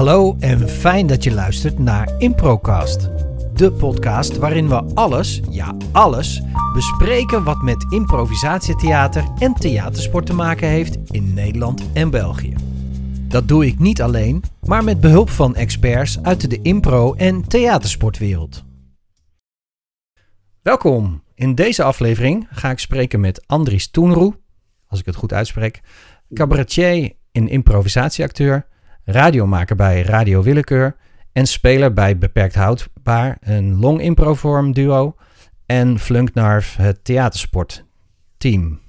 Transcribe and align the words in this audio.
Hallo 0.00 0.36
en 0.38 0.68
fijn 0.68 1.06
dat 1.06 1.24
je 1.24 1.32
luistert 1.32 1.78
naar 1.78 2.18
Improcast. 2.18 3.08
De 3.54 3.72
podcast 3.72 4.36
waarin 4.36 4.68
we 4.68 4.74
alles, 4.94 5.40
ja 5.50 5.76
alles, 5.92 6.42
bespreken 6.74 7.44
wat 7.44 7.62
met 7.62 7.86
improvisatietheater 7.92 9.24
en 9.38 9.54
theatersport 9.54 10.26
te 10.26 10.34
maken 10.34 10.68
heeft 10.68 10.98
in 11.10 11.34
Nederland 11.34 11.92
en 11.92 12.10
België. 12.10 12.54
Dat 13.28 13.48
doe 13.48 13.66
ik 13.66 13.78
niet 13.78 14.02
alleen, 14.02 14.42
maar 14.60 14.84
met 14.84 15.00
behulp 15.00 15.30
van 15.30 15.54
experts 15.54 16.22
uit 16.22 16.50
de 16.50 16.62
impro- 16.62 17.14
en 17.14 17.48
theatersportwereld. 17.48 18.64
Welkom! 20.62 21.22
In 21.34 21.54
deze 21.54 21.82
aflevering 21.82 22.46
ga 22.50 22.70
ik 22.70 22.78
spreken 22.78 23.20
met 23.20 23.46
Andries 23.46 23.90
Toenroe, 23.90 24.38
als 24.86 25.00
ik 25.00 25.06
het 25.06 25.16
goed 25.16 25.32
uitspreek, 25.32 25.80
cabaretier 26.32 27.12
en 27.32 27.48
improvisatieacteur, 27.48 28.68
radiomaker 29.04 29.76
bij 29.76 30.02
Radio 30.02 30.42
Willekeur 30.42 30.96
en 31.32 31.46
speler 31.46 31.92
bij 31.92 32.18
Beperkt 32.18 32.54
Houdbaar, 32.54 33.36
een 33.40 33.78
long 33.78 34.00
improvorm 34.00 34.72
duo, 34.72 35.14
en 35.66 35.98
Flunknarf, 35.98 36.76
het 36.76 37.04
theatersportteam. 37.04 38.80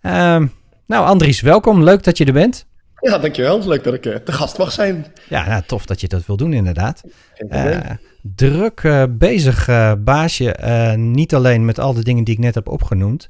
Ehm 0.00 0.46
nou, 0.88 1.06
Andries, 1.06 1.40
welkom. 1.40 1.82
Leuk 1.82 2.02
dat 2.02 2.18
je 2.18 2.24
er 2.24 2.32
bent. 2.32 2.66
Ja, 3.00 3.18
dankjewel. 3.18 3.68
Leuk 3.68 3.84
dat 3.84 3.94
ik 3.94 4.06
eh, 4.06 4.14
te 4.14 4.32
gast 4.32 4.58
mag 4.58 4.72
zijn. 4.72 5.06
Ja, 5.28 5.48
nou, 5.48 5.62
tof 5.66 5.86
dat 5.86 6.00
je 6.00 6.08
dat 6.08 6.26
wil 6.26 6.36
doen, 6.36 6.52
inderdaad. 6.52 7.04
Eh, 7.48 7.78
druk 8.22 8.80
eh, 8.80 9.02
bezig 9.10 9.68
eh, 9.68 9.92
baasje, 9.98 10.52
eh, 10.52 10.94
niet 10.94 11.34
alleen 11.34 11.64
met 11.64 11.78
al 11.78 11.94
de 11.94 12.02
dingen 12.02 12.24
die 12.24 12.34
ik 12.34 12.40
net 12.40 12.54
heb 12.54 12.68
opgenoemd. 12.68 13.28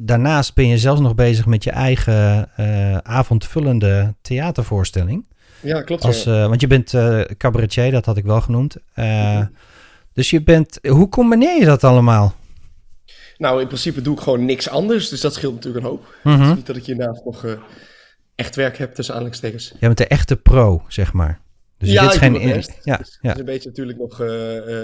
Daarnaast 0.00 0.54
ben 0.54 0.66
je 0.68 0.78
zelfs 0.78 1.00
nog 1.00 1.14
bezig 1.14 1.46
met 1.46 1.64
je 1.64 1.70
eigen 1.70 2.48
eh, 2.56 2.96
avondvullende 2.96 4.14
theatervoorstelling. 4.22 5.26
ja, 5.60 5.82
klopt. 5.82 6.04
Als, 6.04 6.24
ja. 6.24 6.42
eh, 6.42 6.48
want 6.48 6.60
je 6.60 6.66
bent 6.66 6.94
eh, 6.94 7.20
cabaretier, 7.20 7.90
dat 7.90 8.04
had 8.04 8.16
ik 8.16 8.24
wel 8.24 8.40
genoemd. 8.40 8.76
Eh, 8.94 9.40
Dus 10.12 10.30
je 10.30 10.42
bent, 10.42 10.78
hoe 10.88 11.08
combineer 11.08 11.58
je 11.58 11.64
dat 11.64 11.84
allemaal? 11.84 12.34
Nou, 13.36 13.60
in 13.60 13.66
principe 13.66 14.02
doe 14.02 14.14
ik 14.14 14.20
gewoon 14.22 14.44
niks 14.44 14.68
anders, 14.68 15.08
dus 15.08 15.20
dat 15.20 15.34
scheelt 15.34 15.54
natuurlijk 15.54 15.84
een 15.84 15.90
hoop. 15.90 16.14
Mhm. 16.22 16.38
Het 16.40 16.48
is 16.50 16.54
niet 16.56 16.66
dat 16.66 16.76
ik 16.76 16.84
hiernaast 16.86 17.24
nog 17.24 17.44
echt 18.34 18.56
werk 18.56 18.78
heb 18.78 18.94
tussen 18.94 19.14
aanhalingstekens. 19.14 19.68
Jij 19.68 19.78
bent 19.80 19.98
de 19.98 20.06
echte 20.06 20.36
pro, 20.36 20.82
zeg 20.88 21.12
maar. 21.12 21.40
Dus 21.78 21.90
ja, 21.90 22.02
dit 22.02 22.12
is 22.12 22.18
geen 22.18 22.40
in- 22.40 22.48
best. 22.48 22.78
ja, 22.82 22.96
Dus 22.96 23.18
ja. 23.20 23.32
is 23.32 23.38
een 23.38 23.44
beetje 23.44 23.68
natuurlijk 23.68 23.98
nog 23.98 24.20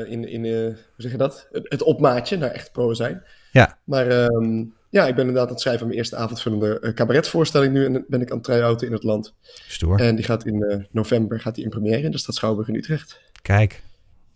in, 0.09 0.29
in 0.29 0.45
hoe 0.45 0.77
zeg 0.97 1.11
je 1.13 1.19
dat? 1.19 1.49
Het, 1.53 1.67
het 1.69 1.83
opmaatje 1.83 2.37
naar 2.37 2.51
echt 2.51 2.73
pro 2.73 2.95
zijn. 2.95 3.23
Ja. 3.53 3.79
Maar 3.85 4.07
ehm, 4.07 4.65
ja, 4.91 5.07
ik 5.07 5.15
ben 5.15 5.27
inderdaad 5.27 5.47
aan 5.47 5.53
het 5.53 5.61
schrijven 5.61 5.83
aan 5.83 5.89
mijn 5.89 5.99
eerste 5.99 6.17
avondvullende 6.17 6.81
eh, 6.81 6.93
cabaretvoorstelling 6.93 7.73
nu. 7.73 7.85
En 7.85 8.05
ben 8.09 8.21
ik 8.21 8.31
aan 8.31 8.37
het 8.37 8.45
try-outen 8.47 8.87
in 8.87 8.93
het 8.93 9.03
land. 9.03 9.35
Stoer. 9.69 10.01
En 10.01 10.17
die 10.17 10.25
gaat 10.25 10.47
in 10.47 10.63
eh, 10.63 10.79
november 10.91 11.41
gaat 11.41 11.55
die 11.55 11.65
in 11.65 11.71
première 11.71 12.03
in 12.03 12.11
de 12.11 12.19
stad 12.19 12.35
Schouwburg 12.35 12.69
in 12.69 12.75
Utrecht. 12.75 13.21
Kijk, 13.43 13.83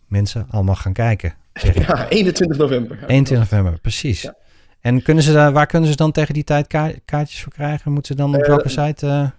mensen 0.07 0.47
allemaal 0.51 0.75
gaan 0.75 0.93
kijken. 0.93 1.35
Ja, 1.75 2.09
21 2.09 2.59
november. 2.59 2.99
21 3.07 3.39
november, 3.51 3.81
precies. 3.81 4.23
Ja. 4.23 4.35
En 4.81 5.03
kunnen 5.03 5.23
ze 5.23 5.33
daar, 5.33 5.53
waar 5.53 5.67
kunnen 5.67 5.91
ze 5.91 5.97
dan 5.97 6.13
tegen 6.13 6.35
die 6.35 6.45
tijd 6.45 6.67
ka- 6.67 6.93
kaartjes 7.05 7.43
voor 7.43 7.53
krijgen? 7.53 7.93
Moeten 7.93 8.15
ze 8.17 8.23
dan 8.23 8.35
op 8.35 8.41
Eh, 8.41 8.49
welke 8.49 8.69
site? 8.69 9.33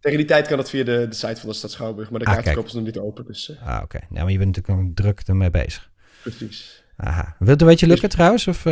Tegen 0.00 0.18
die 0.18 0.26
tijd 0.26 0.46
kan 0.46 0.56
dat 0.56 0.70
via 0.70 0.84
de, 0.84 1.06
de 1.08 1.14
site 1.14 1.40
van 1.40 1.48
de 1.48 1.54
stad 1.54 1.70
Schouwburg, 1.70 2.10
maar 2.10 2.18
de 2.20 2.26
Ah, 2.26 2.32
kaartverkoop 2.32 2.66
is 2.66 2.72
nog 2.72 2.84
niet 2.84 2.98
open, 2.98 3.24
dus 3.26 3.52
Ah, 3.64 3.80
oké. 3.82 3.98
Nou, 4.08 4.22
maar 4.22 4.32
je 4.32 4.38
bent 4.38 4.56
natuurlijk 4.56 4.84
nog 4.86 4.94
druk 4.94 5.20
ermee 5.26 5.50
bezig. 5.50 5.90
precies. 6.22 6.82
Aha. 6.96 7.36
Wil 7.38 7.48
het 7.48 7.60
een 7.60 7.66
beetje 7.66 7.86
lukken 7.86 8.08
trouwens? 8.08 8.46
Of? 8.48 8.66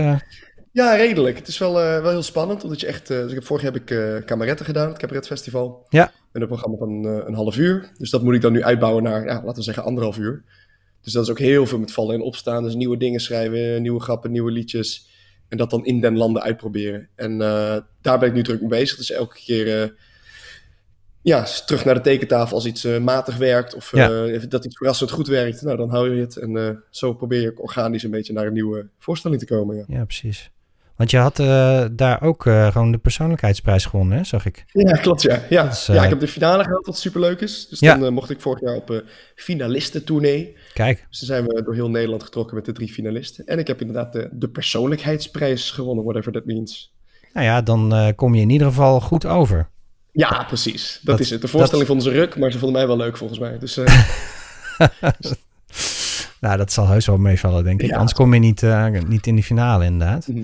Ja, 0.72 0.94
redelijk. 0.94 1.38
Het 1.38 1.48
is 1.48 1.58
wel, 1.58 1.80
eh, 1.80 2.00
wel 2.02 2.10
heel 2.10 2.22
spannend, 2.22 2.64
omdat 2.64 2.80
je 2.80 2.86
echt... 2.86 3.10
eh, 3.10 3.16
dus 3.16 3.28
ik 3.28 3.34
heb, 3.34 3.44
vorig 3.44 3.62
jaar 3.62 3.72
heb 3.72 3.82
ik 3.90 4.26
Kameretten 4.26 4.66
gedaan, 4.66 4.88
het 4.88 4.98
Cabaretfestival. 4.98 5.86
Ja. 5.88 6.12
Met 6.32 6.42
een 6.42 6.48
programma 6.48 6.76
van 6.76 7.04
een 7.04 7.34
half 7.34 7.56
uur. 7.56 7.90
Dus 7.98 8.10
dat 8.10 8.22
moet 8.22 8.34
ik 8.34 8.40
dan 8.40 8.52
nu 8.52 8.62
uitbouwen 8.62 9.02
naar, 9.02 9.24
ja, 9.24 9.34
laten 9.34 9.54
we 9.54 9.62
zeggen, 9.62 9.84
anderhalf 9.84 10.18
uur. 10.18 10.44
Dus 11.02 11.12
dat 11.12 11.22
is 11.22 11.30
ook 11.30 11.38
heel 11.38 11.66
veel 11.66 11.78
met 11.78 11.92
vallen 11.92 12.14
en 12.14 12.20
opstaan. 12.22 12.62
Dus 12.62 12.74
nieuwe 12.74 12.96
dingen 12.96 13.20
schrijven, 13.20 13.82
nieuwe 13.82 14.00
grappen, 14.00 14.30
nieuwe 14.30 14.50
liedjes. 14.50 15.08
En 15.48 15.56
dat 15.56 15.70
dan 15.70 15.84
in 15.84 16.00
den 16.00 16.16
landen 16.16 16.42
uitproberen. 16.42 17.08
En 17.14 17.38
daar 18.00 18.18
ben 18.18 18.28
ik 18.28 18.32
nu 18.34 18.42
druk 18.42 18.60
mee 18.60 18.68
bezig. 18.68 18.96
Dus 18.96 19.10
elke 19.10 19.34
keer... 19.44 19.94
ja, 21.22 21.46
terug 21.66 21.84
naar 21.84 21.94
de 21.94 22.00
tekentafel 22.00 22.54
als 22.56 22.66
iets 22.66 22.84
matig 22.84 23.36
werkt 23.36 23.74
of 23.74 23.90
Ja. 23.96 24.38
dat 24.48 24.64
iets 24.64 24.76
verrassend 24.76 25.10
goed 25.10 25.26
werkt. 25.28 25.62
Nou, 25.62 25.76
dan 25.76 25.90
hou 25.90 26.14
je 26.14 26.20
het. 26.20 26.36
En 26.36 26.82
zo 26.90 27.14
probeer 27.14 27.50
ook 27.50 27.62
organisch 27.62 28.02
een 28.02 28.10
beetje 28.10 28.32
naar 28.32 28.46
een 28.46 28.52
nieuwe 28.52 28.88
voorstelling 28.98 29.40
te 29.40 29.46
komen. 29.46 29.76
Ja, 29.76 29.84
Ja, 29.86 30.04
precies. 30.04 30.50
Want 31.00 31.12
je 31.12 31.18
had 31.18 31.38
eh, 31.38 31.84
daar 31.92 32.22
ook 32.22 32.46
eh, 32.46 32.72
gewoon 32.72 32.92
de 32.92 32.98
persoonlijkheidsprijs 32.98 33.84
gewonnen, 33.84 34.18
hè? 34.18 34.24
zag 34.24 34.46
ik. 34.46 34.64
ja 34.72 34.96
klopt. 34.96 35.22
Ja. 35.22 35.42
Ja. 35.48 35.68
Is, 35.68 35.88
eh, 35.88 35.94
ja, 35.94 36.02
ik 36.02 36.08
heb 36.08 36.20
de 36.20 36.28
finale 36.28 36.62
gehaald, 36.62 36.86
wat 36.86 36.98
superleuk 36.98 37.40
is. 37.40 37.68
Dus 37.68 37.78
Ja. 37.78 37.96
dan 37.96 38.12
mocht 38.12 38.30
ik 38.30 38.40
vorig 38.40 38.60
jaar 38.60 38.74
op 38.74 39.04
finalistentournee. 39.34 40.56
Kijk, 40.74 41.06
Dus 41.10 41.18
dan 41.18 41.26
zijn 41.28 41.46
we 41.46 41.62
door 41.62 41.74
heel 41.74 41.90
Nederland 41.90 42.22
getrokken 42.22 42.56
met 42.56 42.64
de 42.64 42.72
drie 42.72 42.92
finalisten. 42.92 43.46
En 43.46 43.58
ik 43.58 43.66
heb 43.66 43.80
inderdaad 43.80 44.12
de, 44.12 44.28
de 44.32 44.48
persoonlijkheidsprijs 44.48 45.70
gewonnen, 45.70 46.04
whatever 46.04 46.32
that 46.32 46.44
means. 46.44 46.92
nou 47.32 47.46
ja, 47.46 47.62
dan 47.62 48.12
kom 48.16 48.34
je 48.34 48.40
in 48.40 48.50
ieder 48.50 48.66
geval 48.66 49.00
goed 49.00 49.26
over. 49.26 49.68
Ja, 50.12 50.44
precies. 50.48 51.00
Dat, 51.02 51.16
Dat- 51.16 51.24
is 51.26 51.30
het. 51.30 51.40
De 51.40 51.48
voorstelling 51.48 51.86
vonden 51.88 52.04
ze 52.12 52.12
ruk, 52.18 52.36
maar 52.36 52.52
ze 52.52 52.58
vonden 52.58 52.76
mij 52.78 52.86
wel 52.86 52.96
leuk 52.96 53.16
volgens 53.16 53.38
mij. 53.38 53.58
Dus 53.58 53.76
eh, 53.76 54.00
Nou, 56.40 56.56
dat 56.56 56.72
zal 56.72 56.88
heus 56.88 57.06
wel 57.06 57.16
meevallen, 57.18 57.64
denk 57.64 57.82
ik. 57.82 57.88
Ja. 57.88 57.94
Anders 57.94 58.14
kom 58.14 58.34
je 58.34 58.40
niet, 58.40 58.62
eh, 58.62 58.86
niet 59.06 59.26
in 59.26 59.34
die 59.34 59.44
finale, 59.44 59.84
inderdaad. 59.84 60.26
Mhm. 60.28 60.40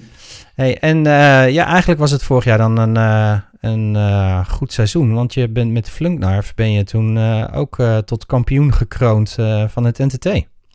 Hey, 0.54 0.78
en 0.78 1.06
eh, 1.06 1.50
ja, 1.50 1.66
eigenlijk 1.66 2.00
was 2.00 2.10
het 2.10 2.22
vorig 2.22 2.44
jaar 2.44 2.58
dan 2.58 2.76
een, 2.78 2.96
eh, 2.96 3.38
een 3.60 4.46
goed 4.46 4.72
seizoen. 4.72 5.14
Want 5.14 5.34
je 5.34 5.48
bent 5.48 5.72
met 5.72 5.90
Flunknarf 5.90 6.54
ben 6.54 6.72
je 6.72 6.84
toen 6.84 7.18
ook 7.52 7.76
tot 8.04 8.26
kampioen 8.26 8.74
gekroond 8.74 9.36
van 9.68 9.84
het 9.84 9.98
NTT. 9.98 10.24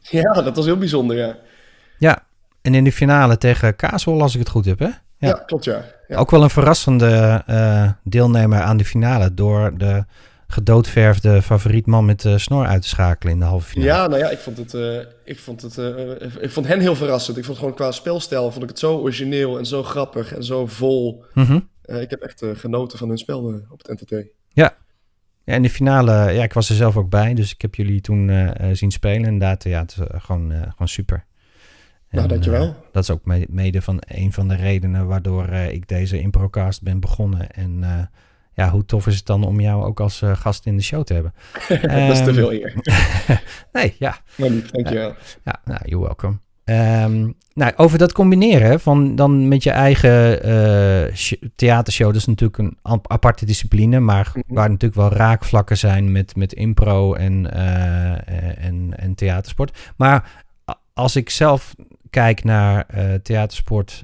ja, 0.02 0.34
dat 0.34 0.56
was 0.56 0.66
heel 0.66 0.78
bijzonder, 0.78 1.18
ja. 1.18 1.36
Ja, 1.98 2.24
en 2.62 2.76
in 2.76 2.84
de 2.84 2.92
finale 2.92 3.38
tegen 3.38 3.76
Kaasel, 3.76 4.22
als 4.22 4.34
ik 4.34 4.40
het 4.40 4.50
goed 4.50 4.66
heb, 4.66 4.80
hè? 4.80 4.86
Ja, 4.86 4.94
Ja. 5.18 5.34
klopt, 5.46 5.64
ja. 5.64 5.84
ja. 6.08 6.18
Ook 6.18 6.32
wel 6.32 6.44
een 6.44 6.50
verrassende 6.50 7.44
deelnemer 8.04 8.62
aan 8.62 8.78
de 8.78 8.86
finale... 8.86 9.34
door 9.34 9.78
de 9.78 10.06
gedoodverfde 10.52 11.42
favoriet 11.42 11.86
man 11.86 12.06
met 12.06 12.22
de 12.22 12.38
snor 12.40 12.66
uit 12.66 12.82
te 12.82 12.88
schakelen 12.88 13.34
in 13.34 13.40
de 13.40 13.46
halve 13.46 13.68
finale. 13.70 13.92
Ja, 13.92 14.08
nou 14.08 14.20
ja, 14.20 14.30
ik 14.30 14.38
vond 14.40 14.58
het, 14.58 14.74
eh, 14.74 14.98
ik 15.26 15.40
vond 15.40 15.62
het, 15.62 15.78
eh, 15.78 16.44
ik 16.44 16.52
vond 16.52 16.68
hen 16.68 16.80
heel 16.80 16.96
verrassend. 16.96 17.38
Ik 17.38 17.46
vond 17.46 17.58
gewoon 17.58 17.74
qua 17.74 17.92
spelstijl, 17.92 18.52
vond 18.52 18.64
ik 18.64 18.70
het 18.70 18.80
zo 18.80 18.98
origineel 18.98 19.58
en 19.58 19.66
zo 19.66 19.84
grappig 19.84 20.34
en 20.36 20.44
zo 20.44 20.68
vol. 20.68 21.24
Eh, 21.82 22.02
ik 22.02 22.10
heb 22.10 22.22
echt 22.22 22.44
genoten 22.54 22.98
van 22.98 23.08
hun 23.08 23.18
spel 23.18 23.62
op 23.70 23.84
het 23.86 24.02
NTT. 24.02 24.26
Ja, 25.44 25.56
in 25.56 25.62
de 25.62 25.70
finale, 25.70 26.12
ja, 26.32 26.44
ik 26.44 26.54
was 26.54 26.70
er 26.70 26.76
zelf 26.76 26.98
ook 26.98 27.10
bij, 27.10 27.34
dus 27.34 27.52
ik 27.54 27.62
heb 27.62 27.76
jullie 27.76 28.02
toen 28.02 28.52
zien 28.72 28.92
spelen. 28.92 29.24
Inderdaad, 29.24 29.64
ja, 29.64 29.80
het 29.82 29.92
is 29.92 30.22
gewoon, 30.24 30.52
gewoon 30.52 30.88
super. 30.88 31.26
Nou, 32.10 32.28
dankjewel. 32.28 32.76
dat 32.92 33.04
is 33.04 33.10
ook 33.10 33.26
me- 33.26 33.46
mede 33.50 33.82
van 33.82 34.02
een 34.08 34.34
van 34.34 34.48
de 34.48 34.56
redenen 34.56 35.08
waardoor 35.08 35.50
ik 35.50 35.88
deze 35.88 36.20
improcast 36.20 36.82
ben 36.84 37.00
begonnen. 37.00 37.52
En 37.52 38.10
ja, 38.54 38.70
hoe 38.70 38.86
tof 38.86 39.08
is 39.08 39.16
het 39.16 39.26
dan 39.26 39.44
om 39.44 39.60
jou 39.60 39.84
ook 39.84 40.00
als 40.00 40.22
eh, 40.22 40.36
gast 40.36 40.66
in 40.66 40.76
de 40.78 40.84
show 40.84 41.04
te 41.04 41.14
hebben? 41.14 41.34
dat 42.08 42.12
is 42.12 42.18
te 42.18 42.24
Ehm, 42.26 42.34
veel 42.34 42.54
eer. 42.54 42.74
Nee, 43.72 43.96
ja, 44.00 44.18
Maar 44.36 44.50
lief, 44.50 44.72
dankjewel. 44.72 45.14
ja 45.44 45.62
nou, 45.66 45.80
you're 45.86 46.06
welcome. 46.06 46.38
Ehm, 46.64 47.30
nou, 47.54 47.72
over 47.76 47.98
dat 47.98 48.12
combineren 48.12 48.80
van 48.80 49.16
dan 49.16 49.48
met 49.48 49.64
je 49.64 49.72
eigen 49.72 50.44
eh, 50.44 51.16
sh- 51.16 51.34
theatershow, 51.56 52.08
dat 52.08 52.16
is 52.16 52.26
natuurlijk 52.26 52.58
een 52.58 52.78
ap- 52.82 53.12
aparte 53.12 53.46
discipline, 53.46 54.00
maar 54.00 54.32
Mhm. 54.34 54.54
waar 54.54 54.70
natuurlijk 54.70 55.02
wel 55.02 55.12
raakvlakken 55.12 55.78
zijn 55.78 56.12
met, 56.12 56.36
met 56.36 56.54
impro 56.54 57.14
en, 57.14 57.54
eh, 57.54 58.66
en, 58.66 58.94
en 58.98 59.16
theatersport. 59.16 59.92
Maar 59.98 60.44
als 60.94 61.16
ik 61.16 61.30
zelf 61.30 61.76
kijk 62.10 62.44
naar 62.44 62.86
theatersport 63.24 64.04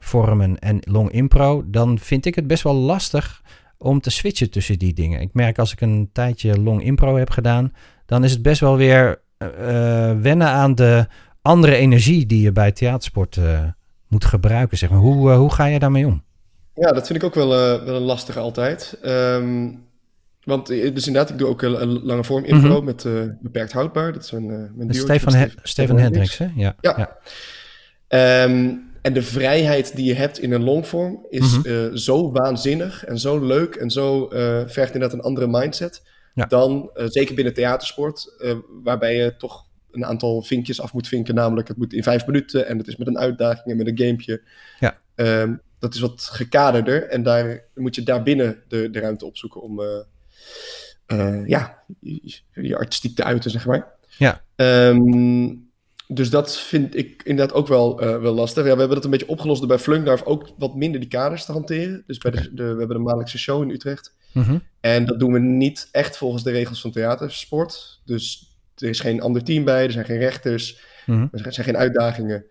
vormen 0.00 0.58
en 0.58 0.78
long 0.80 1.10
impro, 1.10 1.64
dan 1.66 1.98
vind 1.98 2.26
ik 2.26 2.34
het 2.34 2.46
best 2.46 2.62
wel 2.62 2.74
lastig 2.74 3.42
om 3.78 4.00
te 4.00 4.10
switchen 4.10 4.50
tussen 4.50 4.78
die 4.78 4.92
dingen. 4.94 5.20
Ik 5.20 5.30
merk 5.32 5.58
als 5.58 5.72
ik 5.72 5.80
een 5.80 6.10
tijdje 6.12 6.60
long 6.60 6.82
impro 6.82 7.16
heb 7.16 7.30
gedaan, 7.30 7.72
dan 8.06 8.24
is 8.24 8.32
het 8.32 8.42
best 8.42 8.60
wel 8.60 8.76
weer 8.76 9.20
eh, 9.38 10.08
eh, 10.10 10.20
wennen 10.20 10.48
aan 10.48 10.74
de 10.74 11.06
andere 11.42 11.74
energie 11.76 12.26
die 12.26 12.42
je 12.42 12.52
bij 12.52 12.72
theatersport 12.72 13.36
eh, 13.36 13.60
moet 14.08 14.24
gebruiken. 14.24 14.78
Zeg 14.78 14.90
maar. 14.90 14.98
hoe, 14.98 15.30
hoe 15.30 15.52
ga 15.52 15.64
je 15.64 15.78
daarmee 15.78 16.06
om? 16.06 16.22
Ja, 16.74 16.92
dat 16.92 17.06
vind 17.06 17.18
ik 17.18 17.24
ook 17.24 17.34
wel, 17.34 17.48
wel 17.84 17.94
een 17.96 18.02
lastige 18.02 18.38
altijd. 18.38 18.98
Ehm, 19.02 19.68
want 20.44 20.66
dus 20.66 21.06
inderdaad, 21.06 21.30
ik 21.30 21.38
doe 21.38 21.48
ook 21.48 21.62
een, 21.62 21.82
een 21.82 22.02
lange 22.02 22.24
vorm 22.24 22.44
impro 22.44 22.76
Mhm. 22.76 22.84
met 22.84 23.06
beperkt 23.40 23.72
houdbaar. 23.72 24.12
Dat 24.12 24.22
is 24.22 24.30
mijn, 24.30 24.44
eh 24.44 24.56
mijn 24.56 24.70
duootje 24.74 25.00
Stefan, 25.00 25.32
met 25.32 25.42
He- 25.42 25.48
Stef- 25.50 25.66
Stefan 25.66 25.98
Hendricks, 25.98 26.38
hè? 26.38 26.46
Ja. 26.54 26.74
Ja. 26.80 26.94
ja. 26.96 27.16
Ehm, 28.08 28.72
en 29.02 29.12
de 29.12 29.22
vrijheid 29.22 29.96
die 29.96 30.04
je 30.04 30.14
hebt 30.14 30.38
in 30.38 30.52
een 30.52 30.62
longvorm 30.64 31.26
is 31.28 31.58
Mhm. 31.58 31.68
eh, 31.68 31.94
zo 31.94 32.32
waanzinnig 32.32 33.04
en 33.04 33.18
zo 33.18 33.44
leuk 33.46 33.74
en 33.74 33.90
zo 33.90 34.28
eh, 34.28 34.62
vergt 34.66 34.94
inderdaad 34.94 35.18
een 35.18 35.24
andere 35.24 35.46
mindset 35.46 36.02
Ja. 36.34 36.46
dan, 36.46 36.90
eh, 36.94 37.04
zeker 37.08 37.34
binnen 37.34 37.54
theatersport, 37.54 38.34
waarbij 38.82 39.16
je 39.16 39.36
toch 39.36 39.66
een 39.90 40.04
aantal 40.04 40.42
vinkjes 40.42 40.80
af 40.80 40.92
moet 40.92 41.08
vinken, 41.08 41.34
namelijk 41.34 41.68
het 41.68 41.76
moet 41.76 41.92
in 41.92 42.02
vijf 42.02 42.26
minuten 42.26 42.66
en 42.66 42.78
het 42.78 42.86
is 42.86 42.96
met 42.96 43.06
een 43.06 43.18
uitdaging 43.18 43.66
en 43.66 43.76
met 43.76 43.86
een 43.86 43.98
gamepje. 44.06 44.42
Ja. 44.80 44.98
Ehm, 45.14 45.54
dat 45.78 45.94
is 45.94 46.00
wat 46.00 46.22
gekaderder 46.32 47.08
en 47.08 47.22
daar 47.22 47.64
moet 47.74 47.94
je 47.94 48.02
daarbinnen 48.02 48.62
de, 48.68 48.90
de 48.90 49.00
ruimte 49.00 49.26
opzoeken 49.26 49.62
om, 49.62 49.80
ja, 51.46 51.82
je, 52.00 52.40
je 52.52 52.76
artistiek 52.76 53.16
te 53.16 53.24
uiten, 53.24 53.50
zeg 53.50 53.66
maar. 53.66 53.86
Ja. 54.18 54.42
Ehm, 54.56 55.54
dus 56.12 56.30
dat 56.30 56.58
vind 56.58 56.96
ik 56.96 57.22
inderdaad 57.22 57.56
ook 57.56 57.68
wel, 57.68 58.00
eh, 58.00 58.20
wel 58.20 58.34
lastig. 58.34 58.64
Ja, 58.64 58.72
we 58.72 58.78
hebben 58.78 58.94
dat 58.94 59.04
een 59.04 59.10
beetje 59.10 59.28
opgelost 59.28 59.58
door 59.58 59.68
bij 59.68 59.78
Flunkdarf 59.78 60.22
ook 60.24 60.48
wat 60.58 60.74
minder 60.74 61.00
die 61.00 61.08
kaders 61.08 61.44
te 61.44 61.52
hanteren. 61.52 62.02
Dus 62.06 62.18
bij 62.18 62.30
de, 62.30 62.54
de, 62.54 62.62
we 62.62 62.78
hebben 62.78 62.96
een 62.96 63.02
maandelijkse 63.02 63.38
show 63.38 63.62
in 63.62 63.70
Utrecht. 63.70 64.14
Mhm. 64.32 64.58
En 64.80 65.04
dat 65.06 65.18
doen 65.18 65.32
we 65.32 65.38
niet 65.38 65.88
echt 65.92 66.16
volgens 66.16 66.42
de 66.42 66.50
regels 66.50 66.80
van 66.80 66.90
theatersport. 66.90 68.00
Dus 68.04 68.54
er 68.76 68.88
is 68.88 69.00
geen 69.00 69.20
ander 69.20 69.44
team 69.44 69.64
bij, 69.64 69.84
er 69.84 69.92
zijn 69.92 70.04
geen 70.04 70.18
rechters, 70.18 70.80
Mhm. 71.06 71.26
er 71.32 71.52
zijn 71.52 71.66
geen 71.66 71.76
uitdagingen. 71.76 72.44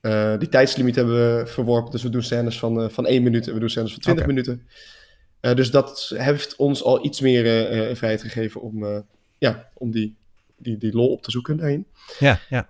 Eh, 0.00 0.38
die 0.38 0.48
tijdslimiet 0.48 0.94
hebben 0.94 1.14
we 1.14 1.46
verworpen, 1.46 1.90
dus 1.90 2.02
we 2.02 2.08
doen 2.08 2.22
scènes 2.22 2.58
van, 2.58 2.80
eh, 2.82 2.88
van 2.88 3.06
1 3.06 3.22
minuut 3.22 3.46
en 3.46 3.54
we 3.54 3.60
doen 3.60 3.70
scènes 3.70 3.92
van 3.92 4.00
20 4.00 4.24
Oké. 4.24 4.34
minuten. 4.34 4.66
Dus 5.54 5.70
dat 5.70 6.12
heeft 6.14 6.56
ons 6.56 6.84
al 6.84 7.04
iets 7.04 7.20
meer 7.20 7.44
vrijheid 7.96 8.22
gegeven 8.22 8.60
om, 8.60 9.04
ja, 9.38 9.68
om 9.74 9.90
die, 9.90 10.16
die, 10.56 10.78
die 10.78 10.92
lol 10.92 11.08
op 11.08 11.22
te 11.22 11.30
zoeken 11.30 11.56
daarin. 11.56 11.86
Ja, 12.18 12.40
ja. 12.48 12.68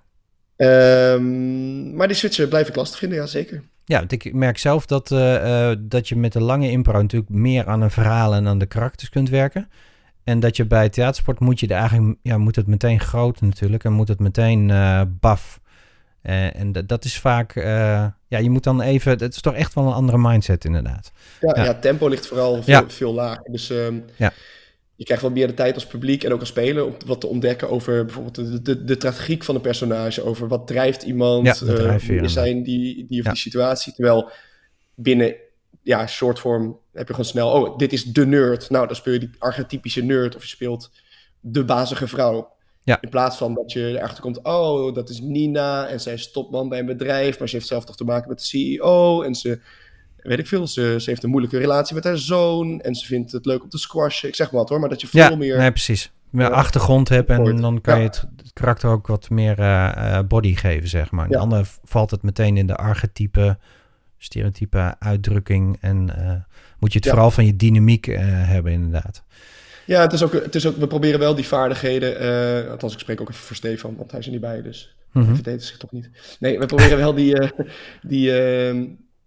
Ehm, 0.56 1.94
maar 1.96 2.06
die 2.06 2.16
switchen 2.16 2.48
blijf 2.48 2.68
ik 2.68 2.76
lastig 2.76 2.98
vinden, 2.98 3.18
ja 3.18 3.26
zeker. 3.26 3.62
Ja, 3.84 3.98
want 3.98 4.12
ik 4.12 4.34
merk 4.34 4.58
zelf 4.58 4.86
dat, 4.86 5.10
eh, 5.10 5.70
eh, 5.70 5.76
dat 5.80 6.08
je 6.08 6.16
met 6.16 6.32
de 6.32 6.40
lange 6.40 6.70
impro 6.70 7.00
natuurlijk 7.02 7.30
meer 7.30 7.66
aan 7.66 7.82
een 7.82 7.90
verhaal 7.90 8.34
en 8.34 8.46
aan 8.46 8.58
de 8.58 8.66
karakters 8.66 9.08
kunt 9.10 9.28
werken. 9.28 9.68
En 10.24 10.40
dat 10.40 10.56
je 10.56 10.66
bij 10.66 10.88
theatersport 10.88 11.40
moet 11.40 11.60
je 11.60 11.66
er 11.66 11.76
eigenlijk, 11.76 12.18
ja, 12.22 12.38
moet 12.38 12.56
het 12.56 12.66
meteen 12.66 13.00
groot 13.00 13.40
natuurlijk 13.40 13.84
en 13.84 13.92
moet 13.92 14.08
het 14.08 14.18
meteen 14.20 14.70
eh 14.70 15.00
baf. 15.20 15.60
En 16.22 16.72
dat- 16.72 16.88
dat 16.88 17.04
is 17.04 17.18
vaak, 17.18 17.54
ja, 17.54 18.38
je 18.38 18.50
moet 18.50 18.64
dan 18.64 18.80
even, 18.80 19.10
het 19.18 19.34
is 19.34 19.40
toch 19.40 19.54
echt 19.54 19.74
wel 19.74 19.86
een 19.86 19.92
andere 19.92 20.18
mindset 20.18 20.64
inderdaad. 20.64 21.12
Ja, 21.40 21.52
Ja. 21.56 21.64
ja. 21.64 21.74
tempo 21.74 22.08
ligt 22.08 22.26
vooral 22.26 22.62
veel, 22.62 22.74
Ja. 22.74 22.84
veel 22.88 23.14
lager. 23.14 23.42
Dus 23.50 23.70
ehm, 23.70 23.94
Ja. 24.16 24.32
Je 24.96 25.04
krijgt 25.04 25.22
wat 25.22 25.32
meer 25.32 25.46
de 25.46 25.54
tijd 25.54 25.74
als 25.74 25.86
publiek 25.86 26.24
en 26.24 26.32
ook 26.32 26.40
als 26.40 26.48
speler 26.48 26.84
om 26.84 26.94
wat 27.06 27.20
te 27.20 27.26
ontdekken 27.26 27.70
over 27.70 28.04
bijvoorbeeld 28.04 28.34
de, 28.34 28.62
de, 28.62 28.84
de 28.84 28.96
tragiek 28.96 29.44
van 29.44 29.54
een 29.54 29.60
personage. 29.60 30.24
Over 30.24 30.48
wat 30.48 30.66
drijft 30.66 31.02
iemand, 31.02 31.46
Ja, 31.46 31.66
de 31.66 32.16
eh, 32.16 32.26
zijn 32.26 32.62
die, 32.62 33.06
die 33.06 33.18
of 33.18 33.24
Ja. 33.24 33.30
die 33.30 33.40
situatie. 33.40 33.92
Terwijl 33.94 34.30
binnen 34.94 35.34
ja, 35.82 36.06
shortform 36.06 36.78
heb 36.92 37.06
je 37.06 37.14
gewoon 37.14 37.30
snel, 37.30 37.50
oh, 37.50 37.78
dit 37.78 37.92
is 37.92 38.04
de 38.04 38.26
nerd. 38.26 38.70
Nou, 38.70 38.86
dan 38.86 38.96
speel 38.96 39.12
je 39.12 39.18
die 39.18 39.30
archetypische 39.38 40.02
nerd 40.02 40.36
of 40.36 40.42
je 40.42 40.48
speelt 40.48 40.90
de 41.40 41.64
bazige 41.64 42.08
vrouw. 42.08 42.52
Ja. 42.82 42.98
In 43.00 43.08
plaats 43.08 43.36
van 43.36 43.54
dat 43.54 43.72
je 43.72 43.88
erachter 43.88 44.20
komt, 44.22 44.42
oh, 44.42 44.94
dat 44.94 45.08
is 45.08 45.20
Nina 45.20 45.86
en 45.88 46.00
zij 46.00 46.12
is 46.12 46.30
topman 46.30 46.68
bij 46.68 46.78
een 46.78 46.86
bedrijf, 46.86 47.38
maar 47.38 47.48
ze 47.48 47.56
heeft 47.56 47.68
zelf 47.68 47.84
toch 47.84 47.96
te 47.96 48.04
maken 48.04 48.28
met 48.28 48.38
de 48.38 48.44
CEO 48.44 49.22
en 49.22 49.34
ze 49.34 49.60
weet 50.28 50.38
ik 50.38 50.46
veel, 50.46 50.66
ze, 50.66 50.96
ze 50.98 51.10
heeft 51.10 51.22
een 51.22 51.30
moeilijke 51.30 51.58
relatie 51.58 51.94
met 51.94 52.04
haar 52.04 52.18
zoon 52.18 52.80
en 52.80 52.94
ze 52.94 53.06
vindt 53.06 53.32
het 53.32 53.46
leuk 53.46 53.62
om 53.62 53.68
te 53.68 53.78
squashen. 53.78 54.28
Ik 54.28 54.34
zeg 54.34 54.50
maar 54.50 54.60
wat 54.60 54.68
hoor, 54.68 54.80
maar 54.80 54.88
dat 54.88 55.00
je 55.00 55.06
veel 55.06 55.20
Ja, 55.30 55.36
meer... 55.36 55.58
nee, 55.58 55.70
precies. 55.70 56.12
Meer 56.30 56.46
Ja. 56.48 56.52
achtergrond 56.52 57.08
hebt 57.08 57.30
en 57.30 57.56
dan 57.60 57.80
kan 57.80 57.94
Ja. 57.94 58.00
je 58.00 58.06
het, 58.06 58.24
het 58.36 58.52
karakter 58.52 58.90
ook 58.90 59.06
wat 59.06 59.30
meer 59.30 59.58
eh, 59.58 60.16
eh, 60.18 60.26
body 60.26 60.54
geven, 60.54 60.88
zeg 60.88 61.10
maar. 61.10 61.24
Ja. 61.24 61.30
de 61.30 61.38
andere 61.38 61.64
valt 61.84 62.10
het 62.10 62.22
meteen 62.22 62.56
in 62.56 62.66
de 62.66 62.76
archetype, 62.76 63.58
stereotype 64.18 64.94
uitdrukking 64.98 65.76
en 65.80 66.16
eh, 66.18 66.32
moet 66.78 66.92
je 66.92 66.96
het 66.98 67.04
Ja. 67.04 67.10
vooral 67.10 67.30
van 67.30 67.46
je 67.46 67.56
dynamiek 67.56 68.04
hebben, 68.06 68.72
inderdaad. 68.72 69.22
Ja, 69.86 70.00
het 70.00 70.12
is, 70.12 70.22
ook, 70.22 70.32
het 70.32 70.54
is 70.54 70.66
ook, 70.66 70.76
we 70.76 70.86
proberen 70.86 71.18
wel 71.18 71.34
die 71.34 71.46
vaardigheden, 71.46 72.70
althans 72.70 72.92
ik 72.92 72.98
spreek 72.98 73.20
ook 73.20 73.28
even 73.30 73.40
voor 73.42 73.56
Stefan, 73.56 73.96
want 73.96 74.10
hij 74.10 74.20
is 74.20 74.26
er 74.26 74.32
niet 74.32 74.40
bij, 74.40 74.62
dus 74.62 74.94
hij 75.12 75.24
verdedigt 75.34 75.64
zich 75.64 75.76
toch 75.76 75.92
niet. 75.92 76.10
Nee, 76.40 76.58
we 76.58 76.66
proberen 76.66 76.98
wel 76.98 77.14
die, 77.14 77.50
die, 78.02 78.38
eh, 78.38 78.76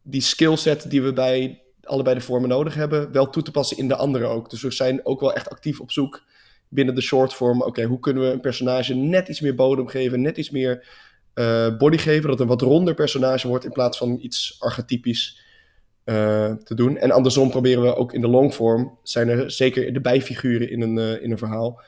die 0.09 0.21
skillset 0.21 0.89
die 0.89 1.01
we 1.01 1.13
bij 1.13 1.61
allebei 1.83 2.15
de 2.15 2.21
vormen 2.21 2.49
nodig 2.49 2.75
hebben, 2.75 3.11
wel 3.11 3.29
toe 3.29 3.43
te 3.43 3.51
passen 3.51 3.77
in 3.77 3.87
de 3.87 3.95
andere 3.95 4.25
ook. 4.25 4.49
Dus 4.49 4.61
we 4.61 4.71
zijn 4.71 5.05
ook 5.05 5.19
wel 5.19 5.33
echt 5.33 5.49
actief 5.49 5.79
op 5.79 5.91
zoek 5.91 6.23
binnen 6.69 6.95
de 6.95 7.01
shortform. 7.01 7.61
Oké, 7.61 7.83
hoe 7.83 7.99
kunnen 7.99 8.23
we 8.23 8.29
een 8.29 8.39
personage 8.39 8.93
net 8.93 9.27
iets 9.27 9.41
meer 9.41 9.55
bodem 9.55 9.87
geven, 9.87 10.21
net 10.21 10.37
iets 10.37 10.49
meer 10.49 10.87
eh, 11.33 11.77
body 11.77 11.97
geven, 11.97 12.29
dat 12.29 12.39
een 12.39 12.47
wat 12.47 12.61
ronder 12.61 12.93
personage 12.93 13.47
wordt 13.47 13.65
in 13.65 13.71
plaats 13.71 13.97
van 13.97 14.17
iets 14.21 14.55
archetypisch 14.59 15.41
eh, 16.03 16.53
te 16.53 16.75
doen. 16.75 16.97
En 16.97 17.11
andersom 17.11 17.49
proberen 17.49 17.83
we 17.83 17.95
ook 17.95 18.13
in 18.13 18.21
de 18.21 18.27
longform, 18.27 18.97
zijn 19.03 19.29
er 19.29 19.51
zeker 19.51 19.93
de 19.93 20.01
bijfiguren 20.01 20.69
in 20.69 20.81
een, 20.81 20.97
eh, 20.97 21.23
in 21.23 21.31
een 21.31 21.37
verhaal, 21.37 21.81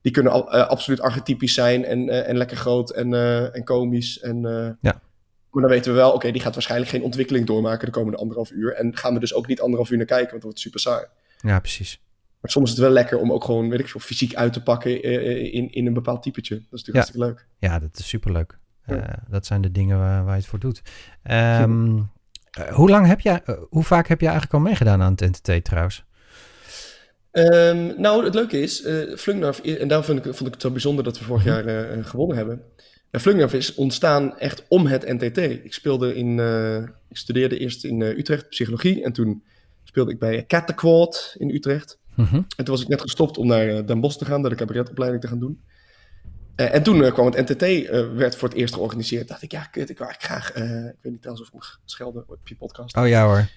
die 0.00 0.12
kunnen 0.12 0.32
al, 0.32 0.50
absoluut 0.50 1.00
archetypisch 1.00 1.54
zijn 1.54 1.84
en, 1.84 2.26
en 2.26 2.36
lekker 2.36 2.56
groot 2.56 2.90
en, 2.90 3.14
en 3.52 3.64
komisch. 3.64 4.20
En, 4.20 4.42
Ja. 4.80 5.02
Maar 5.54 5.62
dan 5.62 5.72
weten 5.72 5.92
we 5.92 5.98
wel, 5.98 6.12
oké, 6.12 6.30
die 6.32 6.40
gaat 6.40 6.54
waarschijnlijk 6.54 6.90
geen 6.90 7.02
ontwikkeling 7.02 7.46
doormaken 7.46 7.86
de 7.86 7.92
komende 7.92 8.18
anderhalf 8.18 8.50
uur. 8.50 8.74
En 8.74 8.96
gaan 8.96 9.14
we 9.14 9.20
dus 9.20 9.34
ook 9.34 9.46
niet 9.46 9.60
anderhalf 9.60 9.90
uur 9.90 9.96
naar 9.96 10.06
kijken, 10.06 10.30
want 10.30 10.42
dat 10.42 10.50
wordt 10.50 10.60
super 10.60 10.80
saai. 10.80 11.04
Ja, 11.40 11.60
precies. 11.60 12.00
Maar 12.40 12.50
soms 12.50 12.64
is 12.70 12.76
het 12.76 12.84
wel 12.84 12.92
lekker 12.94 13.18
om 13.18 13.32
ook 13.32 13.44
gewoon, 13.44 13.68
weet 13.70 13.80
ik 13.80 13.88
veel, 13.88 14.00
fysiek 14.00 14.34
uit 14.34 14.52
te 14.52 14.62
pakken 14.62 15.02
eh, 15.02 15.54
in, 15.54 15.72
in 15.72 15.86
een 15.86 15.92
bepaald 15.94 16.22
typetje. 16.22 16.54
Dat 16.54 16.64
is 16.64 16.84
natuurlijk 16.84 16.96
Ja. 16.96 17.00
hartstikke 17.00 17.26
leuk. 17.26 17.70
Ja, 17.70 17.78
dat 17.78 17.98
is 17.98 18.08
superleuk. 18.08 18.58
Ja. 18.86 18.96
Eh, 19.08 19.14
dat 19.28 19.46
zijn 19.46 19.60
de 19.60 19.70
dingen 19.70 19.98
waar, 19.98 20.24
waar 20.24 20.34
je 20.34 20.40
het 20.40 20.48
voor 20.50 20.58
doet. 20.58 20.82
Ehm, 21.22 21.98
eh, 22.50 22.68
hoe 22.74 22.90
lang 22.90 23.06
heb 23.06 23.20
jij, 23.20 23.40
eh, 23.44 23.54
hoe 23.68 23.84
vaak 23.84 24.06
heb 24.08 24.20
je 24.20 24.26
eigenlijk 24.26 24.54
al 24.54 24.60
meegedaan 24.60 25.02
aan 25.02 25.14
het 25.16 25.20
NTT 25.46 25.64
trouwens? 25.64 26.04
Ehm, 27.30 28.00
nou, 28.00 28.24
het 28.24 28.34
leuke 28.34 28.60
is, 28.60 28.82
eh 28.82 29.16
Flungnarf, 29.16 29.58
en 29.60 29.88
daarom 29.88 30.06
vond 30.06 30.18
ik, 30.18 30.24
vond 30.24 30.46
ik 30.46 30.52
het 30.52 30.62
zo 30.62 30.70
bijzonder 30.70 31.04
dat 31.04 31.18
we 31.18 31.24
vorig 31.24 31.44
jaar 31.44 31.66
eh, 31.66 31.98
eh, 31.98 32.04
gewonnen 32.06 32.36
hebben. 32.36 32.62
Uh, 33.14 33.20
Flungnarf 33.20 33.52
is 33.52 33.74
ontstaan 33.74 34.38
echt 34.38 34.64
om 34.68 34.86
het 34.86 35.06
NTT. 35.06 35.38
Ik 35.38 35.74
speelde 35.74 36.14
in, 36.14 36.38
eh, 36.38 36.76
ik 37.08 37.16
studeerde 37.16 37.58
eerst 37.58 37.84
in 37.84 38.02
eh, 38.02 38.18
Utrecht 38.18 38.48
psychologie 38.48 39.04
en 39.04 39.12
toen 39.12 39.44
speelde 39.84 40.12
ik 40.12 40.18
bij 40.18 40.44
Cattequad 40.46 41.34
in 41.38 41.50
Utrecht. 41.50 41.98
Mhm. 42.14 42.34
En 42.34 42.64
toen 42.64 42.74
was 42.74 42.82
ik 42.82 42.88
net 42.88 43.00
gestopt 43.00 43.38
om 43.38 43.46
naar 43.46 43.68
eh, 43.68 43.86
Den 43.86 44.00
Bosch 44.00 44.18
te 44.18 44.24
gaan, 44.24 44.40
daar 44.40 44.50
de 44.50 44.56
cabaretopleiding 44.56 45.22
te 45.22 45.28
gaan 45.28 45.38
doen. 45.38 45.60
En 46.54 46.82
toen 46.82 47.12
kwam 47.12 47.26
het 47.26 47.50
NTT, 47.50 47.90
werd 48.16 48.36
voor 48.36 48.48
het 48.48 48.58
eerst 48.58 48.74
georganiseerd. 48.74 49.28
dacht 49.28 49.42
ik, 49.42 49.52
ja, 49.52 49.64
kut, 49.64 49.90
ik 49.90 49.98
wil 49.98 50.06
eigenlijk 50.06 50.22
graag, 50.22 50.64
ik 50.88 50.96
weet 51.00 51.12
niet 51.12 51.22
trouwens 51.22 51.48
of 51.48 51.54
ik 51.54 51.60
mag 51.60 51.80
schelden 51.84 52.24
op 52.26 52.48
je 52.48 52.56
podcast. 52.56 52.96
Oh 52.96 53.08
ja 53.08 53.24
hoor. 53.24 53.48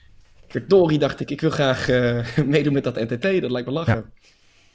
Verdorie, 0.48 1.00
dacht 1.00 1.20
ik, 1.20 1.32
ik 1.32 1.42
wil 1.42 1.50
graag 1.50 1.88
meedoen 2.46 2.74
met 2.74 2.84
dat 2.84 2.96
NTT, 2.96 3.42
dat 3.42 3.52
lijkt 3.52 3.68
me 3.68 3.74
lachen. 3.74 4.14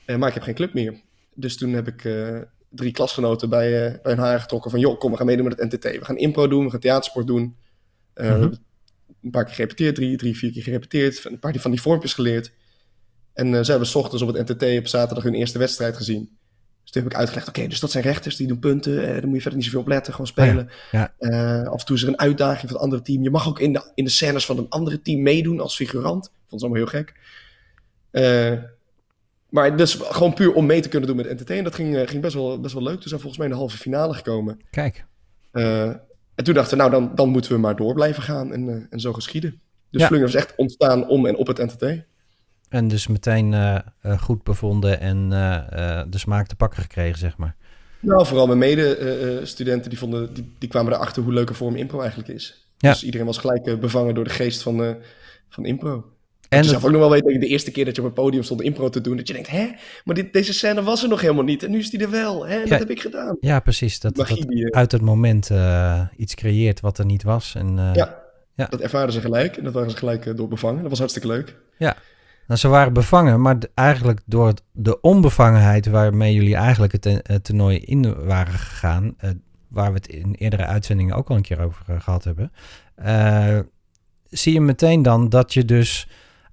Maar 0.07 0.29
ik 0.29 0.35
heb 0.35 0.43
geen 0.43 0.55
club 0.55 0.75
meer. 0.75 1.01
Dus 1.35 1.57
toen 1.57 1.73
heb 1.73 1.89
ik 1.89 2.03
drie 2.75 2.93
klasgenoten 2.93 3.49
bij, 3.49 3.87
eh, 3.87 4.03
bij 4.03 4.13
hun 4.13 4.23
haar 4.23 4.41
getrokken 4.41 4.71
van... 4.71 4.81
joh, 4.81 4.99
kom, 4.99 5.11
we 5.11 5.17
gaan 5.17 5.27
meedoen 5.27 5.49
met 5.49 5.59
het 5.59 5.73
NTT. 5.73 5.83
We 5.83 6.05
gaan 6.05 6.17
impro 6.17 6.49
doen, 6.49 6.65
we 6.65 6.71
gaan 6.71 6.81
theatersport 6.81 7.27
doen. 7.27 7.57
Eh, 8.15 8.37
Mhm. 8.37 8.53
Een 9.23 9.31
paar 9.31 9.45
keer 9.45 9.55
gerepeteerd, 9.55 9.95
drie, 9.95 10.17
drie, 10.17 10.37
vier 10.37 10.53
keer 10.53 10.63
gerepeteerd. 10.63 11.25
Een 11.25 11.39
paar 11.39 11.55
van 11.57 11.71
die 11.71 11.81
vormpjes 11.81 12.15
geleerd. 12.15 12.53
En 13.33 13.55
eh, 13.55 13.63
ze 13.63 13.71
hebben 13.71 13.89
's 13.89 13.95
ochtends 13.95 14.23
op 14.23 14.35
het 14.35 14.49
NTT 14.49 14.79
op 14.79 14.87
zaterdag 14.87 15.25
hun 15.25 15.35
eerste 15.35 15.59
wedstrijd 15.59 15.97
gezien. 15.97 16.39
Dus 16.83 16.91
toen 16.93 17.03
heb 17.03 17.13
ik 17.13 17.19
uitgelegd, 17.19 17.49
oké, 17.49 17.67
dus 17.67 17.81
dat 17.81 17.91
zijn 17.91 18.05
rechters, 18.05 18.37
die 18.37 18.47
doen 18.47 18.59
punten. 18.59 19.07
Eh, 19.07 19.13
daar 19.13 19.27
moet 19.27 19.35
je 19.35 19.41
verder 19.41 19.55
niet 19.55 19.65
zoveel 19.65 19.81
op 19.81 19.87
letten, 19.89 20.13
gewoon 20.13 20.27
spelen. 20.27 20.71
Ja. 20.91 21.13
Eh, 21.19 21.69
af 21.69 21.81
en 21.81 21.87
toe 21.87 21.97
is 21.97 22.03
er 22.03 22.09
een 22.09 22.19
uitdaging 22.19 22.61
van 22.61 22.69
het 22.69 22.79
andere 22.79 23.03
team. 23.03 23.23
Je 23.23 23.31
mag 23.31 23.49
ook 23.49 23.61
in 23.61 23.73
de, 23.73 23.91
in 23.95 24.05
de 24.05 24.11
scènes 24.11 24.47
van 24.47 24.59
een 24.59 24.69
andere 24.69 25.03
team 25.03 25.23
meedoen 25.23 25.61
als 25.61 25.77
figurant. 25.77 26.25
Ik 26.25 26.31
vond 26.49 26.63
het 26.63 26.71
allemaal 26.71 26.91
heel 26.91 27.03
gek. 27.03 27.15
Maar 29.53 29.77
dus 29.77 29.95
gewoon 29.95 30.35
puur 30.35 30.53
om 30.53 30.67
mee 30.67 30.81
te 30.81 30.89
kunnen 30.89 31.09
doen 31.09 31.17
met 31.17 31.41
NTT. 31.41 31.51
En 31.51 31.65
dat 31.65 31.75
ging, 31.75 31.97
eh, 31.97 32.09
ging 32.09 32.23
best, 32.23 32.35
wel, 32.35 32.61
best 32.61 32.75
wel 32.75 32.83
leuk. 32.83 33.01
Toen 33.01 33.09
zijn 33.09 33.15
we 33.15 33.21
volgens 33.21 33.37
mij 33.37 33.47
in 33.47 33.53
de 33.53 33.59
halve 33.59 33.77
finale 33.77 34.15
gekomen. 34.15 34.61
Kijk. 34.71 35.05
Eh, 35.51 35.87
en 36.35 36.45
toen 36.45 36.55
dachten 36.55 36.77
we, 36.77 36.85
nou, 36.85 36.91
dan, 36.91 37.15
dan 37.15 37.29
moeten 37.29 37.53
we 37.53 37.59
maar 37.59 37.77
door 37.77 37.95
blijven 37.95 38.23
gaan. 38.23 38.53
En, 38.53 38.69
eh, 38.69 38.75
en 38.91 39.01
zo 39.01 39.13
geschieden. 39.13 39.61
Dus 39.91 40.01
Ja. 40.01 40.07
Flunger 40.07 40.29
is 40.29 40.35
echt 40.35 40.55
ontstaan 40.57 41.09
om 41.09 41.27
en 41.27 41.37
op 41.37 41.47
het 41.47 41.59
NTT. 41.59 42.05
En 42.69 42.89
dus 42.89 43.07
meteen 43.07 43.83
goed 44.19 44.43
bevonden 44.43 45.01
en 45.01 45.29
de 46.11 46.19
smaak 46.19 46.47
te 46.47 46.57
pakken 46.57 46.83
gekregen, 46.83 47.19
zeg 47.19 47.37
maar. 47.37 47.57
Nou, 48.01 48.27
vooral 48.27 48.47
mijn 48.47 48.59
mede-studenten 48.59 49.91
die, 49.91 49.99
vonden, 49.99 50.35
die, 50.35 50.53
die 50.59 50.69
kwamen 50.69 50.93
erachter 50.93 51.23
hoe 51.23 51.33
leuke 51.33 51.55
vorm 51.55 51.77
impro 51.77 52.01
eigenlijk 52.01 52.29
is. 52.29 52.67
Ja. 52.79 52.91
Dus 52.91 53.05
iedereen 53.05 53.27
was 53.27 53.39
gelijk 53.39 53.81
bevangen 53.81 54.15
door 54.15 54.25
de 54.25 54.31
geest 54.31 54.63
van, 54.63 54.97
van 55.49 55.65
impro. 55.65 56.13
En 56.53 56.59
je 56.59 56.63
dat- 56.71 56.81
zelf 56.81 56.85
ook 56.85 56.91
nog 57.01 57.01
wel 57.01 57.11
weten, 57.21 57.41
de 57.41 57.47
eerste 57.47 57.71
keer 57.71 57.85
dat 57.85 57.97
je 57.97 58.01
op 58.03 58.07
een 58.07 58.13
podium 58.15 58.43
stond 58.43 58.63
impro 58.63 58.89
te 58.89 59.01
doen, 59.01 59.17
dat 59.17 59.27
je 59.27 59.33
denkt, 59.35 59.51
hè, 59.51 59.71
maar 60.05 60.15
dit, 60.15 60.33
deze 60.33 60.53
scène 60.53 60.83
was 60.83 61.03
er 61.03 61.09
nog 61.09 61.21
helemaal 61.21 61.45
niet 61.45 61.63
en 61.63 61.71
nu 61.71 61.79
is 61.79 61.91
die 61.91 62.01
er 62.01 62.11
wel. 62.11 62.47
Hè, 62.47 62.55
en 62.55 62.61
Ja. 62.63 62.67
dat 62.67 62.79
heb 62.79 62.91
ik 62.91 63.01
gedaan. 63.01 63.37
ja, 63.41 63.61
precies. 63.61 64.01
Dat, 64.01 64.17
Magie 64.17 64.47
dat 64.47 64.55
eh, 64.55 64.79
uit 64.79 64.93
het 64.93 65.03
moment 65.03 65.51
eh, 65.51 66.01
iets 66.17 66.35
creëert 66.35 66.81
wat 66.81 66.99
er 66.99 67.05
niet 67.07 67.23
was. 67.23 67.55
En, 67.55 67.79
eh, 67.79 67.91
ja, 67.95 68.23
ja. 68.55 68.67
dat 68.67 68.81
ervaren 68.81 69.13
ze 69.13 69.21
gelijk 69.21 69.57
en 69.57 69.65
dat 69.65 69.73
waren 69.73 69.91
ze 69.91 69.97
gelijk 69.97 70.37
door 70.37 70.49
bevangen. 70.49 70.81
Dat 70.81 70.91
was 70.91 70.99
hartstikke 70.99 71.29
leuk. 71.29 71.57
Nou, 72.47 72.61
ze 72.61 72.69
waren 72.69 72.93
bevangen, 72.93 73.41
maar 73.41 73.57
eigenlijk 73.75 74.21
door 74.27 74.47
het- 74.47 74.63
de 74.73 75.01
onbevangenheid 75.01 75.87
waarmee 75.87 76.35
jullie 76.35 76.55
eigenlijk 76.57 76.93
het, 76.93 77.05
het 77.23 77.45
toernooi 77.45 77.79
in 77.79 78.25
waren 78.25 78.53
gegaan, 78.53 79.17
waar 79.69 79.89
we 79.89 79.97
het 79.97 80.07
in 80.09 80.35
eerdere 80.35 80.67
uitzendingen 80.67 81.15
ook 81.17 81.31
al 81.31 81.37
een 81.37 81.43
keer 81.43 81.61
over 81.61 81.85
eh, 81.89 82.01
gehad 82.01 82.25
hebben, 82.25 82.53
zie 84.29 84.53
je 84.53 84.61
meteen 84.61 85.03
dan 85.03 85.29
dat 85.29 85.55
je 85.55 85.65
dus 85.65 86.09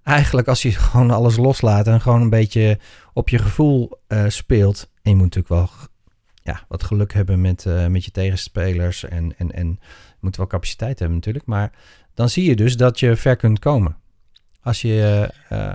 eigenlijk 0.09 0.47
als 0.47 0.61
je 0.61 0.71
gewoon 0.71 1.11
alles 1.11 1.37
loslaat 1.37 1.87
en 1.87 2.01
gewoon 2.01 2.21
een 2.21 2.29
beetje 2.29 2.79
op 3.13 3.29
je 3.29 3.37
gevoel 3.37 3.99
eh, 4.07 4.23
speelt, 4.27 4.89
en 5.01 5.11
je 5.11 5.15
moet 5.17 5.35
natuurlijk 5.35 5.53
wel 5.53 5.69
ja, 6.43 6.65
wat 6.67 6.83
geluk 6.83 7.13
hebben 7.13 7.41
met, 7.41 7.65
eh, 7.65 7.85
met 7.87 8.05
je 8.05 8.11
tegenspelers 8.11 9.03
en, 9.03 9.33
en, 9.37 9.51
en 9.51 9.67
je 10.09 10.17
moet 10.19 10.37
wel 10.37 10.47
capaciteit 10.47 10.99
hebben 10.99 11.17
natuurlijk, 11.17 11.45
maar 11.45 11.71
dan 12.13 12.29
zie 12.29 12.45
je 12.49 12.55
dus 12.55 12.77
dat 12.77 12.99
je 12.99 13.15
ver 13.15 13.35
kunt 13.35 13.59
komen. 13.59 13.95
Als 14.61 14.81
je... 14.81 15.29
eh, 15.49 15.71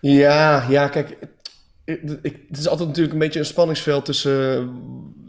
Ja, 0.00 0.66
ja, 0.68 0.88
kijk, 0.88 1.16
ik, 1.84 2.00
het 2.48 2.58
is 2.58 2.68
altijd 2.68 2.88
natuurlijk 2.88 3.14
een 3.14 3.20
beetje 3.20 3.38
een 3.38 3.44
spanningsveld 3.44 4.04
tussen, 4.04 4.70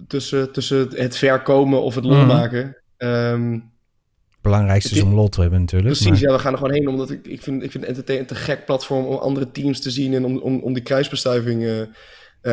tussen, 0.08 0.52
tussen 0.52 0.88
het 0.96 1.18
verkomen 1.18 1.82
of 1.82 1.96
het 1.96 2.04
lol 2.04 2.18
Mhm. 2.18 2.28
maken. 2.28 2.78
Ehm, 2.98 3.60
belangrijkste 4.42 4.96
is 4.96 5.02
om 5.02 5.14
lol 5.14 5.30
te 5.30 5.42
hebben 5.42 5.60
natuurlijk. 5.60 5.94
precies, 5.94 6.10
maar- 6.10 6.30
ja, 6.30 6.36
we 6.36 6.40
gaan 6.40 6.52
er 6.52 6.58
gewoon 6.58 6.74
heen 6.74 6.88
omdat 6.88 7.10
ik, 7.10 7.28
ik 7.28 7.42
vind, 7.42 7.64
ik 7.64 7.72
vind 7.72 7.88
NTT 7.88 8.10
een 8.10 8.26
te 8.26 8.36
gek 8.36 8.66
platform 8.66 9.06
om 9.06 9.16
andere 9.16 9.52
teams 9.52 9.82
te 9.82 9.92
zien 9.92 10.14
en 10.14 10.26
om, 10.26 10.38
om, 10.38 10.60
om 10.60 10.74
die 10.74 10.84
kruisbestuiving 10.84 11.64
eh, 11.64 11.82
eh, 11.82 11.88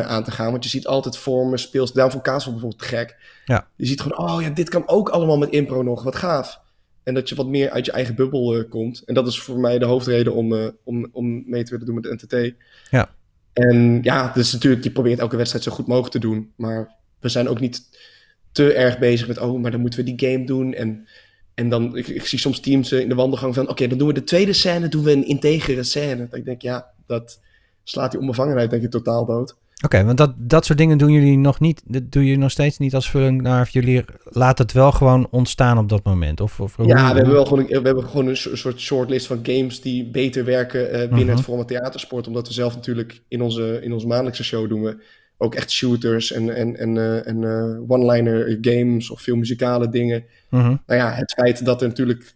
aan 0.07 0.23
te 0.23 0.31
gaan. 0.31 0.51
Want 0.51 0.63
je 0.63 0.69
ziet 0.69 0.87
altijd 0.87 1.17
vormen, 1.17 1.59
speels. 1.59 1.93
Daarom 1.93 2.11
vond 2.11 2.23
Kaasel 2.23 2.51
bijvoorbeeld 2.51 2.81
te 2.81 2.87
gek. 2.87 3.15
Ja. 3.45 3.67
Je 3.75 3.85
ziet 3.85 4.01
gewoon, 4.01 4.29
oh 4.29 4.41
ja, 4.41 4.49
dit 4.49 4.69
kan 4.69 4.87
ook 4.87 5.09
allemaal 5.09 5.37
met 5.37 5.49
impro 5.49 5.83
nog. 5.83 6.03
Wat 6.03 6.15
gaaf. 6.15 6.59
En 7.03 7.13
dat 7.13 7.29
je 7.29 7.35
wat 7.35 7.47
meer 7.47 7.69
uit 7.69 7.85
je 7.85 7.91
eigen 7.91 8.15
bubbel 8.15 8.55
eh, 8.55 8.69
komt. 8.69 9.03
En 9.05 9.13
dat 9.13 9.27
is 9.27 9.39
voor 9.39 9.59
mij 9.59 9.79
de 9.79 9.85
hoofdreden 9.85 10.33
om, 10.33 10.71
om, 10.83 11.07
om 11.11 11.43
mee 11.45 11.63
te 11.63 11.71
willen 11.71 11.85
doen 11.85 11.95
met 11.95 12.03
de 12.03 12.13
NTT. 12.13 12.55
Ja. 12.89 13.09
En 13.53 13.99
ja, 14.03 14.31
dus 14.33 14.53
natuurlijk, 14.53 14.83
je 14.83 14.91
probeert 14.91 15.19
elke 15.19 15.37
wedstrijd 15.37 15.63
zo 15.63 15.71
goed 15.71 15.87
mogelijk 15.87 16.11
te 16.11 16.19
doen. 16.19 16.51
Maar 16.55 16.95
we 17.19 17.29
zijn 17.29 17.49
ook 17.49 17.59
niet 17.59 17.89
te 18.51 18.73
erg 18.73 18.99
bezig 18.99 19.27
met, 19.27 19.37
oh, 19.37 19.61
maar 19.61 19.71
dan 19.71 19.79
moeten 19.79 20.05
we 20.05 20.15
die 20.15 20.29
game 20.29 20.45
doen. 20.45 20.73
En, 20.73 21.07
en 21.57 21.69
dan, 21.69 21.97
ik, 21.97 22.07
ik 22.07 22.25
zie 22.25 22.39
soms 22.39 22.59
teams 22.59 22.91
eh, 22.91 22.99
in 22.99 23.09
de 23.09 23.15
wandelgang 23.15 23.53
van, 23.53 23.69
oké, 23.69 23.87
dan 23.87 23.97
doen 23.97 24.07
we 24.07 24.13
de 24.13 24.23
tweede 24.23 24.53
scène, 24.53 24.87
doen 24.87 25.03
we 25.03 25.11
een 25.11 25.27
integere 25.27 25.83
scène. 25.83 26.27
Dat 26.29 26.39
ik 26.39 26.45
denk, 26.45 26.61
ja, 26.61 26.85
dat 27.07 27.39
slaat 27.83 28.11
die 28.11 28.19
onbevangenheid 28.19 28.69
denk 28.69 28.83
ik 28.83 28.91
totaal 28.91 29.25
dood. 29.25 29.55
Oké, 29.85 30.03
want 30.03 30.17
dat, 30.17 30.33
dat 30.37 30.65
soort 30.65 30.77
dingen 30.77 30.97
doen 30.97 31.11
jullie 31.11 31.37
nog 31.37 31.59
niet. 31.59 31.81
Dat 31.85 32.11
doe 32.11 32.25
je 32.25 32.37
nog 32.37 32.51
steeds 32.51 32.77
niet 32.77 32.95
als 32.95 33.09
vulling 33.09 33.41
naar 33.41 33.61
of 33.61 33.69
jullie 33.69 34.05
laten 34.23 34.65
het 34.65 34.73
wel 34.73 34.91
gewoon 34.91 35.27
ontstaan 35.31 35.77
op 35.77 35.89
dat 35.89 36.03
moment. 36.03 36.41
Of, 36.41 36.59
of 36.59 36.75
Ja, 36.77 37.09
we 37.09 37.15
hebben 37.15 37.33
wel 37.33 37.45
gewoon 37.45 37.59
een, 37.59 37.81
we 37.81 37.85
hebben 37.87 38.03
gewoon 38.03 38.27
een 38.27 38.37
so- 38.37 38.55
soort 38.55 38.79
shortlist 38.79 39.27
van 39.27 39.39
games 39.43 39.81
die 39.81 40.05
beter 40.09 40.45
werken 40.45 40.91
eh, 40.91 40.99
binnen 40.99 41.19
Mhm. 41.25 41.29
het 41.35 41.41
format 41.41 41.67
theatersport. 41.67 42.27
Omdat 42.27 42.47
we 42.47 42.53
zelf 42.53 42.75
natuurlijk 42.75 43.21
in 43.27 43.41
onze, 43.41 43.79
in 43.83 43.93
onze 43.93 44.07
maandelijkse 44.07 44.43
show 44.43 44.69
doen 44.69 44.83
we 44.83 44.97
ook 45.37 45.55
echt 45.55 45.71
shooters 45.71 46.31
en, 46.31 46.55
en, 46.55 46.75
en, 46.77 46.97
eh, 46.97 47.27
en 47.27 47.43
eh, 47.43 47.91
one-liner 47.91 48.57
games 48.61 49.09
of 49.09 49.21
veel 49.21 49.35
muzikale 49.35 49.89
dingen. 49.89 50.23
Mhm. 50.49 50.63
Nou 50.63 50.99
ja, 50.99 51.11
het 51.11 51.31
feit 51.31 51.65
dat 51.65 51.81
er 51.81 51.87
natuurlijk 51.87 52.35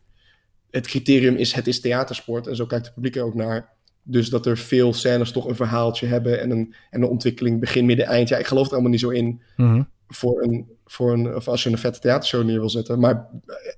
het 0.72 0.88
criterium 0.88 1.36
is, 1.36 1.54
het 1.54 1.68
is 1.68 1.80
theatersport. 1.82 2.48
En 2.48 2.56
zo 2.56 2.66
kijkt 2.66 2.86
het 2.86 2.94
publiek 2.94 3.16
er 3.16 3.24
ook 3.24 3.36
naar. 3.36 3.70
Dus 4.04 4.30
dat 4.30 4.46
er 4.46 4.58
veel 4.58 4.94
scènes 4.94 5.32
toch 5.32 5.48
een 5.48 5.56
verhaaltje 5.56 6.08
hebben 6.08 6.42
en 6.42 6.52
een, 6.52 6.76
en 6.90 7.02
een 7.02 7.10
ontwikkeling 7.10 7.60
begin, 7.60 7.86
midden, 7.86 8.06
eind. 8.06 8.30
Ja, 8.30 8.38
ik 8.38 8.46
geloof 8.48 8.66
er 8.68 8.72
allemaal 8.74 8.92
niet 8.92 9.00
zo 9.00 9.10
in 9.10 9.42
Mhm. 9.58 9.84
voor 10.08 10.44
een, 10.44 10.68
voor 10.86 11.14
een, 11.14 11.36
of 11.36 11.48
als 11.48 11.64
je 11.64 11.70
een 11.70 11.78
vette 11.78 12.00
theatershow 12.00 12.44
neer 12.44 12.60
wil 12.60 12.70
zetten. 12.70 13.00
Maar 13.00 13.28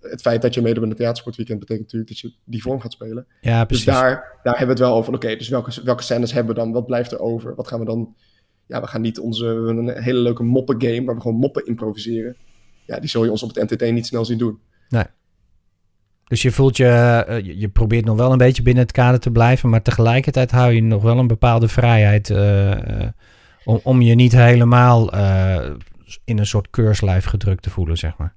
het 0.02 0.22
feit 0.22 0.42
dat 0.42 0.54
je 0.54 0.62
meedoet 0.62 0.82
met 0.82 0.92
een 0.92 0.98
theatersportweekend 0.98 1.60
betekent 1.60 1.84
natuurlijk 1.84 2.12
dat 2.12 2.20
je 2.20 2.34
die 2.46 2.62
vorm 2.62 2.80
gaat 2.80 2.92
spelen. 2.92 3.28
Ja, 3.42 3.66
precies. 3.66 3.86
Dus 3.86 3.94
daar, 3.94 4.40
daar 4.44 4.58
hebben 4.58 4.76
we 4.76 4.82
het 4.82 4.90
wel 4.90 4.98
over. 4.98 5.14
Oké, 5.14 5.36
dus 5.36 5.50
welke, 5.50 5.82
welke 5.84 6.04
scènes 6.04 6.34
hebben 6.34 6.56
we 6.56 6.62
dan? 6.62 6.72
Wat 6.72 6.86
blijft 6.86 7.12
er 7.12 7.20
over? 7.20 7.56
Wat 7.56 7.68
gaan 7.68 7.80
we 7.80 7.86
dan... 7.86 8.16
Ja, 8.74 8.82
we 8.82 8.88
gaan 8.88 9.02
niet 9.02 9.20
onze... 9.20 9.46
Een 9.46 10.02
hele 10.04 10.20
leuke 10.20 10.44
moppen 10.44 10.82
game 10.82 11.04
waar 11.04 11.16
we 11.16 11.22
gewoon 11.22 11.38
moppen 11.38 11.66
improviseren. 11.66 12.36
Ja, 12.86 13.00
die 13.00 13.10
zul 13.10 13.24
je 13.24 13.32
ons 13.32 13.44
op 13.44 13.56
het 13.56 13.72
NTT 13.72 13.92
niet 13.92 14.06
snel 14.06 14.26
zien 14.26 14.38
doen. 14.38 14.60
Dus 16.28 16.42
je 16.42 16.52
voelt 16.52 16.78
je, 16.78 16.88
eh, 17.28 17.46
je, 17.46 17.60
je 17.60 17.70
probeert 17.70 18.06
nog 18.06 18.18
wel 18.18 18.32
een 18.32 18.38
beetje 18.38 18.64
binnen 18.64 18.84
het 18.84 18.92
kader 18.92 19.20
te 19.20 19.32
blijven, 19.32 19.70
maar 19.70 19.82
tegelijkertijd 19.82 20.52
hou 20.52 20.72
je 20.72 20.84
nog 20.84 21.02
wel 21.02 21.18
een 21.18 21.28
bepaalde 21.28 21.68
vrijheid 21.68 22.30
eh, 22.30 22.72
eh, 22.72 23.10
om, 23.66 23.80
om 23.84 24.02
je 24.02 24.16
niet 24.16 24.32
helemaal 24.32 25.10
in 26.24 26.38
een 26.38 26.46
soort 26.46 26.70
keurslijf 26.70 27.26
gedrukt 27.26 27.64
te 27.64 27.70
voelen, 27.70 27.98
zeg 27.98 28.18
maar. 28.18 28.36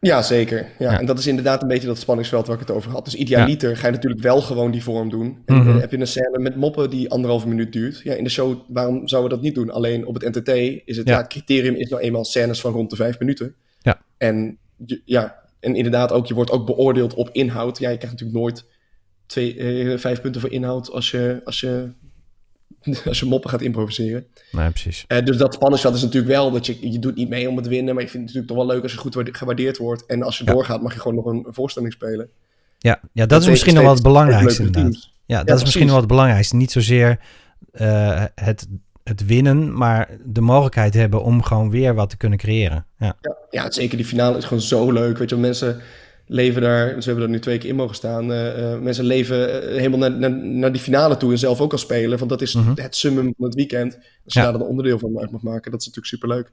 Ja, 0.00 0.22
zeker. 0.22 0.66
Ja, 0.78 0.92
Ja. 0.92 0.98
En 0.98 1.06
dat 1.06 1.18
is 1.18 1.26
inderdaad 1.26 1.62
een 1.62 1.68
beetje 1.68 1.86
dat 1.86 1.98
spanningsveld 1.98 2.46
waar 2.46 2.60
ik 2.60 2.66
het 2.66 2.76
over 2.76 2.90
had. 2.90 3.04
Dus 3.04 3.14
idealiter 3.14 3.76
ga 3.76 3.86
je 3.86 3.92
natuurlijk 3.92 4.22
wel 4.22 4.40
gewoon 4.40 4.70
die 4.70 4.82
vorm 4.82 5.10
doen. 5.10 5.38
En 5.46 5.64
dan 5.64 5.80
heb 5.80 5.90
je 5.90 5.98
een 5.98 6.06
scène 6.06 6.38
met 6.38 6.56
moppen 6.56 6.90
die 6.90 7.10
anderhalve 7.10 7.48
minuut 7.48 7.72
duurt. 7.72 8.00
Ja, 8.04 8.14
in 8.14 8.24
de 8.24 8.30
show, 8.30 8.60
waarom 8.68 9.08
zouden 9.08 9.30
we 9.30 9.36
dat 9.36 9.44
niet 9.44 9.54
doen? 9.54 9.70
Alleen 9.70 10.06
op 10.06 10.14
het 10.20 10.34
NTT 10.36 10.48
is 10.84 10.96
het, 10.96 11.08
Ja. 11.08 11.12
ja. 11.14 11.18
het 11.18 11.26
criterium 11.28 11.74
is 11.74 11.88
nou 11.88 12.02
eenmaal 12.02 12.24
scènes 12.24 12.60
van 12.60 12.72
rond 12.72 12.90
de 12.90 12.96
vijf 12.96 13.18
minuten. 13.18 13.54
Ja. 13.80 14.00
En 14.16 14.58
ja, 15.04 15.38
en 15.60 15.74
inderdaad 15.74 16.12
ook, 16.12 16.26
je 16.26 16.34
wordt 16.34 16.50
ook 16.50 16.66
beoordeeld 16.66 17.14
op 17.14 17.28
inhoud. 17.32 17.78
Ja, 17.78 17.90
je 17.90 17.96
krijgt 17.96 18.14
natuurlijk 18.14 18.40
nooit 18.40 18.64
twee, 19.26 19.56
eh, 19.56 19.98
vijf 19.98 20.20
punten 20.20 20.40
voor 20.40 20.52
inhoud 20.52 20.90
als 20.90 21.10
je, 21.10 21.40
als 21.44 21.60
je, 21.60 21.88
als 23.06 23.20
je 23.20 23.26
moppen 23.26 23.50
gaat 23.50 23.60
improviseren. 23.60 24.26
Nee, 24.52 24.70
precies. 24.70 25.04
Eh, 25.06 25.24
dus 25.24 25.36
dat 25.36 25.54
spanningsveld 25.54 25.94
is 25.94 26.02
natuurlijk 26.02 26.32
wel 26.32 26.50
dat 26.50 26.66
je, 26.66 26.90
je 26.92 26.98
doet 26.98 27.14
niet 27.16 27.28
mee 27.28 27.48
om 27.48 27.56
het 27.56 27.66
winnen, 27.66 27.94
maar 27.94 28.02
je 28.02 28.08
vindt 28.10 28.26
het 28.26 28.36
natuurlijk 28.36 28.46
toch 28.46 28.56
wel 28.66 28.74
leuk 28.74 28.82
als 28.82 28.92
je 28.92 28.98
goed 28.98 29.14
waarde- 29.14 29.34
gewaardeerd 29.34 29.76
wordt. 29.76 30.06
En 30.06 30.22
als 30.22 30.38
je 30.38 30.44
Ja. 30.44 30.52
doorgaat, 30.52 30.82
mag 30.82 30.94
je 30.94 31.00
gewoon 31.00 31.16
nog 31.16 31.26
een, 31.26 31.46
voorstelling 31.48 31.92
spelen. 31.92 32.28
Ja, 32.78 33.00
ja 33.12 33.26
dat 33.26 33.42
is 33.42 33.48
misschien 33.48 33.74
nog 33.74 33.82
wel 33.82 33.92
het 33.92 34.02
belangrijkste 34.02 34.62
inderdaad. 34.62 35.10
Ja, 35.26 35.44
dat 35.44 35.56
is 35.56 35.62
misschien 35.64 35.86
wel 35.86 35.96
het 35.96 36.06
belangrijkste. 36.06 36.56
Niet 36.56 36.70
zozeer 36.72 37.18
eh, 37.72 38.24
het, 38.34 38.66
het 39.04 39.26
winnen, 39.26 39.76
maar 39.76 40.08
de 40.24 40.40
mogelijkheid 40.40 40.94
hebben 40.94 41.22
om 41.22 41.42
gewoon 41.42 41.70
weer 41.70 41.94
wat 41.94 42.10
te 42.10 42.16
kunnen 42.16 42.38
creëren. 42.38 42.86
Ja, 42.98 43.16
Ja, 43.20 43.36
ja, 43.50 43.70
zeker 43.70 43.96
die 43.96 44.06
finale 44.06 44.36
is 44.36 44.44
gewoon 44.44 44.62
zo 44.62 44.92
leuk. 44.92 45.18
Weet 45.18 45.30
je, 45.30 45.36
mensen 45.36 45.80
leven 46.30 46.62
daar, 46.62 47.02
ze 47.02 47.08
hebben 47.08 47.24
er 47.24 47.30
nu 47.30 47.38
twee 47.40 47.58
keer 47.58 47.68
in 47.68 47.76
mogen 47.76 47.94
staan. 47.94 48.32
eh, 48.32 48.72
eh, 48.72 48.80
mensen 48.80 49.04
leven 49.04 49.62
eh, 49.62 49.76
helemaal 49.76 49.98
naar, 49.98 50.10
naar, 50.18 50.30
naar 50.46 50.72
die 50.72 50.80
finale 50.80 51.16
toe 51.16 51.30
en 51.30 51.38
zelf 51.38 51.60
ook 51.60 51.72
al 51.72 51.78
spelen. 51.78 52.18
Want 52.18 52.30
dat 52.30 52.42
is 52.42 52.54
Mhm. 52.54 52.72
het 52.74 52.96
summum 52.96 53.34
van 53.36 53.46
het 53.46 53.54
weekend. 53.54 53.94
Als 54.24 54.34
je 54.34 54.40
Ja. 54.40 54.46
daar 54.46 54.54
een 54.54 54.66
onderdeel 54.66 54.98
van 54.98 55.18
uit 55.18 55.30
mag 55.30 55.42
maken, 55.42 55.70
dat 55.70 55.80
is 55.80 55.86
natuurlijk 55.86 56.14
superleuk. 56.14 56.50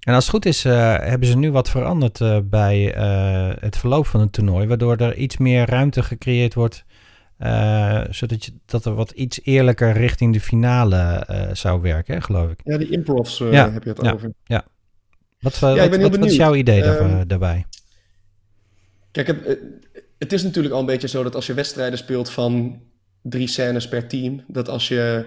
En 0.00 0.14
als 0.14 0.24
het 0.24 0.34
goed 0.34 0.46
is, 0.46 0.62
hebben 0.62 1.28
ze 1.28 1.36
nu 1.36 1.50
wat 1.50 1.70
veranderd 1.70 2.20
bij 2.50 2.82
het 3.60 3.76
verloop 3.76 4.06
van 4.06 4.20
het 4.20 4.32
toernooi, 4.32 4.66
waardoor 4.66 4.96
er 4.96 5.16
iets 5.16 5.36
meer 5.36 5.68
ruimte 5.68 6.02
gecreëerd 6.02 6.54
wordt, 6.54 6.84
zodat 8.10 8.44
je, 8.44 8.52
dat 8.66 8.84
er 8.84 8.94
wat 8.94 9.10
iets 9.10 9.40
eerlijker 9.42 9.92
richting 9.92 10.32
de 10.32 10.40
finale 10.40 11.26
zou 11.52 11.80
werken, 11.80 12.14
hè, 12.14 12.20
geloof 12.20 12.50
ik. 12.50 12.60
Ja, 12.64 12.78
die 12.78 12.90
improvs 12.90 13.38
Ja, 13.38 13.72
heb 13.72 13.82
je 13.82 13.88
het 13.88 14.02
ja. 14.02 14.12
over. 14.12 14.32
Wat, 15.40 15.56
Ja, 15.60 15.68
ik 15.82 15.90
wat, 15.90 16.00
wat, 16.00 16.16
wat 16.16 16.28
is 16.28 16.36
jouw 16.36 16.54
idee 16.54 16.82
daar- 16.82 16.98
Ehm, 16.98 17.26
daarbij? 17.26 17.64
Kijk, 19.12 19.26
het, 19.26 19.58
het 20.18 20.32
is 20.32 20.42
natuurlijk 20.42 20.74
al 20.74 20.80
een 20.80 20.86
beetje 20.86 21.08
zo 21.08 21.22
dat 21.22 21.34
als 21.34 21.46
je 21.46 21.54
wedstrijden 21.54 21.98
speelt 21.98 22.30
van 22.30 22.80
drie 23.22 23.46
scènes 23.48 23.88
per 23.88 24.08
team, 24.08 24.44
dat 24.48 24.68
als 24.68 24.88
je 24.88 25.26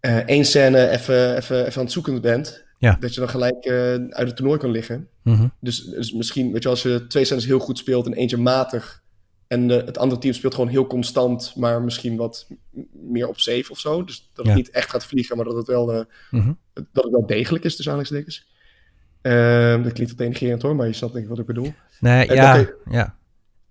eh, 0.00 0.16
één 0.16 0.44
scène 0.44 0.88
even, 0.88 1.36
even, 1.36 1.66
even 1.66 1.76
aan 1.76 1.82
het 1.84 1.92
zoeken 1.92 2.20
bent, 2.20 2.64
Ja. 2.78 2.96
dat 3.00 3.14
je 3.14 3.20
dan 3.20 3.28
gelijk 3.28 3.64
eh, 3.64 3.74
uit 3.94 4.26
het 4.26 4.36
toernooi 4.36 4.58
kan 4.58 4.70
liggen. 4.70 5.08
Mhm. 5.22 5.48
Dus, 5.60 5.84
dus 5.84 6.12
misschien, 6.12 6.52
weet 6.52 6.62
je, 6.62 6.68
als 6.68 6.82
je 6.82 7.06
twee 7.06 7.24
scènes 7.24 7.44
heel 7.44 7.58
goed 7.58 7.78
speelt 7.78 8.06
en 8.06 8.12
eentje 8.14 8.36
matig, 8.36 9.02
en 9.46 9.68
de, 9.68 9.74
het 9.74 9.98
andere 9.98 10.20
team 10.20 10.34
speelt 10.34 10.54
gewoon 10.54 10.68
heel 10.70 10.86
constant, 10.86 11.52
maar 11.56 11.82
misschien 11.82 12.16
wat 12.16 12.46
meer 12.92 13.28
op 13.28 13.38
safe 13.38 13.70
of 13.70 13.78
zo. 13.78 14.04
Dus 14.04 14.30
dat 14.34 14.44
Ja. 14.44 14.50
het 14.50 14.60
niet 14.60 14.70
echt 14.70 14.90
gaat 14.90 15.04
vliegen, 15.06 15.36
maar 15.36 15.44
dat 15.44 15.56
het 15.56 15.66
wel, 15.66 15.92
eh, 15.92 16.04
Mhm. 16.30 16.52
dat 16.92 17.04
het 17.04 17.12
wel 17.12 17.26
degelijk 17.26 17.64
is, 17.64 17.76
tussen 17.76 17.92
aanhalingstekens. 17.94 18.52
Ehm 19.24 19.82
dat 19.82 19.92
klinkt 19.92 20.12
wat 20.12 20.18
denigrerend 20.18 20.62
hoor, 20.62 20.76
maar 20.76 20.86
je 20.86 20.92
snapt 20.92 21.12
denk 21.12 21.24
ik 21.24 21.30
wat 21.30 21.38
ik 21.38 21.46
bedoel. 21.46 21.72
Nee, 22.00 22.26
En 22.26 22.34
ja, 22.34 22.56
dat 22.56 22.72
ja. 22.90 23.16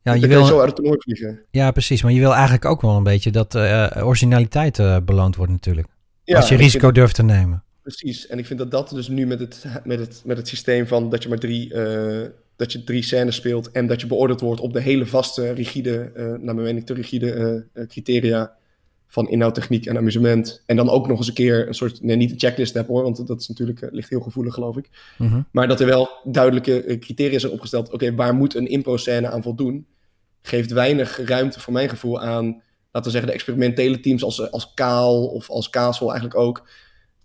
Ja, 0.03 0.13
je 0.13 0.19
je 0.19 0.33
zo 0.33 0.45
wil, 0.45 0.59
uit 0.59 0.67
het 0.67 0.75
toernooi 0.75 0.97
vliegen. 0.99 1.41
ja, 1.51 1.71
precies. 1.71 2.03
Maar 2.03 2.11
je 2.11 2.19
wil 2.19 2.33
eigenlijk 2.33 2.65
ook 2.65 2.81
wel 2.81 2.95
een 2.95 3.03
beetje 3.03 3.31
dat 3.31 3.55
eh, 3.55 3.91
originaliteit 4.03 4.79
eh, 4.79 4.97
beloond 5.05 5.35
wordt 5.35 5.51
natuurlijk. 5.51 5.87
Ja, 6.23 6.35
als 6.35 6.49
je 6.49 6.55
risico 6.55 6.79
vind 6.79 6.95
durft 6.95 7.15
te 7.15 7.23
nemen. 7.23 7.63
precies. 7.81 8.27
En 8.27 8.37
ik 8.37 8.45
vind 8.45 8.59
dat 8.59 8.71
dat 8.71 8.89
dus 8.89 9.07
nu 9.07 9.25
met 9.25 9.39
het, 9.39 9.65
met 9.83 9.99
het, 9.99 10.21
met 10.25 10.37
het 10.37 10.47
systeem 10.47 10.87
van 10.87 11.09
dat 11.09 11.23
je 11.23 11.29
maar 11.29 11.37
drie, 11.37 11.73
eh, 11.73 12.29
dat 12.55 12.71
je 12.71 12.83
drie 12.83 13.03
scènes 13.03 13.35
speelt 13.35 13.71
en 13.71 13.87
dat 13.87 14.01
je 14.01 14.07
beoordeeld 14.07 14.41
wordt 14.41 14.61
op 14.61 14.73
de 14.73 14.81
hele 14.81 15.05
vaste, 15.05 15.51
rigide, 15.51 16.11
naar 16.15 16.55
mijn 16.55 16.67
mening 16.67 16.85
te 16.85 16.93
rigide 16.93 17.67
criteria 17.87 18.55
van 19.13 19.29
inhoud, 19.29 19.55
techniek 19.55 19.85
en 19.85 19.97
amusement. 19.97 20.63
En 20.65 20.75
dan 20.75 20.89
ook 20.89 21.07
nog 21.07 21.17
eens 21.17 21.27
een 21.27 21.33
keer 21.33 21.67
een 21.67 21.73
soort, 21.73 22.01
nee, 22.03 22.15
niet 22.15 22.31
een 22.31 22.39
checklist 22.39 22.73
heb 22.73 22.87
hoor, 22.87 23.03
want 23.03 23.27
dat 23.27 23.39
is 23.41 23.47
natuurlijk, 23.47 23.81
eh, 23.81 23.91
ligt 23.91 24.09
heel 24.09 24.21
gevoelig 24.21 24.53
geloof 24.53 24.77
ik. 24.77 24.89
Mhm. 25.17 25.41
Maar 25.51 25.67
dat 25.67 25.79
er 25.79 25.85
wel 25.85 26.09
duidelijke 26.23 26.83
eh, 26.83 26.99
criteria 26.99 27.39
zijn 27.39 27.51
opgesteld. 27.51 27.91
Oké, 27.91 28.15
waar 28.15 28.33
moet 28.35 28.55
een 28.55 28.67
impro-scène 28.67 29.29
aan 29.29 29.41
voldoen? 29.43 29.85
Geeft 30.41 30.71
weinig 30.71 31.25
ruimte 31.25 31.59
voor 31.59 31.73
mijn 31.73 31.89
gevoel 31.89 32.21
aan, 32.21 32.45
laten 32.91 33.03
we 33.03 33.09
zeggen, 33.09 33.27
de 33.27 33.33
experimentele 33.35 33.99
teams 33.99 34.23
als, 34.23 34.51
als 34.51 34.73
Kaal 34.73 35.25
of 35.27 35.49
als 35.49 35.69
Kaasel 35.69 36.09
eigenlijk 36.11 36.39
ook. 36.39 36.67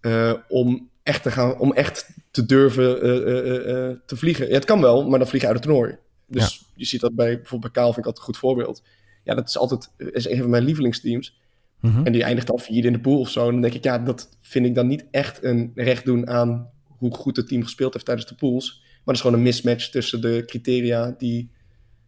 eh, 0.01 0.33
om 0.49 0.89
echt 1.03 1.23
te 1.23 1.31
gaan, 1.31 1.59
om 1.59 1.73
echt 1.73 2.09
te 2.31 2.47
durven 2.47 3.03
eh, 3.03 3.17
eh, 3.17 3.39
eh, 3.39 3.89
eh, 3.91 3.97
te 4.07 4.17
vliegen. 4.17 4.49
Ja, 4.49 4.55
het 4.55 4.65
kan 4.65 4.81
wel, 4.81 5.09
maar 5.09 5.19
dan 5.19 5.29
vlieg 5.29 5.41
je 5.43 5.49
uit 5.49 5.57
het 5.57 5.67
toernooi. 5.67 5.97
Dus 6.27 6.65
je 6.75 6.85
ziet 6.85 7.01
dat 7.01 7.15
bij 7.15 7.35
bijvoorbeeld 7.37 7.73
bij 7.73 7.83
Kaal 7.83 7.93
vind 7.93 7.99
ik 7.99 8.05
altijd 8.07 8.27
een 8.27 8.33
goed 8.35 8.43
voorbeeld. 8.43 8.83
Ja, 9.25 9.35
dat 9.35 9.49
is 9.49 9.59
altijd 9.59 9.91
is 9.97 10.29
een 10.29 10.39
van 10.39 10.51
mijn 10.51 10.65
lievelingsteams. 10.65 11.39
Mhm. 11.81 12.07
En 12.07 12.13
die 12.13 12.23
eindigt 12.23 12.47
dan 12.47 12.59
vierde 12.59 12.87
in 12.87 12.93
de 12.93 13.01
pool 13.01 13.19
of 13.19 13.31
zo. 13.31 13.47
En 13.47 13.53
dan 13.53 13.61
denk 13.61 13.75
ik, 13.75 13.85
ja, 13.85 13.99
dat 13.99 14.29
vind 14.41 14.67
ik 14.67 14.75
dan 14.75 14.87
niet 14.87 15.05
echt 15.11 15.45
een 15.45 15.73
recht 15.75 16.05
doen 16.05 16.29
aan 16.29 16.71
hoe 16.87 17.15
goed 17.15 17.37
het 17.37 17.49
team 17.49 17.63
gespeeld 17.63 17.93
heeft 17.93 18.05
tijdens 18.05 18.29
de 18.29 18.35
pools. 18.35 18.81
Maar 18.83 19.01
dat 19.05 19.15
is 19.15 19.21
gewoon 19.21 19.37
een 19.37 19.43
mismatch 19.43 19.89
tussen 19.89 20.21
de 20.21 20.43
criteria 20.47 21.15
die 21.19 21.51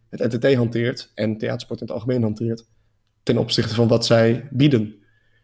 het 0.09 0.33
NTT 0.33 0.55
hanteert 0.55 1.11
en 1.15 1.37
theatersport 1.37 1.79
in 1.79 1.85
het 1.85 1.95
algemeen 1.95 2.21
hanteert. 2.21 2.65
Ten 3.23 3.37
opzichte 3.37 3.75
van 3.75 3.87
wat 3.87 4.05
zij 4.05 4.47
bieden. 4.51 4.95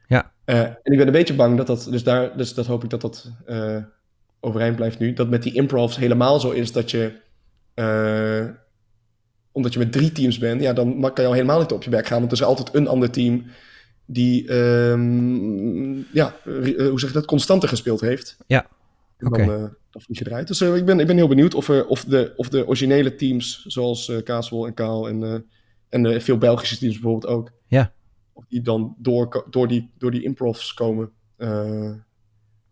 Ja. 0.07 0.31
Eh, 0.45 0.59
en 0.59 0.91
ik 0.91 0.97
ben 0.97 1.07
een 1.07 1.11
beetje 1.11 1.33
bang 1.33 1.57
dat 1.57 1.67
dat, 1.67 1.87
dus 1.89 2.03
daar, 2.03 2.37
dus 2.37 2.53
dat 2.53 2.65
hoop 2.65 2.83
ik 2.83 2.89
dat 2.89 3.01
dat 3.01 3.31
eh, 3.45 3.77
overeind 4.39 4.75
blijft 4.75 4.99
nu. 4.99 5.13
Dat 5.13 5.29
met 5.29 5.43
die 5.43 5.53
improvs 5.53 5.97
helemaal 5.97 6.39
zo 6.39 6.51
is 6.51 6.71
dat 6.71 6.91
je, 6.91 7.19
eh, 7.73 8.45
omdat 9.51 9.73
je 9.73 9.79
met 9.79 9.91
drie 9.91 10.11
teams 10.11 10.37
bent, 10.37 10.61
ja, 10.61 10.73
dan 10.73 11.01
kan 11.01 11.23
je 11.23 11.25
al 11.25 11.33
helemaal 11.33 11.59
niet 11.59 11.71
op 11.71 11.83
je 11.83 11.89
bek 11.89 12.07
gaan. 12.07 12.19
Want 12.19 12.31
er 12.31 12.37
is 12.37 12.43
altijd 12.43 12.73
een 12.73 12.87
ander 12.87 13.11
team 13.11 13.45
die, 14.07 14.47
ehm, 14.47 15.95
ja, 15.97 16.35
hoe 16.43 16.99
zeg 16.99 17.09
je 17.09 17.15
dat, 17.15 17.25
constanter 17.25 17.69
gespeeld 17.69 18.01
heeft. 18.01 18.37
Ja. 18.47 18.67
Okay. 19.19 19.45
Dan, 19.45 19.57
dan 19.89 20.01
vlieg 20.01 20.19
je 20.19 20.25
eruit. 20.27 20.47
Dus 20.47 20.61
ik, 20.61 20.85
ben, 20.85 20.99
ik 20.99 21.07
ben 21.07 21.15
heel 21.15 21.27
benieuwd 21.27 21.53
of, 21.53 21.69
of, 21.69 22.03
de, 22.03 22.33
of 22.35 22.49
de 22.49 22.67
originele 22.67 23.15
teams, 23.15 23.65
zoals 23.65 24.09
uh, 24.09 24.23
Kaaswol 24.23 24.67
en 24.67 24.73
Kaal 24.73 25.09
en, 25.09 25.45
en 25.89 26.21
veel 26.21 26.37
Belgische 26.37 26.77
teams 26.77 26.93
bijvoorbeeld 26.93 27.33
ook. 27.33 27.51
Ja. 27.67 27.91
Of 28.33 28.45
die 28.49 28.61
dan 28.61 28.95
door, 28.97 29.45
door, 29.49 29.67
die, 29.67 29.89
door 29.97 30.11
die 30.11 30.23
improvs 30.23 30.73
komen. 30.73 31.11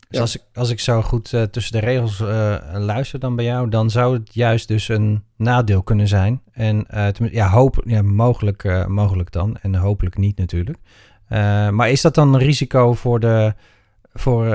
Dus 0.10 0.20
als, 0.20 0.36
ik, 0.36 0.42
als 0.54 0.70
ik 0.70 0.80
zo 0.80 1.02
goed 1.02 1.32
uh, 1.32 1.44
tussen 1.44 1.72
de 1.72 1.86
regels 1.86 2.20
uh, 2.20 2.58
luister 2.74 3.20
dan 3.20 3.36
bij 3.36 3.46
jou, 3.46 3.70
dan 3.70 3.90
zou 3.90 4.14
het 4.14 4.34
juist 4.34 4.68
dus 4.68 4.88
een 4.88 5.24
nadeel 5.38 5.84
kunnen 5.84 6.08
zijn. 6.08 6.42
En 6.52 6.86
uh, 6.94 7.32
ja, 7.32 7.50
hoop, 7.50 7.84
ja, 7.86 8.02
mogelijk, 8.02 8.88
mogelijk 8.88 9.32
dan. 9.32 9.58
En 9.62 9.76
hopelijk 9.76 10.18
niet 10.18 10.38
natuurlijk. 10.38 10.78
Maar 11.70 11.92
is 11.92 12.02
dat 12.02 12.16
dan 12.16 12.34
een 12.34 12.40
risico 12.40 12.94
voor 12.94 13.20
de, 13.20 13.54
voor, 14.14 14.46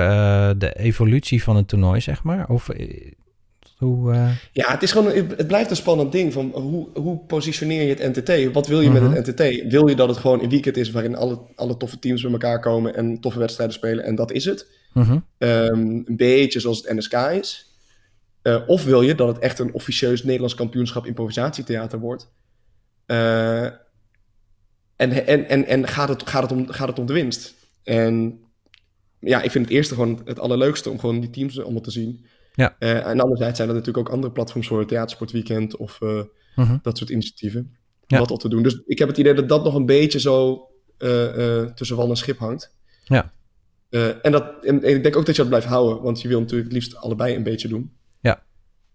de 0.59 0.73
evolutie 0.77 1.43
van 1.43 1.57
het 1.57 1.69
toernooi, 1.69 2.01
zeg 2.01 2.23
maar? 2.23 2.49
Of 2.49 2.69
hoe... 3.81 4.15
Ja, 4.53 4.71
het, 4.71 4.83
is 4.83 4.93
gewoon, 4.93 5.13
het 5.15 5.47
blijft 5.47 5.71
een 5.71 5.77
spannend 5.77 6.13
ding. 6.13 6.33
Van 6.33 6.51
hoe, 6.55 6.89
hoe 6.95 7.19
positioneer 7.19 7.83
je 7.83 7.95
het 7.95 8.17
NTT? 8.17 8.53
Wat 8.53 8.67
wil 8.67 8.81
je 8.81 8.91
met 8.91 9.03
het 9.03 9.27
NTT? 9.27 9.71
Wil 9.71 9.89
je 9.89 9.97
dat 9.97 10.09
het 10.09 10.19
gewoon 10.19 10.43
een 10.43 10.49
weekend 10.49 10.77
is 10.77 10.91
waarin 10.91 11.17
alle, 11.17 11.39
alle 11.55 11.77
toffe 11.77 11.99
teams 11.99 12.23
bij 12.23 12.31
elkaar 12.31 12.61
komen 12.61 12.95
en 12.95 13.21
toffe 13.21 13.39
wedstrijden 13.39 13.75
spelen 13.75 14.05
en 14.05 14.15
dat 14.15 14.33
is 14.33 14.45
het? 14.45 14.67
Mhm. 14.93 15.19
Ehm, 15.39 15.79
een 15.79 16.17
beetje 16.17 16.61
zoals 16.61 16.83
het 16.83 16.97
NSK 16.97 17.15
is. 17.15 17.75
Of 18.67 18.85
wil 18.85 19.03
je 19.03 19.15
dat 19.15 19.29
het 19.29 19.39
echt 19.39 19.59
een 19.59 19.73
officieus 19.73 20.23
Nederlands 20.23 20.55
kampioenschap 20.55 21.07
improvisatietheater 21.07 21.99
wordt? 21.99 22.33
Uh, 25.01 25.17
en, 25.17 25.27
en, 25.27 25.49
en, 25.49 25.67
en 25.67 25.89
gaat, 25.89 26.09
het, 26.09 26.29
gaat, 26.29 26.43
het 26.43 26.53
om, 26.53 26.69
gaat 26.69 26.89
het 26.89 26.99
om 26.99 27.07
de 27.07 27.13
winst? 27.13 27.55
En 27.83 28.41
ja, 29.21 29.43
ik 29.43 29.51
vind 29.51 29.65
het 29.65 29.75
eerste 29.75 29.95
gewoon 29.95 30.21
het 30.25 30.39
allerleukste 30.39 30.91
om 30.91 30.99
gewoon 30.99 31.21
die 31.21 31.31
teams 31.31 31.61
allemaal 31.61 31.81
te 31.81 31.91
zien. 31.91 32.27
Ja. 32.55 32.77
Uh, 32.79 33.07
en 33.07 33.21
anderzijds 33.21 33.57
zijn 33.57 33.69
er 33.69 33.75
natuurlijk 33.75 34.07
ook 34.09 34.15
andere 34.15 34.33
platforms 34.33 34.67
voor 34.67 34.87
Theatersportweekend 34.87 35.77
of 35.77 35.99
mhm. 36.55 36.79
dat 36.83 36.99
soort 36.99 37.11
initiatieven. 37.11 37.77
Om 38.09 38.19
dat 38.19 38.31
al 38.31 38.37
te 38.37 38.49
doen. 38.49 38.63
Dus 38.63 38.83
ik 38.87 38.99
heb 38.99 39.09
het 39.09 39.19
idee 39.19 39.35
dat 39.35 39.49
dat 39.49 39.65
nog 39.65 39.75
een 39.75 39.87
beetje 39.87 40.21
zo 40.21 40.69
tussen 41.75 41.97
wal 41.97 42.09
en 42.09 42.17
schip 42.17 42.39
hangt. 42.39 42.75
Ja. 43.05 43.33
Uh, 43.91 44.25
en, 44.25 44.33
dat, 44.33 44.65
en, 44.65 44.83
ik 44.83 45.03
denk 45.03 45.17
ook 45.17 45.27
dat 45.27 45.35
je 45.35 45.41
dat 45.41 45.51
blijft 45.51 45.67
houden, 45.67 46.03
want 46.03 46.21
je 46.21 46.29
wil 46.29 46.41
natuurlijk 46.41 46.69
het 46.69 46.79
liefst 46.79 46.97
allebei 46.97 47.37
een 47.37 47.43
beetje 47.43 47.69
doen. 47.69 47.93
Ja. 48.21 48.43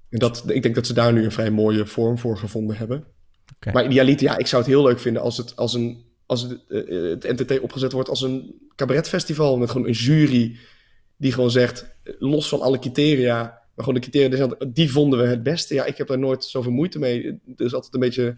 En 0.09 0.19
dat, 0.19 0.43
ik 0.47 0.63
denk 0.63 0.75
dat 0.75 0.87
ze 0.87 0.93
daar 0.93 1.13
nu 1.13 1.23
een 1.23 1.31
vrij 1.31 1.51
mooie 1.51 1.85
vorm 1.85 2.17
voor 2.17 2.37
gevonden 2.37 2.77
hebben. 2.77 3.03
Okay. 3.55 3.73
Maar 3.73 3.85
idealiter, 3.85 4.25
ja, 4.25 4.37
ik 4.37 4.47
zou 4.47 4.61
het 4.61 4.71
heel 4.71 4.83
leuk 4.83 4.99
vinden 4.99 5.21
als 5.21 5.37
het, 5.37 5.55
als 5.55 5.73
een, 5.73 6.03
als 6.25 6.41
het, 6.41 6.59
uh, 6.67 7.09
het 7.09 7.23
NTT 7.23 7.59
opgezet 7.59 7.91
wordt 7.91 8.09
als 8.09 8.21
een 8.21 8.55
cabaretfestival 8.75 9.57
met 9.57 9.69
gewoon 9.69 9.87
een 9.87 9.93
jury 9.93 10.57
die 11.17 11.31
gewoon 11.31 11.51
zegt, 11.51 11.95
los 12.19 12.49
van 12.49 12.61
alle 12.61 12.79
criteria, 12.79 13.41
maar 13.75 13.85
gewoon 13.85 13.93
de 14.01 14.09
criteria, 14.09 14.55
die 14.67 14.91
vonden 14.91 15.19
we 15.19 15.25
het 15.25 15.43
beste. 15.43 15.73
Ja, 15.73 15.85
ik 15.85 15.97
heb 15.97 16.07
daar 16.07 16.19
nooit 16.19 16.43
zoveel 16.43 16.71
moeite 16.71 16.99
mee. 16.99 17.39
Er 17.55 17.65
is 17.65 17.73
altijd 17.73 17.93
een 17.93 17.99
beetje 17.99 18.35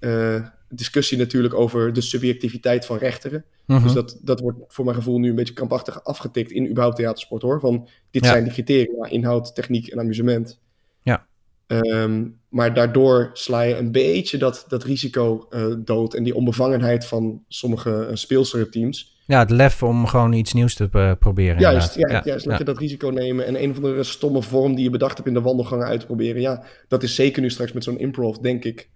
uh, 0.00 0.46
discussie 0.68 1.18
natuurlijk 1.18 1.54
over 1.54 1.92
de 1.92 2.00
subjectiviteit 2.00 2.86
van 2.86 2.98
rechteren. 2.98 3.44
Mhm. 3.66 3.82
Dus 3.82 3.92
dat, 3.92 4.18
dat 4.22 4.40
wordt 4.40 4.58
voor 4.68 4.84
mijn 4.84 4.96
gevoel 4.96 5.18
nu 5.18 5.28
een 5.28 5.34
beetje 5.34 5.54
krampachtig 5.54 6.04
afgetikt 6.04 6.50
in 6.50 6.68
überhaupt 6.68 6.96
theatersport 6.96 7.42
hoor. 7.42 7.60
Van 7.60 7.88
dit 8.10 8.24
Ja. 8.24 8.30
zijn 8.30 8.44
de 8.44 8.50
criteria, 8.50 9.06
inhoud, 9.08 9.54
techniek 9.54 9.88
en 9.88 9.98
amusement. 9.98 10.60
Ja. 11.02 11.26
Ehm, 11.70 12.24
maar 12.48 12.74
daardoor 12.74 13.30
sla 13.32 13.60
je 13.60 13.76
een 13.76 13.92
beetje 13.92 14.38
dat, 14.38 14.64
dat 14.68 14.84
risico 14.84 15.46
eh, 15.50 15.66
dood 15.78 16.14
en 16.14 16.22
die 16.22 16.34
onbevangenheid 16.34 17.06
van 17.06 17.44
sommige 17.48 18.06
uh, 18.10 18.14
speelsterteams. 18.16 19.18
Ja, 19.26 19.38
het 19.38 19.50
lef 19.50 19.82
om 19.82 20.06
gewoon 20.06 20.32
iets 20.32 20.52
nieuws 20.52 20.74
te 20.74 20.88
uh, 20.92 21.12
proberen. 21.18 21.60
Juist, 21.60 21.94
ja, 21.94 22.00
inderdaad. 22.00 22.24
juist 22.24 22.46
lekker 22.46 22.64
dat 22.64 22.78
risico 22.78 23.08
nemen 23.08 23.46
en 23.46 23.62
een 23.62 23.70
of 23.70 23.76
andere 23.76 24.02
stomme 24.02 24.42
vorm 24.42 24.74
die 24.74 24.84
je 24.84 24.90
bedacht 24.90 25.16
hebt 25.16 25.28
in 25.28 25.34
de 25.34 25.40
wandelgangen 25.40 25.86
uit 25.86 26.00
te 26.00 26.06
proberen. 26.06 26.40
Ja, 26.40 26.62
dat 26.88 27.02
is 27.02 27.14
zeker 27.14 27.42
nu 27.42 27.50
straks 27.50 27.72
met 27.72 27.84
zo'n 27.84 27.98
improv, 27.98 28.36
denk 28.36 28.64
ik, 28.64 28.90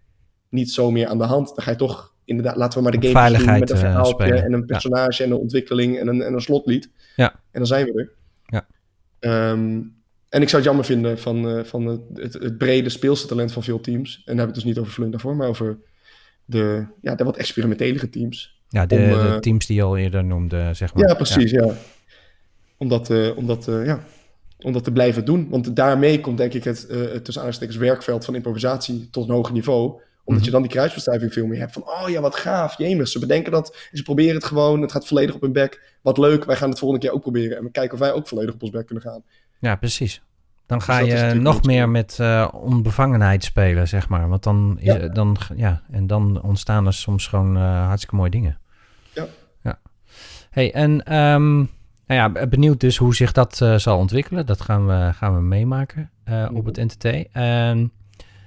niet 0.49 0.71
zo 0.71 0.91
meer 0.91 1.07
aan 1.07 1.19
de 1.19 1.25
hand. 1.25 1.49
Dan 1.49 1.65
ga 1.65 1.71
je 1.71 1.77
toch 1.77 2.15
inderdaad, 2.25 2.57
laten 2.57 2.79
we 2.79 2.85
maar 2.85 3.01
de 3.01 3.09
game 3.09 3.37
doen 3.39 3.59
met 3.59 3.71
een 3.71 3.77
eh, 3.77 3.83
verhaaltje 3.83 4.35
en 4.35 4.53
een 4.53 4.59
Ja. 4.61 4.67
personage 4.67 5.25
en 5.25 5.31
een 5.31 5.37
ontwikkeling 5.37 5.99
en 5.99 6.09
een, 6.09 6.23
en 6.23 6.33
een 6.33 6.41
slotlied. 6.41 6.91
Ja. 7.17 7.33
En 7.33 7.39
dan 7.53 7.67
zijn 7.67 7.85
we 7.87 7.93
er. 7.93 8.13
Ja. 8.47 8.67
Ehm, 9.19 9.81
en 10.35 10.43
ik 10.43 10.49
zou 10.49 10.63
het 10.63 10.65
jammer 10.65 10.85
vinden 10.85 11.19
van, 11.19 11.49
eh, 11.49 11.65
van 11.65 11.87
het, 11.87 12.33
het, 12.33 12.59
brede 12.59 12.89
speelse 12.89 13.27
talent 13.27 13.53
van 13.53 13.63
veel 13.63 13.81
teams. 13.81 14.15
En 14.15 14.23
dan 14.25 14.37
hebben 14.37 14.45
we 14.45 14.53
het 14.53 14.55
dus 14.55 14.65
niet 14.65 14.79
over 14.79 14.93
Flunk 14.93 15.11
daarvoor, 15.11 15.37
maar 15.37 15.49
over 15.49 15.79
de, 16.45 16.87
ja, 17.01 17.15
de 17.15 17.25
wat 17.25 17.37
experimentelere 17.37 18.09
teams. 18.09 18.63
Ja, 18.69 18.87
de, 18.87 18.95
Om, 18.95 19.01
de 19.01 19.15
eh, 19.15 19.37
teams 19.37 19.67
die 19.67 19.77
je 19.77 19.83
al 19.83 19.97
eerder 19.97 20.25
noemde, 20.25 20.71
zeg 20.73 20.95
maar. 20.95 21.09
Ja, 21.09 21.15
precies, 21.15 21.51
ja. 21.51 21.75
Om 22.77 22.89
dat, 22.89 23.11
eh, 23.11 23.37
om, 23.37 23.47
dat, 23.47 23.65
ja, 23.65 24.05
om 24.59 24.73
dat 24.73 24.85
te 24.85 24.93
blijven 24.93 25.25
doen. 25.25 25.49
Want 25.51 25.77
daarmee 25.77 26.21
komt 26.21 26.39
denk 26.39 26.53
ik 26.53 26.65
het, 26.65 26.87
het 26.89 27.25
tussen 27.25 27.43
aanstekens 27.43 27.77
werkveld 27.77 28.25
van 28.25 28.35
improvisatie 28.35 29.09
tot 29.11 29.29
een 29.29 29.35
hoger 29.35 29.53
niveau. 29.53 30.01
Omdat 30.25 30.43
Mhm. 30.43 30.45
je 30.45 30.51
dan 30.51 30.63
die 30.63 30.71
kruisbestuiving 30.71 31.33
veel 31.33 31.47
meer 31.47 31.59
hebt. 31.59 31.73
Van, 31.73 31.83
oh 31.83 32.09
ja, 32.09 32.21
wat 32.21 32.37
gaaf, 32.37 32.79
jemig. 32.79 33.09
Ze 33.09 33.19
bedenken 33.19 33.53
dat 33.53 33.77
ze 33.93 34.03
proberen 34.03 34.35
het 34.35 34.45
gewoon. 34.45 34.81
Het 34.81 34.93
gaat 34.93 35.07
volledig 35.07 35.35
op 35.35 35.41
hun 35.41 35.53
bek. 35.53 35.97
Wat 36.03 36.19
leuk, 36.19 36.45
wij 36.45 36.57
gaan 36.57 36.69
het 36.71 36.79
volgende 36.79 37.07
keer 37.07 37.15
ook 37.15 37.23
proberen. 37.23 37.57
En 37.57 37.65
we 37.65 37.71
kijken 37.71 37.95
of 37.95 37.99
wij 37.99 38.13
ook 38.13 38.29
volledig 38.29 38.55
op 38.55 38.63
ons 38.63 38.71
bek 38.71 38.87
kunnen 38.87 39.05
gaan. 39.05 39.23
Ja, 39.65 39.77
precies. 39.77 40.23
Dan 40.67 40.83
ga 40.83 41.01
Dus 41.01 41.09
je 41.09 41.35
nog 41.35 41.63
meer 41.63 41.83
zo. 41.83 41.89
met 41.89 42.19
eh, 42.21 42.49
onbevangenheid 42.53 43.45
spelen, 43.45 43.89
zeg 43.89 44.09
maar. 44.09 44.29
Want 44.29 44.43
dan, 44.43 44.77
is, 44.79 44.85
Ja. 44.85 45.09
dan, 45.09 45.37
ja, 45.57 45.83
en 45.91 46.07
dan 46.07 46.43
ontstaan 46.43 46.87
er 46.87 46.93
soms 46.93 47.27
gewoon 47.27 47.57
eh, 47.57 47.87
hartstikke 47.87 48.17
mooie 48.17 48.31
dingen. 48.31 48.59
Ja. 49.15 49.27
ja. 49.63 49.79
Hey, 50.51 50.73
en 50.73 51.05
ehm, 51.05 51.55
nou 51.57 51.67
ja, 52.07 52.47
benieuwd 52.47 52.81
dus 52.81 52.97
hoe 52.97 53.15
zich 53.15 53.33
dat 53.33 53.61
eh, 53.61 53.75
zal 53.77 53.99
ontwikkelen. 53.99 54.47
Dat 54.47 54.61
gaan 54.61 54.87
we, 54.87 55.11
gaan 55.15 55.35
we 55.35 55.41
meemaken 55.41 56.11
eh, 56.25 56.49
op 56.53 56.65
het 56.65 56.77
NTT. 56.77 57.05
En 57.33 57.93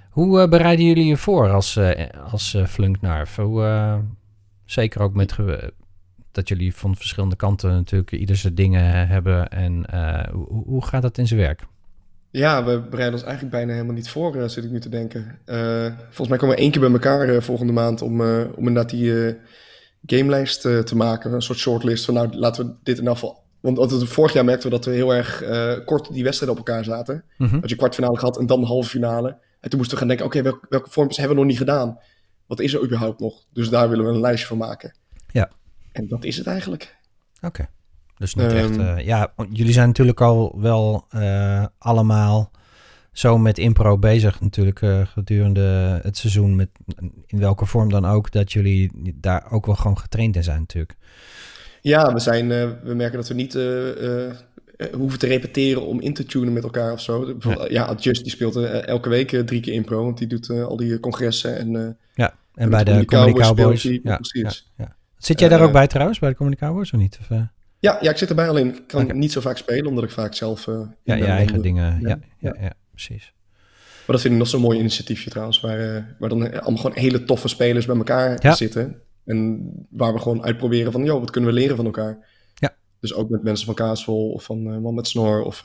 hoe 0.10 0.42
eh, 0.42 0.50
bereiden 0.50 0.86
jullie 0.86 1.06
je 1.06 1.18
voor 1.18 1.50
als, 1.52 1.76
eh 1.76 2.08
als 2.32 2.54
eh, 2.54 2.66
Flunknarf? 2.66 3.36
Hoe, 3.36 3.64
eh, 3.64 3.96
zeker 4.66 5.02
ook 5.02 5.14
met 5.14 5.38
dat 6.38 6.48
jullie 6.48 6.76
van 6.76 6.96
verschillende 6.96 7.36
kanten 7.36 7.72
natuurlijk 7.72 8.12
ieder 8.12 8.36
zijn 8.36 8.56
dingen 8.56 9.08
hebben. 9.08 9.50
En 9.50 9.86
eh, 9.86 10.34
hoe, 10.34 10.64
hoe 10.66 10.86
gaat 10.86 11.02
dat 11.02 11.18
in 11.18 11.28
zijn 11.28 11.40
werk? 11.40 11.66
Ja, 12.32 12.64
we 12.64 12.80
bereiden 12.80 13.14
ons 13.14 13.24
eigenlijk 13.24 13.56
bijna 13.56 13.74
helemaal 13.74 13.96
niet 13.96 14.10
voor, 14.10 14.36
eh, 14.36 14.48
zit 14.48 14.64
ik 14.64 14.72
nu 14.72 14.80
te 14.80 14.90
denken. 14.90 15.40
Eh, 15.46 15.86
volgens 16.04 16.28
mij 16.28 16.38
komen 16.38 16.56
we 16.56 16.62
één 16.62 16.72
keer 16.72 16.82
bij 16.82 16.92
elkaar 16.92 17.42
volgende 17.42 17.74
maand 17.74 18.02
om, 18.02 18.22
om 18.22 18.68
inderdaad 18.68 18.90
die 18.90 19.36
gamelijst 20.06 20.62
te 20.62 20.96
maken. 20.96 21.34
Een 21.34 21.42
soort 21.42 21.58
shortlist 21.58 22.06
van 22.06 22.14
nou, 22.14 22.34
laten 22.34 22.66
we 22.66 22.72
dit 22.84 22.96
in 22.98 23.04
ieder 23.04 23.18
geval... 23.18 23.46
Want, 23.60 23.78
want 23.78 24.10
vorig 24.10 24.34
jaar 24.34 24.46
merkten 24.46 24.70
we 24.70 24.76
dat 24.76 24.86
we 24.86 24.92
heel 24.92 25.14
erg 25.14 25.44
kort 25.86 26.14
die 26.14 26.24
wedstrijden 26.24 26.60
op 26.60 26.68
elkaar 26.68 26.84
zaten. 26.84 27.24
Mhm. 27.38 27.60
Had 27.60 27.70
je 27.70 27.76
kwartfinale 27.76 28.18
gehad 28.18 28.40
en 28.40 28.46
dan 28.46 28.60
de 28.60 28.66
halve 28.66 28.90
finale. 28.90 29.38
En 29.60 29.70
toen 29.70 29.80
moesten 29.80 29.98
we 29.98 30.00
gaan 30.00 30.08
denken, 30.08 30.26
oké, 30.26 30.42
welke, 30.42 30.66
welke 30.70 30.90
vormpjes 30.90 31.18
hebben 31.18 31.36
we 31.36 31.42
nog 31.42 31.52
niet 31.52 31.62
gedaan? 31.62 32.00
Wat 32.48 32.60
is 32.60 32.74
er 32.74 32.84
überhaupt 32.84 33.20
nog? 33.20 33.46
Dus 33.54 33.70
daar 33.70 33.90
willen 33.90 34.06
we 34.06 34.12
een 34.12 34.20
lijstje 34.20 34.48
van 34.48 34.58
maken. 34.58 34.96
Ja. 35.32 35.50
En 35.98 36.08
dat 36.08 36.24
is 36.24 36.38
het 36.38 36.48
eigenlijk. 36.48 36.96
Oké. 37.42 37.68
Dus 38.18 38.36
niet 38.36 38.46
Ehm, 38.46 38.56
echt. 38.56 38.78
eh, 38.78 39.06
ja, 39.06 39.34
jullie 39.50 39.74
zijn 39.74 39.88
natuurlijk 39.88 40.22
al 40.22 40.60
wel 40.62 41.06
eh, 41.10 41.66
allemaal 41.78 42.52
zo 43.12 43.38
met 43.38 43.58
impro 43.58 43.98
bezig, 43.98 44.42
natuurlijk 44.42 44.82
eh, 44.82 45.06
gedurende 45.06 46.00
het 46.04 46.18
seizoen, 46.18 46.56
met 46.56 46.70
in 47.26 47.40
welke 47.40 47.66
vorm 47.66 47.90
dan 47.90 48.06
ook, 48.06 48.32
dat 48.32 48.52
jullie 48.52 48.92
daar 49.16 49.52
ook 49.52 49.66
wel 49.66 49.76
gewoon 49.76 49.98
getraind 49.98 50.36
in 50.36 50.44
zijn, 50.44 50.60
natuurlijk. 50.60 50.96
Ja, 51.82 52.14
we, 52.14 52.20
zijn, 52.20 52.48
we 52.84 52.94
merken 52.96 53.18
dat 53.18 53.28
we 53.28 53.34
niet 53.34 53.54
hoeven 54.94 55.20
te 55.20 55.28
repeteren 55.28 55.86
om 55.86 56.02
in 56.02 56.14
te 56.14 56.26
tunen 56.26 56.54
met 56.54 56.64
elkaar 56.64 56.92
of 56.92 57.02
zo. 57.02 57.38
Ja, 57.68 57.84
Adjust 57.84 58.24
die 58.24 58.32
speelt 58.32 58.56
elke 58.86 59.10
week 59.10 59.30
drie 59.30 59.62
keer 59.62 59.74
impro, 59.74 60.04
want 60.04 60.18
die 60.18 60.28
doet 60.28 60.50
al 60.50 60.78
die 60.78 61.00
congressen 61.00 61.58
en... 61.58 61.98
Ja, 62.14 62.30
en 62.30 62.64
En 62.64 62.70
bij 62.70 62.84
de 62.84 63.06
Comedy 63.06 63.40
Cowboys 63.40 63.82
Ja, 63.84 64.16
precies. 64.16 64.72
ja. 64.78 64.97
Zit 65.18 65.40
jij 65.40 65.50
daar 65.50 65.60
Eh, 65.60 65.66
ook 65.66 65.72
bij 65.72 65.88
trouwens, 65.88 66.20
bij 66.20 66.30
de 66.40 66.56
Cowboys 66.56 66.92
of 66.94 67.00
niet? 67.00 67.18
Of, 67.22 67.30
eh, 67.30 67.42
ja, 67.80 67.98
ja, 68.02 68.10
ik 68.12 68.18
zit 68.18 68.30
erbij 68.30 68.50
alleen. 68.50 68.68
Ik 68.76 68.88
kan 68.88 69.18
niet 69.20 69.32
zo 69.32 69.42
vaak 69.42 69.58
spelen, 69.58 69.86
omdat 69.86 70.04
ik 70.04 70.10
vaak 70.12 70.34
zelf... 70.34 70.68
eh, 70.68 70.74
in 70.74 70.90
ja, 71.04 71.16
je 71.16 71.24
eigen 71.26 71.62
dingen. 71.62 72.00
Ja, 72.02 72.08
Ja, 72.10 72.20
ja, 72.40 72.56
ja, 72.60 72.74
precies. 72.92 73.34
Maar 74.06 74.16
dat 74.16 74.22
vind 74.22 74.34
ik 74.34 74.40
nog 74.40 74.48
zo'n 74.50 74.62
mooi 74.62 74.80
initiatiefje 74.80 75.30
trouwens, 75.30 75.60
waar, 75.60 75.96
eh, 75.96 76.04
waar 76.20 76.30
dan 76.30 76.42
allemaal 76.62 76.82
gewoon 76.82 76.98
hele 76.98 77.24
toffe 77.24 77.48
spelers 77.48 77.86
bij 77.86 77.96
elkaar 77.96 78.38
Ja. 78.44 78.56
zitten. 78.56 79.02
En 79.26 79.70
waar 79.90 80.14
we 80.14 80.20
gewoon 80.20 80.44
uitproberen 80.44 80.92
van, 80.92 81.04
joh, 81.04 81.20
wat 81.20 81.32
kunnen 81.32 81.50
we 81.50 81.56
leren 81.60 81.76
van 81.76 81.86
elkaar? 81.86 82.26
Ja. 82.56 82.76
Dus 83.00 83.14
ook 83.14 83.30
met 83.30 83.44
mensen 83.44 83.66
van 83.66 83.76
Kaasvol 83.76 84.32
of 84.32 84.44
van 84.44 84.72
eh 84.72 84.78
Man 84.78 84.94
met 84.94 85.08
Snor 85.08 85.42
of... 85.44 85.64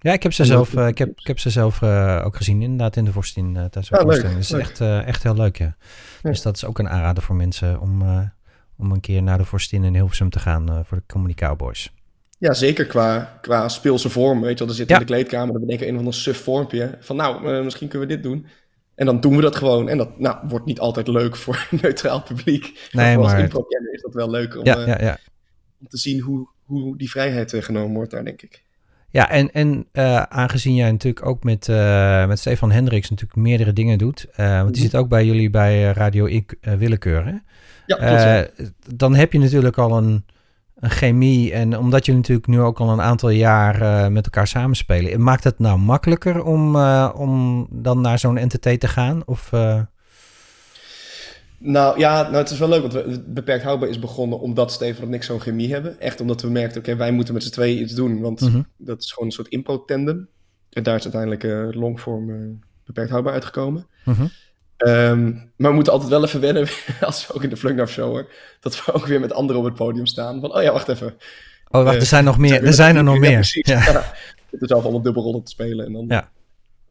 Ja, 0.00 0.12
ik 0.12 0.22
heb 0.22 0.32
ze 0.32 0.42
En 0.42 0.48
zelf, 0.48 0.74
eh, 0.74 0.86
ik 0.86 0.98
heb, 0.98 1.08
ik 1.20 1.26
heb 1.26 1.38
ze 1.38 1.50
zelf 1.50 1.82
eh, 1.82 2.22
ook 2.24 2.36
gezien, 2.36 2.62
inderdaad, 2.62 2.96
in 2.96 3.04
de 3.04 3.12
Vorstin 3.12 3.46
eh 3.46 3.52
tijdens 3.54 3.88
de 3.88 3.98
Ah, 3.98 4.06
leuk. 4.06 4.22
Dat 4.22 4.32
is 4.36 4.48
leuk. 4.50 4.60
echt, 4.60 4.80
echt 4.80 5.22
heel 5.22 5.34
leuk, 5.34 5.56
ja. 5.58 5.76
Ja. 6.22 6.30
Dus 6.30 6.42
dat 6.42 6.56
is 6.56 6.64
ook 6.64 6.78
een 6.78 6.88
aanrader 6.88 7.22
voor 7.22 7.34
mensen 7.36 7.80
om, 7.80 8.02
om 8.78 8.92
een 8.92 9.00
keer 9.00 9.22
naar 9.22 9.38
de 9.38 9.44
Vorstin 9.44 9.84
in 9.84 9.94
Hilversum 9.94 10.30
te 10.30 10.38
gaan 10.38 10.84
voor 10.86 10.96
de 10.96 11.02
Comedy 11.06 11.34
Cowboys. 11.34 11.92
ja, 12.38 12.52
zeker 12.54 12.86
qua, 12.86 13.38
qua 13.40 13.68
speelse 13.68 14.08
vorm, 14.10 14.40
weet 14.40 14.52
je 14.52 14.58
wel. 14.58 14.68
Er 14.68 14.74
zit 14.74 14.88
Ja. 14.88 14.94
in 14.94 15.00
de 15.00 15.06
kleedkamer, 15.06 15.52
dan 15.52 15.60
bedenken 15.60 15.86
een 15.86 15.92
of 15.92 15.98
ander 15.98 16.14
suf 16.14 16.42
vormpje. 16.42 16.96
Van 17.00 17.16
nou, 17.16 17.62
misschien 17.64 17.88
kunnen 17.88 18.08
we 18.08 18.14
dit 18.14 18.22
doen. 18.22 18.46
En 18.94 19.06
dan 19.06 19.20
doen 19.20 19.36
we 19.36 19.42
dat 19.42 19.56
gewoon. 19.56 19.88
En 19.88 19.98
dat 19.98 20.18
nou, 20.18 20.36
wordt 20.48 20.66
niet 20.66 20.80
altijd 20.80 21.08
leuk 21.08 21.36
voor 21.42 21.66
een 21.70 21.78
neutraal 21.82 22.22
publiek. 22.22 22.88
Nee, 22.92 23.16
maar... 23.16 23.24
Als 23.24 23.42
impro-kenner 23.42 23.92
is 23.94 24.02
dat 24.02 24.14
wel 24.14 24.30
leuk 24.30 24.56
om, 24.56 24.64
Ja, 24.64 24.86
ja, 24.86 25.00
ja. 25.00 25.18
om 25.80 25.88
te 25.88 25.96
zien 25.98 26.20
hoe, 26.20 26.48
hoe 26.64 26.96
die 26.98 27.10
vrijheid 27.10 27.54
genomen 27.58 27.94
wordt 27.94 28.10
daar, 28.10 28.24
denk 28.24 28.42
ik. 28.42 28.66
Ja, 29.10 29.30
en, 29.30 29.52
en 29.52 29.86
eh, 29.92 30.22
aangezien 30.22 30.74
jij 30.74 30.90
natuurlijk 30.90 31.26
ook 31.26 31.42
met, 31.44 31.68
eh, 31.68 32.26
met 32.26 32.38
Stefan 32.38 32.70
Hendricks 32.70 33.10
natuurlijk 33.10 33.38
meerdere 33.38 33.72
dingen 33.72 33.98
doet. 33.98 34.26
eh, 34.36 34.46
want 34.46 34.74
die 34.74 34.82
Mhm. 34.82 34.90
zit 34.90 35.00
ook 35.00 35.08
bij 35.08 35.26
jullie 35.26 35.50
bij 35.50 35.82
Radio 35.90 36.26
Ik 36.26 36.54
Willekeur. 36.60 37.24
Hè? 37.26 37.32
Ja, 37.86 37.96
klopt. 38.42 38.72
dan 38.96 39.14
heb 39.14 39.32
je 39.32 39.38
natuurlijk 39.38 39.78
al 39.78 39.96
een, 39.96 40.24
een 40.76 40.90
chemie. 40.90 41.52
En 41.52 41.78
omdat 41.78 42.04
jullie 42.06 42.20
natuurlijk 42.20 42.46
nu 42.48 42.60
ook 42.60 42.78
al 42.80 42.90
een 42.90 43.00
aantal 43.00 43.30
jaar 43.30 44.12
met 44.12 44.24
elkaar 44.24 44.46
samenspelen. 44.46 45.22
Maakt 45.22 45.44
het 45.44 45.58
nou 45.58 45.78
makkelijker 45.78 46.42
om, 46.44 46.76
om 47.10 47.66
dan 47.70 48.00
naar 48.00 48.18
zo'n 48.18 48.34
NTT 48.44 48.80
te 48.80 48.88
gaan? 48.88 49.22
Of, 49.26 49.50
Nou 51.58 51.98
ja, 51.98 52.22
nou, 52.22 52.34
het 52.34 52.50
is 52.50 52.58
wel 52.58 52.68
leuk, 52.68 52.80
want 52.80 52.92
we, 52.92 53.24
Beperkt 53.26 53.64
Houdbaar 53.64 53.88
is 53.88 53.98
begonnen 53.98 54.40
omdat 54.40 54.72
Stefan 54.72 55.06
en 55.06 55.14
ik 55.14 55.22
zo'n 55.22 55.40
chemie 55.40 55.72
hebben. 55.72 56.00
Echt 56.00 56.20
omdat 56.20 56.42
we 56.42 56.50
merkten, 56.50 56.80
oké, 56.80 56.96
wij 56.96 57.12
moeten 57.12 57.34
met 57.34 57.42
z'n 57.42 57.50
tweeën 57.50 57.82
iets 57.82 57.94
doen, 57.94 58.20
want 58.20 58.40
mhm. 58.40 58.62
dat 58.76 59.02
is 59.02 59.12
gewoon 59.12 59.28
een 59.28 59.34
soort 59.34 59.48
impro-tandem. 59.48 60.28
En 60.70 60.82
daar 60.82 60.96
is 60.96 61.02
uiteindelijk 61.02 61.44
eh 61.44 61.80
longform 61.80 62.30
eh, 62.30 62.36
Beperkt 62.84 63.10
Houdbaar 63.10 63.34
uitgekomen. 63.34 63.86
Mhm. 64.04 64.26
Ehm, 64.76 65.32
maar 65.56 65.70
we 65.70 65.74
moeten 65.74 65.92
altijd 65.92 66.10
wel 66.10 66.24
even 66.24 66.40
wennen, 66.40 66.68
als 67.00 67.26
we 67.26 67.34
ook 67.34 67.42
in 67.42 67.50
de 67.50 67.56
Flugnav 67.56 67.90
Show, 67.90 68.10
hoor, 68.10 68.30
dat 68.60 68.84
we 68.84 68.92
ook 68.92 69.06
weer 69.06 69.20
met 69.20 69.32
anderen 69.32 69.60
op 69.60 69.68
het 69.68 69.74
podium 69.74 70.06
staan. 70.06 70.40
Van, 70.40 70.54
oh 70.54 70.62
ja, 70.62 70.72
wacht 70.72 70.88
even. 70.88 71.14
Oh, 71.70 71.82
wacht, 71.82 71.94
Eh, 71.94 72.00
er 72.00 72.06
zijn 72.06 72.24
nog 72.24 72.38
meer. 72.38 72.64
Er 72.64 72.72
zijn 72.72 72.96
er 72.96 73.04
nog 73.04 73.14
ja, 73.14 73.20
meer. 73.20 73.32
precies. 73.32 73.68
Ja. 73.68 73.84
Ja. 73.92 74.12
Het 74.50 74.70
is 74.70 74.70
allemaal 74.70 75.02
dubbelrollen 75.02 75.42
te 75.42 75.50
spelen. 75.50 75.86
En 75.86 75.92
dan 75.92 76.04
Ja. 76.08 76.30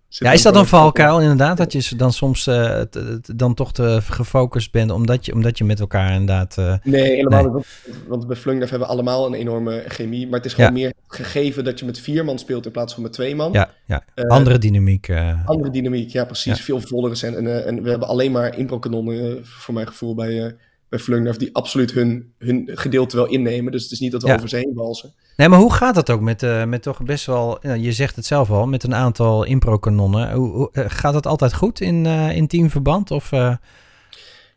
Ja, 0.09 0.31
is 0.31 0.41
dat 0.41 0.55
een 0.55 0.65
valkuil 0.65 1.19
inderdaad? 1.21 1.57
Dat 1.57 1.71
je 1.73 1.95
dan 1.95 2.13
soms 2.13 2.47
eh, 2.47 2.79
t- 2.81 2.91
t- 3.21 3.39
dan 3.39 3.53
toch 3.53 3.73
te 3.73 3.99
gefocust 4.01 4.71
bent 4.71 4.91
omdat 4.91 5.25
je, 5.25 5.33
omdat 5.33 5.57
je 5.57 5.63
met 5.63 5.79
elkaar 5.79 6.11
inderdaad... 6.11 6.57
eh, 6.57 6.73
Nee, 6.83 7.01
helemaal 7.15 7.43
Nee. 7.43 7.53
niet. 7.53 7.65
Want, 8.07 8.27
bij 8.27 8.35
Flungdef 8.35 8.69
hebben 8.69 8.87
we 8.87 8.93
allemaal 8.93 9.25
een 9.25 9.33
enorme 9.33 9.83
chemie. 9.87 10.25
Maar 10.27 10.37
het 10.39 10.45
is 10.45 10.53
gewoon 10.53 10.69
Ja. 10.69 10.75
meer 10.75 10.93
gegeven 11.07 11.63
dat 11.63 11.79
je 11.79 11.85
met 11.85 11.99
vier 11.99 12.25
man 12.25 12.39
speelt 12.39 12.65
in 12.65 12.71
plaats 12.71 12.93
van 12.93 13.03
met 13.03 13.13
twee 13.13 13.35
man. 13.35 13.51
ja, 13.51 13.69
ja, 13.85 14.03
Eh, 14.15 14.25
andere 14.25 14.57
dynamiek. 14.57 15.07
eh, 15.07 15.45
Andere 15.47 15.69
dynamiek, 15.71 16.09
ja 16.09 16.25
precies. 16.25 16.57
Ja. 16.57 16.63
Veel 16.63 16.81
vollere. 16.81 17.25
En, 17.35 17.47
eh, 17.47 17.67
en 17.67 17.83
we 17.83 17.89
hebben 17.89 18.07
alleen 18.07 18.31
maar 18.31 18.57
impro-kanonnen, 18.57 19.37
eh, 19.37 19.43
voor 19.43 19.73
mijn 19.73 19.87
gevoel, 19.87 20.15
bij, 20.15 20.45
eh 20.45 20.51
bij 20.89 21.33
die 21.37 21.55
absoluut 21.55 21.91
hun, 21.91 22.33
hun 22.37 22.69
gedeelte 22.73 23.15
wel 23.15 23.25
innemen. 23.27 23.71
Dus 23.71 23.83
het 23.83 23.91
is 23.91 23.99
niet 23.99 24.11
dat 24.11 24.21
we 24.21 24.27
Ja. 24.27 24.35
over 24.35 24.49
ze 24.49 24.55
heen 24.55 24.71
walsen. 24.73 25.13
Nee, 25.37 25.49
maar 25.49 25.59
hoe 25.59 25.73
gaat 25.73 25.95
dat 25.95 26.09
ook 26.09 26.21
met, 26.21 26.43
eh, 26.43 26.63
met 26.65 26.81
toch 26.81 27.03
best 27.03 27.25
wel... 27.25 27.67
je 27.77 27.91
zegt 27.91 28.15
het 28.15 28.25
zelf 28.25 28.49
al, 28.51 28.67
met 28.67 28.83
een 28.83 28.95
aantal 28.95 29.43
impro-kanonnen. 29.43 30.31
Hoe, 30.33 30.49
hoe- 30.51 30.69
eh, 30.71 30.83
gaat 30.87 31.13
dat 31.13 31.25
altijd 31.27 31.53
goed 31.53 31.81
in, 31.81 32.05
eh, 32.05 32.35
in 32.35 32.47
teamverband? 32.47 33.11
Of, 33.11 33.29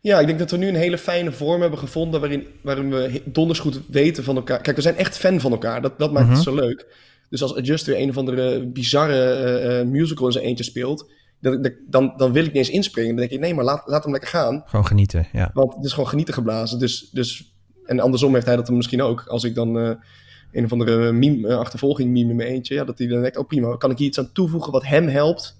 Ja, 0.01 0.19
ik 0.19 0.27
denk 0.27 0.39
dat 0.39 0.51
we 0.51 0.57
nu 0.57 0.67
een 0.67 0.75
hele 0.75 0.97
fijne 0.97 1.31
vorm 1.31 1.61
hebben 1.61 1.79
gevonden 1.79 2.19
waarin, 2.19 2.47
waarin 2.63 2.89
we 2.89 3.21
donders 3.25 3.59
goed 3.59 3.81
weten 3.87 4.23
van 4.23 4.35
elkaar. 4.35 4.61
Kijk, 4.61 4.75
we 4.75 4.81
zijn 4.81 4.95
echt 4.95 5.17
fan 5.17 5.39
van 5.39 5.51
elkaar. 5.51 5.81
Dat, 5.81 5.99
dat 5.99 6.11
maakt 6.11 6.25
Mhm. 6.25 6.33
het 6.35 6.43
zo 6.43 6.55
leuk. 6.55 6.85
Dus 7.29 7.41
als 7.41 7.55
Adjust 7.55 7.85
weer 7.85 7.99
een 7.99 8.09
of 8.09 8.17
andere 8.17 8.67
bizarre 8.67 9.83
musical 9.85 10.25
in 10.25 10.31
zijn 10.31 10.45
eentje 10.45 10.63
speelt, 10.63 11.09
dan, 11.41 11.71
dan, 11.87 12.13
dan 12.17 12.31
wil 12.31 12.41
ik 12.43 12.47
niet 12.47 12.57
eens 12.57 12.69
inspringen. 12.69 13.09
Dan 13.09 13.19
denk 13.19 13.31
ik, 13.31 13.39
nee, 13.39 13.53
maar 13.53 13.65
laat, 13.65 13.81
laat 13.85 14.03
hem 14.03 14.11
lekker 14.11 14.29
gaan. 14.29 14.63
gewoon 14.65 14.85
genieten, 14.85 15.27
ja. 15.31 15.51
Want 15.53 15.75
het 15.75 15.85
is 15.85 15.91
gewoon 15.93 16.09
genieten 16.09 16.33
geblazen. 16.33 16.79
Dus, 16.79 17.09
dus, 17.11 17.53
en 17.85 17.99
andersom 17.99 18.33
heeft 18.33 18.45
hij 18.45 18.55
dat 18.55 18.65
dan 18.65 18.75
misschien 18.75 19.01
ook. 19.01 19.23
Als 19.27 19.43
ik 19.43 19.55
dan 19.55 19.97
een 20.51 20.63
of 20.63 20.71
andere 20.71 21.11
meme, 21.11 21.47
eh, 21.47 21.57
achtervolging 21.57 22.11
meme 22.11 22.29
in 22.29 22.35
mijn 22.35 22.49
eentje, 22.49 22.73
ja, 22.75 22.83
dat 22.83 22.97
hij 22.97 23.07
dan 23.07 23.21
denkt, 23.21 23.37
oh 23.37 23.47
prima, 23.47 23.75
kan 23.77 23.91
ik 23.91 23.97
hier 23.97 24.07
iets 24.07 24.19
aan 24.19 24.31
toevoegen 24.31 24.71
wat 24.71 24.85
hem 24.85 25.07
helpt? 25.07 25.59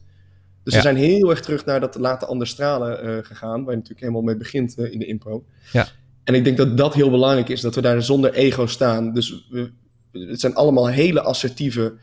Dus 0.63 0.73
Ja. 0.73 0.79
we 0.79 0.85
zijn 0.85 0.95
heel 0.95 1.29
erg 1.29 1.41
terug 1.41 1.65
naar 1.65 1.79
dat 1.79 1.95
laten 1.95 2.27
anders 2.27 2.49
stralen 2.49 3.01
eh, 3.01 3.17
gegaan, 3.25 3.59
waar 3.63 3.69
je 3.71 3.75
natuurlijk 3.75 3.99
helemaal 3.99 4.21
mee 4.21 4.37
begint 4.37 4.75
eh, 4.77 4.91
in 4.91 4.99
de 4.99 5.05
impro. 5.05 5.45
Ja. 5.71 5.87
En 6.23 6.33
ik 6.33 6.43
denk 6.43 6.57
dat 6.57 6.77
dat 6.77 6.93
heel 6.93 7.09
belangrijk 7.09 7.49
is, 7.49 7.61
dat 7.61 7.75
we 7.75 7.81
daar 7.81 8.03
zonder 8.03 8.33
ego 8.33 8.65
staan. 8.67 9.13
Dus 9.13 9.47
we, 9.49 9.71
het 10.11 10.39
zijn 10.39 10.55
allemaal 10.55 10.87
hele 10.87 11.21
assertieve, 11.21 11.93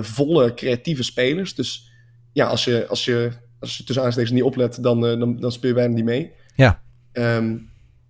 volle, 0.00 0.54
creatieve 0.54 1.02
spelers. 1.02 1.54
Dus 1.54 1.90
ja, 2.32 2.46
als 2.46 2.64
je, 2.64 2.86
als 2.86 3.04
je, 3.04 3.30
als 3.58 3.76
je 3.76 3.84
tussen 3.84 4.04
aanstekens 4.04 4.32
niet 4.32 4.42
oplet, 4.42 4.82
dan, 4.82 5.00
dan, 5.00 5.40
dan 5.40 5.52
speel 5.52 5.70
je 5.70 5.76
bijna 5.76 5.94
niet 5.94 6.04
mee. 6.04 6.32
Ja. 6.56 6.82
Ehm, 7.12 7.56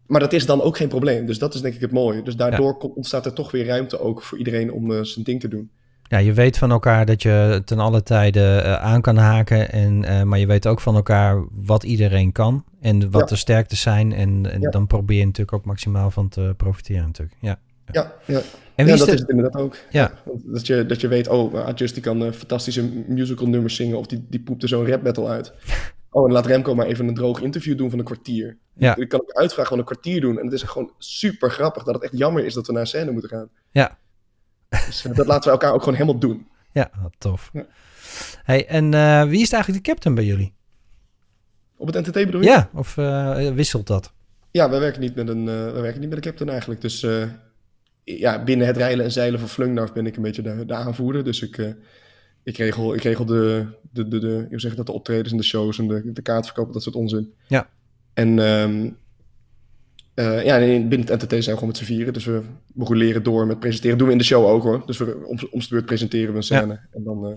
maar 0.06 0.20
dat 0.20 0.32
is 0.32 0.46
dan 0.46 0.62
ook 0.62 0.76
geen 0.76 0.88
probleem. 0.88 1.26
Dus 1.26 1.38
dat 1.38 1.54
is 1.54 1.60
denk 1.60 1.74
ik 1.74 1.80
het 1.80 1.92
mooie. 1.92 2.22
Dus 2.22 2.36
daardoor 2.36 2.76
ontstaat 2.78 3.26
er 3.26 3.32
toch 3.32 3.50
weer 3.50 3.66
ruimte 3.66 4.00
ook 4.00 4.22
voor 4.22 4.38
iedereen 4.38 4.72
om 4.72 4.92
eh, 4.92 5.02
zijn 5.02 5.24
ding 5.24 5.40
te 5.40 5.48
doen. 5.48 5.70
Ja, 6.02 6.18
je 6.18 6.32
weet 6.32 6.58
van 6.58 6.70
elkaar 6.70 7.06
dat 7.06 7.22
je 7.22 7.62
ten 7.64 7.78
alle 7.78 8.02
tijden 8.02 8.64
eh, 8.64 8.74
aan 8.74 9.00
kan 9.00 9.16
haken. 9.16 9.72
En, 9.72 10.04
eh, 10.04 10.22
maar 10.22 10.38
je 10.38 10.46
weet 10.46 10.66
ook 10.66 10.80
van 10.80 10.94
elkaar 10.94 11.44
wat 11.52 11.82
iedereen 11.84 12.32
kan. 12.32 12.64
En 12.80 13.10
wat 13.10 13.20
Ja. 13.20 13.26
de 13.26 13.36
sterktes 13.36 13.80
zijn. 13.80 14.12
En, 14.12 14.52
en 14.52 14.60
Ja. 14.60 14.70
dan 14.70 14.86
probeer 14.86 15.18
je 15.18 15.24
natuurlijk 15.24 15.56
ook 15.56 15.64
maximaal 15.64 16.10
van 16.10 16.28
te 16.28 16.54
profiteren 16.56 17.04
natuurlijk. 17.06 17.36
Ja. 17.40 17.58
Ja, 17.92 18.12
ja. 18.26 18.40
En 18.74 18.84
wie 18.84 18.94
is 18.94 18.98
dat 19.00 19.08
de- 19.08 19.14
is 19.14 19.20
het 19.20 19.28
inderdaad 19.30 19.62
ook. 19.62 19.76
Ja. 19.90 20.12
Dat 20.44 20.66
je, 20.66 20.86
dat 20.86 21.00
je 21.00 21.08
weet, 21.08 21.28
oh, 21.28 21.54
Adjust 21.54 21.94
die 21.94 22.02
kan 22.02 22.32
fantastische 22.32 22.82
musical 23.06 23.46
nummers 23.48 23.74
zingen... 23.76 23.98
of 23.98 24.06
die, 24.06 24.26
die 24.30 24.40
poept 24.40 24.62
er 24.62 24.68
zo'n 24.68 24.86
rap 24.86 25.02
battle 25.02 25.26
uit. 25.26 25.52
Oh, 26.14 26.26
en 26.26 26.32
laat 26.32 26.46
Remco 26.46 26.74
maar 26.74 26.86
even 26.86 27.08
een 27.08 27.14
droog 27.14 27.40
interview 27.40 27.78
doen 27.78 27.90
van 27.90 27.98
een 27.98 28.04
kwartier. 28.04 28.58
Ja. 28.74 28.96
Ik 28.96 29.08
kan 29.08 29.20
ook 29.20 29.32
uitvragen 29.32 29.70
van 29.70 29.78
een 29.78 29.84
kwartier 29.84 30.20
doen. 30.20 30.38
En 30.38 30.44
het 30.44 30.52
is 30.52 30.62
gewoon 30.62 30.92
super 30.98 31.50
grappig 31.50 31.82
dat 31.82 31.94
het 31.94 32.02
echt 32.02 32.18
jammer 32.18 32.44
is 32.44 32.54
dat 32.54 32.66
we 32.66 32.72
naar 32.72 32.86
scène 32.86 33.10
moeten 33.10 33.30
gaan. 33.30 33.48
Ja. 33.70 33.98
Dus 34.68 35.04
eh, 35.04 35.14
dat 35.14 35.26
laten 35.26 35.44
we 35.44 35.50
elkaar 35.50 35.72
ook 35.72 35.78
gewoon 35.78 35.98
helemaal 35.98 36.20
doen. 36.20 36.48
Ja, 36.72 36.90
tof. 37.18 37.50
Ja. 37.52 37.66
Hey, 38.42 38.66
en 38.66 38.94
eh, 38.94 39.24
wie 39.24 39.40
is 39.40 39.52
eigenlijk 39.52 39.84
de 39.84 39.90
captain 39.90 40.14
bij 40.14 40.24
jullie? 40.24 40.54
Op 41.76 41.86
het 41.86 42.06
NTT 42.06 42.12
bedoel 42.12 42.40
je? 42.40 42.46
Ja, 42.46 42.70
of 42.74 42.96
eh, 42.96 43.50
wisselt 43.50 43.86
dat? 43.86 44.12
Ja, 44.50 44.70
wij 44.70 44.80
werken 44.80 45.00
niet 45.00 45.14
met 45.14 45.28
een, 45.28 45.44
wij 45.44 45.82
werken 45.82 46.00
niet 46.00 46.08
met 46.08 46.18
een 46.18 46.24
captain 46.24 46.50
eigenlijk. 46.50 46.80
Dus 46.80 47.06
ja, 48.04 48.44
binnen 48.44 48.66
het 48.66 48.76
rijlen 48.76 49.04
en 49.04 49.12
zeilen 49.12 49.40
van 49.40 49.48
Flungnav 49.48 49.92
ben 49.92 50.06
ik 50.06 50.16
een 50.16 50.22
beetje 50.22 50.42
de, 50.42 50.64
de 50.64 50.74
aanvoerder. 50.74 51.24
Dus 51.24 51.42
ik, 51.42 51.74
ik 52.42 52.56
regel, 52.56 52.94
ik 52.94 53.02
regel 53.02 53.24
de, 53.24 53.66
de, 53.90 54.08
de, 54.08 54.18
de, 54.18 54.46
hoe 54.48 54.60
zeg 54.60 54.74
dat, 54.74 54.86
de 54.86 54.92
optredens 54.92 55.30
en 55.30 55.36
de 55.36 55.42
shows 55.42 55.78
en 55.78 55.88
de, 55.88 56.12
de 56.12 56.22
kaartverkopen, 56.22 56.72
dat 56.72 56.82
soort 56.82 56.96
onzin. 56.96 57.32
Ja. 57.46 57.68
En 58.14 58.38
ehm, 58.38 58.88
eh, 60.14 60.44
ja, 60.44 60.58
en 60.58 60.88
binnen 60.88 61.08
het 61.08 61.22
NTT 61.22 61.28
zijn 61.30 61.40
we 61.44 61.52
gewoon 61.52 61.66
met 61.68 61.76
z'n 61.76 61.84
vieren. 61.84 62.12
Dus 62.12 62.24
we, 62.24 62.42
we 62.74 62.84
roleren 62.84 63.22
door 63.22 63.46
met 63.46 63.60
presenteren. 63.60 63.98
doen 63.98 64.06
we 64.06 64.12
in 64.12 64.18
de 64.18 64.24
show 64.24 64.46
ook 64.46 64.62
hoor. 64.62 64.82
Dus 64.86 64.98
we, 64.98 65.22
om, 65.26 65.38
om 65.50 65.60
de 65.60 65.66
beurt 65.70 65.86
presenteren 65.86 66.30
we 66.30 66.36
een 66.36 66.42
scène. 66.42 66.80
En 66.90 67.02
dan, 67.04 67.26
eh, 67.26 67.32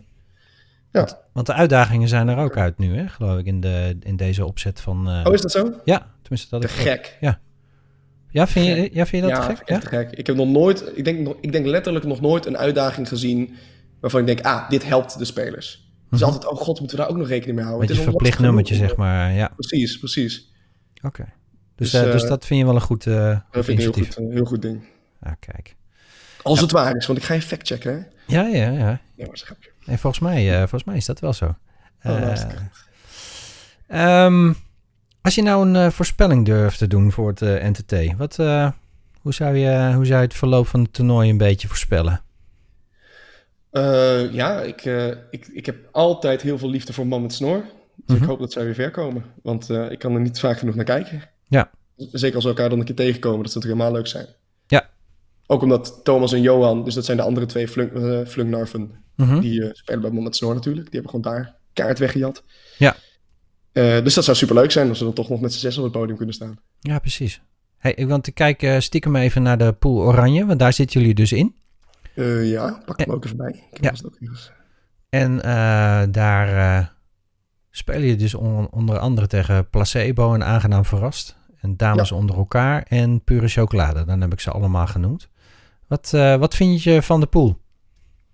ja. 0.91 1.19
Want 1.33 1.45
de 1.47 1.53
uitdagingen 1.53 2.07
zijn 2.07 2.27
er 2.27 2.37
ook 2.37 2.57
uit 2.57 2.77
nu, 2.77 2.95
hè, 2.97 3.07
geloof 3.07 3.39
ik, 3.39 3.45
in, 3.45 3.61
de, 3.61 3.97
in 3.99 4.15
deze 4.15 4.45
opzet 4.45 4.81
van... 4.81 5.09
eh, 5.09 5.21
Oh, 5.27 5.33
is 5.33 5.41
dat 5.41 5.51
zo? 5.51 5.73
Ja, 5.85 6.11
tenminste 6.21 6.49
dat 6.49 6.61
Te 6.61 6.67
ik... 6.67 6.73
gek. 6.73 7.17
Ja, 8.29 8.47
vind 8.47 8.65
je, 8.65 8.89
ja, 8.93 9.05
vind 9.05 9.23
je 9.23 9.29
dat 9.29 9.37
ja, 9.37 9.47
te 9.47 9.55
gek? 9.55 9.67
echt 9.67 9.81
te 9.81 9.87
gek. 9.87 10.11
Ik 10.11 10.27
heb 10.27 10.35
nog 10.35 10.47
nooit, 10.47 10.91
ik 10.95 11.03
denk, 11.05 11.19
nog- 11.19 11.35
ik 11.41 11.51
denk 11.51 11.65
letterlijk 11.65 12.05
nog 12.05 12.21
nooit 12.21 12.45
een 12.45 12.57
uitdaging 12.57 13.07
gezien 13.07 13.53
waarvan 14.05 14.27
ik 14.29 14.35
denk, 14.35 14.41
ah, 14.55 14.69
dit 14.69 14.85
helpt 14.85 15.17
de 15.17 15.25
spelers. 15.25 15.89
Dus 16.09 16.19
Mhm. 16.19 16.29
altijd, 16.31 16.51
oh 16.51 16.57
god, 16.59 16.79
moeten 16.79 16.97
we 16.97 17.03
daar 17.03 17.11
ook 17.11 17.17
nog 17.17 17.27
rekening 17.27 17.55
mee 17.57 17.65
houden? 17.65 17.87
Het 17.87 17.97
is 17.97 18.05
al 18.05 18.11
verplicht 18.11 18.39
nummertje, 18.39 18.75
zeg 18.75 18.95
maar. 18.95 19.31
Ja, 19.31 19.51
Precies, 19.55 19.97
precies. 19.99 20.51
oké. 21.03 21.23
Dus, 21.75 21.91
Dus, 21.91 22.01
eh, 22.03 22.11
dus 22.11 22.23
eh, 22.23 22.29
dat 22.29 22.45
vind 22.45 22.59
je 22.59 22.65
wel 22.65 22.75
een 22.75 22.81
goed, 22.81 23.05
eh, 23.07 23.39
Dat 23.51 23.65
vind 23.65 23.67
ik 23.67 23.85
een 23.87 23.93
heel 23.93 24.03
goed, 24.05 24.17
een 24.17 24.31
heel 24.31 24.45
goed 24.45 24.61
ding. 24.61 24.83
Ah, 25.21 25.31
kijk. 25.39 25.75
Als 26.41 26.59
het 26.59 26.71
waar 26.71 26.95
is, 26.95 27.05
want 27.05 27.19
ik 27.19 27.25
ga 27.25 27.33
je 27.33 27.41
factchecken, 27.41 27.93
hè? 27.93 27.99
Ja, 28.35 28.41
ja, 28.47 28.69
ja. 28.69 28.69
Ja, 28.71 28.99
maar 29.17 29.27
een 29.29 29.37
grapje. 29.37 29.69
Nee, 29.85 29.97
volgens, 29.97 30.21
mij, 30.23 30.57
volgens 30.57 30.83
mij 30.83 30.95
is 30.95 31.05
dat 31.05 31.19
wel 31.19 31.33
zo. 31.33 31.45
Oh, 32.03 32.21
Eh, 33.87 34.25
ehm, 34.25 34.53
als 35.21 35.35
je 35.35 35.41
nou 35.41 35.69
een 35.69 35.91
voorspelling 35.91 36.45
durft 36.45 36.77
te 36.77 36.87
doen 36.87 37.11
voor 37.11 37.27
het 37.27 37.39
NTT, 37.39 38.17
wat, 38.17 38.35
hoe, 39.21 39.33
zou 39.33 39.55
je, 39.57 39.91
hoe 39.95 40.05
zou 40.05 40.19
je 40.19 40.25
het 40.27 40.33
verloop 40.33 40.67
van 40.67 40.81
het 40.81 40.93
toernooi 40.93 41.29
een 41.29 41.37
beetje 41.37 41.67
voorspellen? 41.67 42.21
Eh, 43.75 44.33
ja, 44.33 44.61
ik, 44.61 44.85
eh, 44.85 45.07
ik, 45.07 45.47
ik 45.53 45.65
heb 45.65 45.75
altijd 45.91 46.41
heel 46.41 46.57
veel 46.57 46.69
liefde 46.69 46.93
voor 46.93 47.07
Man 47.07 47.21
met 47.21 47.33
Snor. 47.33 47.63
Dus 47.95 48.15
Mhm. 48.15 48.23
ik 48.23 48.29
hoop 48.29 48.39
dat 48.39 48.51
zij 48.51 48.63
weer 48.65 48.73
ver 48.73 48.91
komen. 48.91 49.23
Want 49.43 49.69
eh, 49.69 49.91
ik 49.91 49.99
kan 49.99 50.13
er 50.13 50.21
niet 50.21 50.39
vaak 50.39 50.57
genoeg 50.57 50.75
naar 50.75 50.85
kijken. 50.85 51.21
Ja. 51.47 51.69
Zeker 51.95 52.35
als 52.35 52.43
we 52.43 52.49
elkaar 52.49 52.69
dan 52.69 52.79
een 52.79 52.85
keer 52.85 52.95
tegenkomen. 52.95 53.43
Dat 53.43 53.51
zou 53.51 53.65
natuurlijk 53.65 53.81
helemaal 53.81 54.01
leuk 54.01 54.07
zijn. 54.11 54.27
Ja. 54.67 54.89
Ook 55.47 55.61
omdat 55.61 55.99
Thomas 56.03 56.33
en 56.33 56.41
Johan, 56.41 56.83
dus 56.83 56.93
dat 56.93 57.05
zijn 57.05 57.17
de 57.17 57.23
andere 57.23 57.45
twee 57.45 57.67
flunk, 57.67 57.91
Flungnarven, 58.27 58.91
Mhm. 59.15 59.39
die 59.39 59.69
spelen 59.71 60.01
bij 60.01 60.11
Man 60.11 60.23
met 60.23 60.35
Snor 60.35 60.53
natuurlijk. 60.53 60.91
Die 60.91 60.99
hebben 61.01 61.21
gewoon 61.21 61.35
daar 61.35 61.55
kaart 61.73 61.99
weggejat. 61.99 62.43
Ja. 62.77 62.95
Dus 64.01 64.13
dat 64.13 64.23
zou 64.23 64.37
superleuk 64.37 64.71
zijn 64.71 64.89
als 64.89 64.99
we 64.99 65.05
dan 65.05 65.13
toch 65.13 65.29
nog 65.29 65.39
met 65.41 65.53
z'n 65.53 65.59
zes 65.59 65.77
op 65.77 65.83
het 65.83 65.91
podium 65.93 66.17
kunnen 66.17 66.35
staan. 66.35 66.59
Ja, 66.79 66.99
precies. 66.99 67.41
Hey, 67.77 68.07
want 68.07 68.27
ik 68.27 68.33
kijk 68.33 68.75
stiekem 68.79 69.15
even 69.15 69.41
naar 69.41 69.57
de 69.57 69.73
pool 69.73 70.01
Oranje, 70.01 70.45
want 70.45 70.59
daar 70.59 70.73
zitten 70.73 70.99
jullie 70.99 71.15
dus 71.15 71.31
in. 71.31 71.55
Eh, 72.15 72.49
ja, 72.51 72.81
pak 72.85 72.99
hem 72.99 73.11
ook 73.11 73.25
even 73.25 73.37
bij. 73.37 73.63
Ik 73.71 73.83
Ja. 73.83 73.91
het 73.91 74.05
ook. 74.05 74.17
En 75.09 75.41
eh, 75.43 76.03
daar 76.11 76.47
eh, 76.79 76.85
spelen 77.71 78.07
je 78.07 78.15
dus 78.15 78.33
on- 78.33 78.71
onder 78.71 78.97
andere 78.99 79.27
tegen 79.27 79.69
Placebo 79.69 80.33
en 80.33 80.43
Aangenaam 80.43 80.85
Verrast. 80.85 81.37
En 81.61 81.77
Dames 81.77 82.11
onder 82.11 82.35
elkaar 82.35 82.85
en 82.87 83.23
Pure 83.23 83.47
Chocolade. 83.47 84.05
Dan 84.05 84.21
heb 84.21 84.33
ik 84.33 84.39
ze 84.39 84.51
allemaal 84.51 84.87
genoemd. 84.87 85.29
Wat, 85.87 86.11
eh, 86.13 86.35
wat 86.35 86.55
vind 86.55 86.83
je 86.83 87.01
van 87.01 87.19
de 87.19 87.25
pool? 87.25 87.59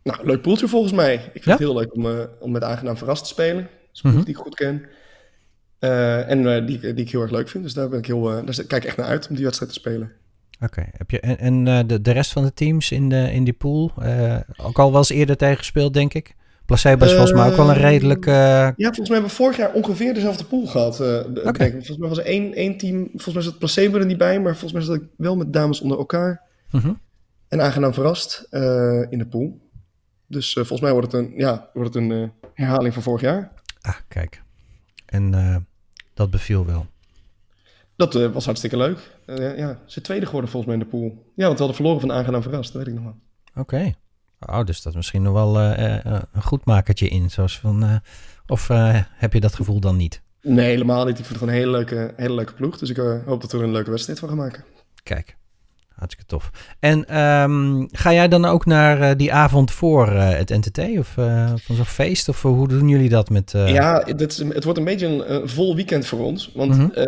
Nou, 0.04 0.26
leuk 0.26 0.42
poeltje 0.42 0.68
volgens 0.68 0.94
mij. 0.94 1.14
Ik 1.16 1.22
vind 1.32 1.46
Ja? 1.46 1.52
het 1.52 1.60
heel 1.60 1.74
leuk 1.76 1.96
om, 1.96 2.06
eh, 2.06 2.24
om 2.40 2.52
met 2.52 2.64
aangenaam 2.64 2.98
verrast 2.98 3.24
te 3.24 3.30
spelen. 3.30 3.64
Dat 3.64 3.70
is 3.94 4.02
een 4.04 4.10
Mhm. 4.12 4.20
die 4.20 4.30
ik 4.36 4.42
goed 4.42 4.56
ken. 4.56 4.86
en 5.80 6.66
die, 6.66 6.80
die 6.80 6.94
ik 7.06 7.12
heel 7.12 7.22
erg 7.22 7.32
leuk 7.32 7.50
vind. 7.50 7.64
Dus 7.64 7.74
daar, 7.74 7.90
ben 7.90 8.00
ik 8.00 8.06
heel, 8.06 8.22
daar 8.22 8.44
kijk 8.44 8.72
ik 8.74 8.84
echt 8.86 8.98
naar 8.98 9.06
uit 9.08 9.28
om 9.30 9.36
die 9.36 9.44
wedstrijd 9.44 9.74
te 9.74 9.80
spelen. 9.80 10.12
Oké, 10.62 10.86
heb 10.98 11.12
je 11.12 11.20
en, 11.20 11.38
en 11.66 11.88
de, 11.88 12.02
de 12.02 12.12
rest 12.12 12.32
van 12.32 12.44
de 12.44 12.54
teams 12.54 12.92
in, 12.92 13.10
de, 13.10 13.32
in 13.32 13.44
die 13.44 13.54
pool 13.54 13.92
ook 14.58 14.80
al 14.80 14.90
wel 14.90 14.98
eens 14.98 15.10
eerder 15.10 15.38
tegen 15.38 15.58
gespeeld, 15.58 15.94
denk 15.94 16.14
ik? 16.14 16.36
Placebo 16.66 17.06
is 17.06 17.12
volgens 17.12 17.34
mij 17.34 17.50
ook 17.50 17.56
wel 17.56 17.70
een 17.70 17.76
redelijk... 17.76 18.26
Ja, 18.26 18.74
volgens 18.76 19.10
mij 19.10 19.18
hebben 19.18 19.30
we 19.30 19.36
vorig 19.36 19.58
jaar 19.58 19.74
ongeveer 19.74 20.14
dezelfde 20.14 20.46
pool 20.46 20.66
gehad. 20.66 21.00
Okay. 21.44 21.72
Volgens 21.72 21.98
mij 21.98 22.10
was 22.10 22.18
er 22.18 22.26
één, 22.26 22.54
één 22.54 22.78
team, 22.78 23.08
volgens 23.10 23.34
mij 23.34 23.44
zat 23.44 23.58
placebo 23.58 23.98
er 23.98 24.06
niet 24.06 24.18
bij, 24.18 24.40
maar 24.40 24.52
volgens 24.52 24.74
mij 24.74 24.82
zat 24.82 24.96
ik 24.96 25.10
wel 25.18 25.36
met 25.36 25.54
dames 25.54 25.82
onder 25.82 25.98
elkaar. 25.98 26.42
Mhm. 26.72 26.94
En 27.48 27.62
aangenaam 27.62 27.94
verrast 27.94 28.48
in 29.10 29.18
de 29.18 29.28
pool. 29.30 29.60
Dus 30.28 30.54
volgens 30.54 30.82
mij 30.82 30.92
wordt 30.92 31.12
het 31.12 31.22
een, 31.22 31.34
ja, 31.36 31.70
wordt 31.74 31.94
het 31.94 32.04
een 32.04 32.32
herhaling 32.54 32.94
van 32.94 33.04
vorig 33.04 33.22
jaar. 33.22 33.52
Ah, 33.82 33.96
kijk. 34.08 34.42
En 35.06 35.66
dat 36.14 36.32
beviel 36.32 36.66
wel. 36.66 36.86
Dat 37.96 38.14
was 38.14 38.46
hartstikke 38.46 38.78
leuk. 38.78 39.00
Uh, 39.40 39.58
ja, 39.58 39.80
ze 39.86 40.02
tweede 40.02 40.26
geworden 40.26 40.50
volgens 40.50 40.74
mij 40.74 40.82
in 40.82 40.90
de 40.90 40.98
pool. 40.98 41.32
Ja, 41.36 41.46
want 41.46 41.58
we 41.58 41.64
hadden 41.64 41.76
verloren 41.76 42.00
van 42.00 42.12
aangenaam 42.12 42.42
verrast, 42.42 42.74
dat 42.74 42.84
weet 42.84 42.94
ik 42.94 43.02
nog 43.02 43.12
wel. 43.12 43.20
Oké. 43.56 43.76
Okay. 43.76 43.96
Oh, 44.40 44.66
dus 44.66 44.82
dat 44.82 44.92
is 44.92 44.98
misschien 44.98 45.22
nog 45.22 45.34
wel 45.34 45.60
een 45.60 46.42
goed 46.42 46.66
makertje 46.66 47.08
in. 47.08 47.30
Zoals 47.30 47.60
van, 47.60 48.02
of 48.48 48.68
heb 49.16 49.34
je 49.34 49.40
dat 49.40 49.56
gevoel 49.56 49.80
dan 49.80 49.98
niet? 49.98 50.22
Nee, 50.42 50.70
helemaal 50.70 51.06
niet. 51.06 51.20
Ik 51.20 51.26
vind 51.26 51.28
het 51.28 51.38
gewoon 51.38 51.54
een 51.54 51.60
hele 51.60 51.72
leuke, 51.72 52.14
hele 52.16 52.34
leuke 52.34 52.54
ploeg. 52.54 52.78
Dus 52.78 52.90
ik 52.90 52.98
hoop 52.98 53.42
dat 53.42 53.52
we 53.52 53.58
er 53.58 53.64
een 53.64 53.72
leuke 53.72 53.90
wedstrijd 53.90 54.20
van 54.20 54.28
gaan 54.28 54.38
maken. 54.38 54.64
Kijk, 55.04 55.38
Hartstikke 56.02 56.32
tof. 56.32 56.52
En 56.80 57.20
um, 57.20 57.88
ga 57.92 58.14
jij 58.14 58.28
dan 58.28 58.46
ook 58.46 58.66
naar 58.66 59.00
uh, 59.00 59.10
die 59.18 59.34
avond 59.34 59.72
voor 59.72 60.08
uh, 60.08 60.30
het 60.30 60.50
NTT 60.50 60.80
of 60.98 61.18
uh, 61.18 61.54
van 61.56 61.76
zo'n 61.76 61.86
feest? 61.86 62.30
Of 62.30 62.42
hoe 62.42 62.68
doen 62.68 62.88
jullie 62.88 63.10
dat 63.10 63.30
met... 63.30 63.52
Ja, 63.52 64.00
dit, 64.00 64.38
het 64.38 64.64
wordt 64.64 64.80
een 64.80 64.86
beetje 64.86 65.08
een 65.08 65.50
vol 65.50 65.76
weekend 65.76 66.06
voor 66.06 66.20
ons. 66.20 66.52
Want 66.54 66.78
mm 66.78 66.92
-hmm. 66.94 67.08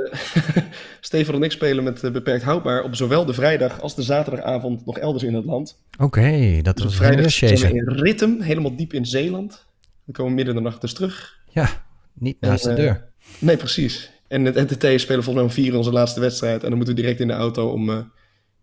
Stefan 0.99 1.36
en 1.36 1.43
ik 1.43 1.51
spelen 1.51 1.84
met 1.84 2.01
beperkt 2.12 2.43
houdbaar 2.43 2.84
op 2.84 2.95
zowel 2.95 3.25
de 3.25 3.34
vrijdag 3.34 3.82
als 3.82 3.95
de 3.95 4.01
zaterdagavond 4.01 4.86
nog 4.86 4.97
elders 4.97 5.23
in 5.23 5.34
het 5.34 5.45
land. 5.45 5.82
Oké, 5.93 6.03
okay, 6.03 6.62
dat 6.62 6.75
dus 6.75 6.86
was 6.86 6.95
vrijdag 6.95 7.32
zijn 7.32 7.58
we 7.58 7.73
in 7.73 7.89
Rittem, 7.89 8.41
helemaal 8.41 8.75
diep 8.75 8.93
in 8.93 9.06
Zeeland. 9.06 9.65
We 10.03 10.12
komen 10.12 10.34
midden 10.34 10.56
in 10.56 10.63
de 10.63 10.69
nacht 10.69 10.82
dus 10.82 10.93
terug. 10.93 11.38
Ja, 11.49 11.69
niet 12.13 12.38
naast 12.39 12.65
en, 12.65 12.75
de 12.75 12.82
deur. 12.82 13.08
nee, 13.39 13.58
precies. 13.58 14.12
En 14.27 14.45
het 14.45 14.56
NTT 14.56 15.01
spelen 15.01 15.23
volgens 15.23 15.34
mij 15.34 15.43
om 15.43 15.51
vier 15.51 15.77
onze 15.77 15.91
laatste 15.91 16.19
wedstrijd. 16.19 16.63
En 16.63 16.67
dan 16.69 16.77
moeten 16.77 16.95
we 16.95 17.01
direct 17.01 17.19
in 17.19 17.27
de 17.27 17.34
auto 17.34 17.69
om 17.69 18.12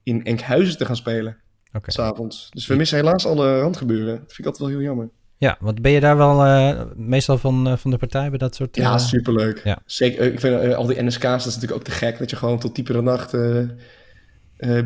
in 0.02 0.24
Enkhuizen 0.24 0.78
te 0.78 0.84
gaan 0.84 0.96
spelen. 0.96 1.36
Okay. 1.72 1.90
S'avonds. 1.90 2.48
Dus 2.50 2.66
we 2.66 2.74
missen 2.74 2.96
helaas 2.96 3.26
alle 3.26 3.60
randgebeuren. 3.60 4.14
Dat 4.14 4.32
vind 4.32 4.38
ik 4.38 4.44
altijd 4.44 4.62
wel 4.62 4.78
heel 4.78 4.86
jammer. 4.86 5.10
Ja, 5.36 5.56
want 5.60 5.82
ben 5.82 5.92
je 5.92 6.00
daar 6.00 6.16
wel 6.16 6.46
uh, 6.46 6.82
meestal 6.94 7.38
van, 7.38 7.68
uh, 7.68 7.76
van 7.76 7.90
de 7.90 7.96
partij 7.96 8.28
bij 8.28 8.38
dat 8.38 8.54
soort... 8.54 8.76
Uh... 8.76 8.84
Ja, 8.84 8.98
superleuk. 8.98 9.60
Ja. 9.64 9.78
Zeker, 9.84 10.32
ik 10.32 10.40
vind 10.40 10.74
al 10.74 10.86
die 10.86 11.02
NSK's, 11.02 11.22
dat 11.22 11.38
is 11.38 11.44
natuurlijk 11.44 11.72
ook 11.72 11.84
te 11.84 11.90
gek. 11.90 12.18
Dat 12.18 12.30
je 12.30 12.36
gewoon 12.36 12.58
tot 12.58 12.74
diepere 12.74 13.02
nacht 13.02 13.32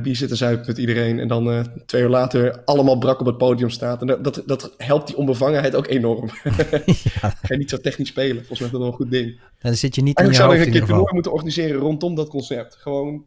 bier 0.03 0.17
zit 0.17 0.29
te 0.29 0.37
zuipen 0.37 0.67
met 0.67 0.79
iedereen. 0.79 1.19
En 1.19 1.29
dan 1.29 1.67
twee 1.87 2.03
uur 2.03 2.09
later 2.09 2.65
allemaal 2.65 2.99
brak 2.99 3.21
op 3.21 3.27
het 3.27 3.39
podium 3.39 3.71
staat. 3.71 4.01
En 4.01 4.07
dat, 4.07 4.25
dat, 4.25 4.43
dat 4.47 4.75
helpt 4.77 5.07
die 5.07 5.17
onbevangenheid 5.17 5.75
ook 5.75 5.87
enorm. 5.87 6.31
ja. 7.21 7.37
Ga 7.43 7.57
niet 7.57 7.71
zo 7.71 7.77
technisch 7.77 8.09
spelen. 8.09 8.45
Volgens 8.45 8.59
mij 8.59 8.69
is 8.69 8.73
dat 8.73 8.81
wel 8.81 8.91
een 8.91 8.97
goed 8.97 9.11
ding. 9.11 9.41
dan 9.59 9.75
zit 9.75 9.95
je 9.95 10.03
niet 10.03 10.19
in 10.19 10.25
je 10.25 10.29
hoofd 10.29 10.41
in 10.41 10.45
zou 10.45 10.61
ik 10.61 10.75
een 10.75 10.87
keer 10.87 11.13
moeten 11.15 11.33
organiseren 11.33 11.81
rondom 11.81 12.15
dat 12.15 12.29
concept. 12.29 12.77
Gewoon 12.77 13.25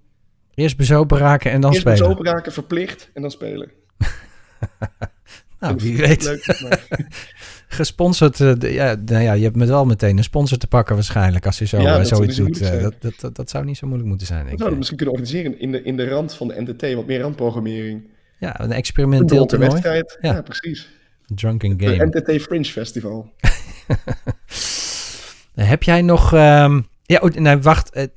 Eerst 0.57 0.77
bezopen 0.77 1.17
raken 1.17 1.51
en 1.51 1.61
dan 1.61 1.69
Eerst 1.71 1.81
spelen. 1.81 1.99
Eerst 1.99 2.09
bezopen 2.09 2.33
raken, 2.33 2.51
verplicht 2.51 3.09
en 3.13 3.21
dan 3.21 3.31
spelen. 3.31 3.71
nou, 5.59 5.75
wie 5.77 5.97
weet. 5.97 6.23
Leuk, 6.23 6.87
Gesponsord, 7.67 8.39
uh, 8.39 8.53
ja, 8.59 8.95
nou 9.05 9.23
ja, 9.23 9.33
je 9.33 9.43
hebt 9.43 9.55
met 9.55 9.67
wel 9.67 9.85
meteen 9.85 10.17
een 10.17 10.23
sponsor 10.23 10.57
te 10.57 10.67
pakken 10.67 10.95
waarschijnlijk 10.95 11.45
als 11.45 11.59
je 11.59 11.65
zo, 11.65 11.81
ja, 11.81 11.99
uh, 11.99 12.05
zoiets 12.05 12.35
doet. 12.35 12.61
Uh, 12.61 12.81
dat, 12.81 12.93
dat, 12.99 13.13
dat, 13.19 13.35
dat, 13.35 13.49
zou 13.49 13.65
niet 13.65 13.77
zo 13.77 13.85
moeilijk 13.85 14.09
moeten 14.09 14.27
zijn. 14.27 14.45
We 14.45 14.53
zouden 14.55 14.77
misschien 14.77 14.97
kunnen 14.97 15.15
organiseren 15.15 15.59
in 15.59 15.71
de, 15.71 15.83
in 15.83 15.97
de 15.97 16.09
rand 16.09 16.33
van 16.33 16.47
de 16.47 16.61
NTT, 16.61 16.93
wat 16.93 17.05
meer 17.05 17.19
randprogrammering. 17.19 18.03
Ja, 18.39 18.61
een 18.61 18.71
experimenteel 18.71 19.51
een 19.51 19.59
wedstrijd. 19.59 20.17
Ja. 20.21 20.33
ja, 20.33 20.41
precies. 20.41 20.89
Drunken 21.25 21.81
Game. 21.81 22.09
De 22.09 22.21
NTT 22.21 22.41
Fringe 22.41 22.65
Festival. 22.65 23.33
Heb 25.55 25.83
jij 25.83 26.01
nog... 26.01 26.33
Um, 26.33 26.87
ja, 27.03 27.19
oh, 27.19 27.31
nee, 27.31 27.57
wacht 27.57 28.09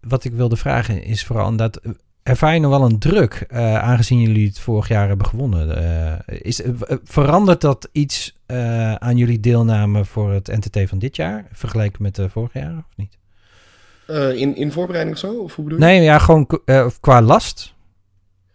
wat 0.00 0.24
ik 0.24 0.32
wilde 0.32 0.56
vragen 0.56 1.02
is 1.02 1.24
vooral 1.24 1.56
dat 1.56 1.80
ervaar 2.28 2.54
je 2.54 2.60
nog 2.60 2.78
wel 2.78 2.84
een 2.84 2.98
druk, 2.98 3.46
uh, 3.50 3.78
aangezien 3.78 4.20
jullie 4.20 4.46
het 4.46 4.58
vorig 4.58 4.88
jaar 4.88 5.08
hebben 5.08 5.26
gewonnen? 5.26 5.82
Uh, 5.82 6.38
is, 6.40 6.60
uh, 6.60 6.72
verandert 7.04 7.60
dat 7.60 7.88
iets 7.92 8.36
aan 8.98 9.16
jullie 9.16 9.40
deelname 9.40 10.04
voor 10.04 10.32
het 10.32 10.46
NTT 10.46 10.88
van 10.88 10.98
dit 10.98 11.16
jaar, 11.16 11.46
vergeleken 11.52 12.02
met 12.02 12.14
de 12.14 12.28
vorig 12.28 12.52
jaar 12.52 12.76
of 12.78 12.96
niet? 12.96 13.16
in, 14.36 14.56
in 14.56 14.72
voorbereiding 14.72 15.16
of 15.16 15.22
zo? 15.22 15.34
Of 15.34 15.54
hoe 15.54 15.64
bedoel 15.64 15.78
je? 15.78 15.84
Nee, 15.84 16.02
ja, 16.02 16.18
gewoon 16.18 16.46
qua 17.00 17.22
last. 17.22 17.74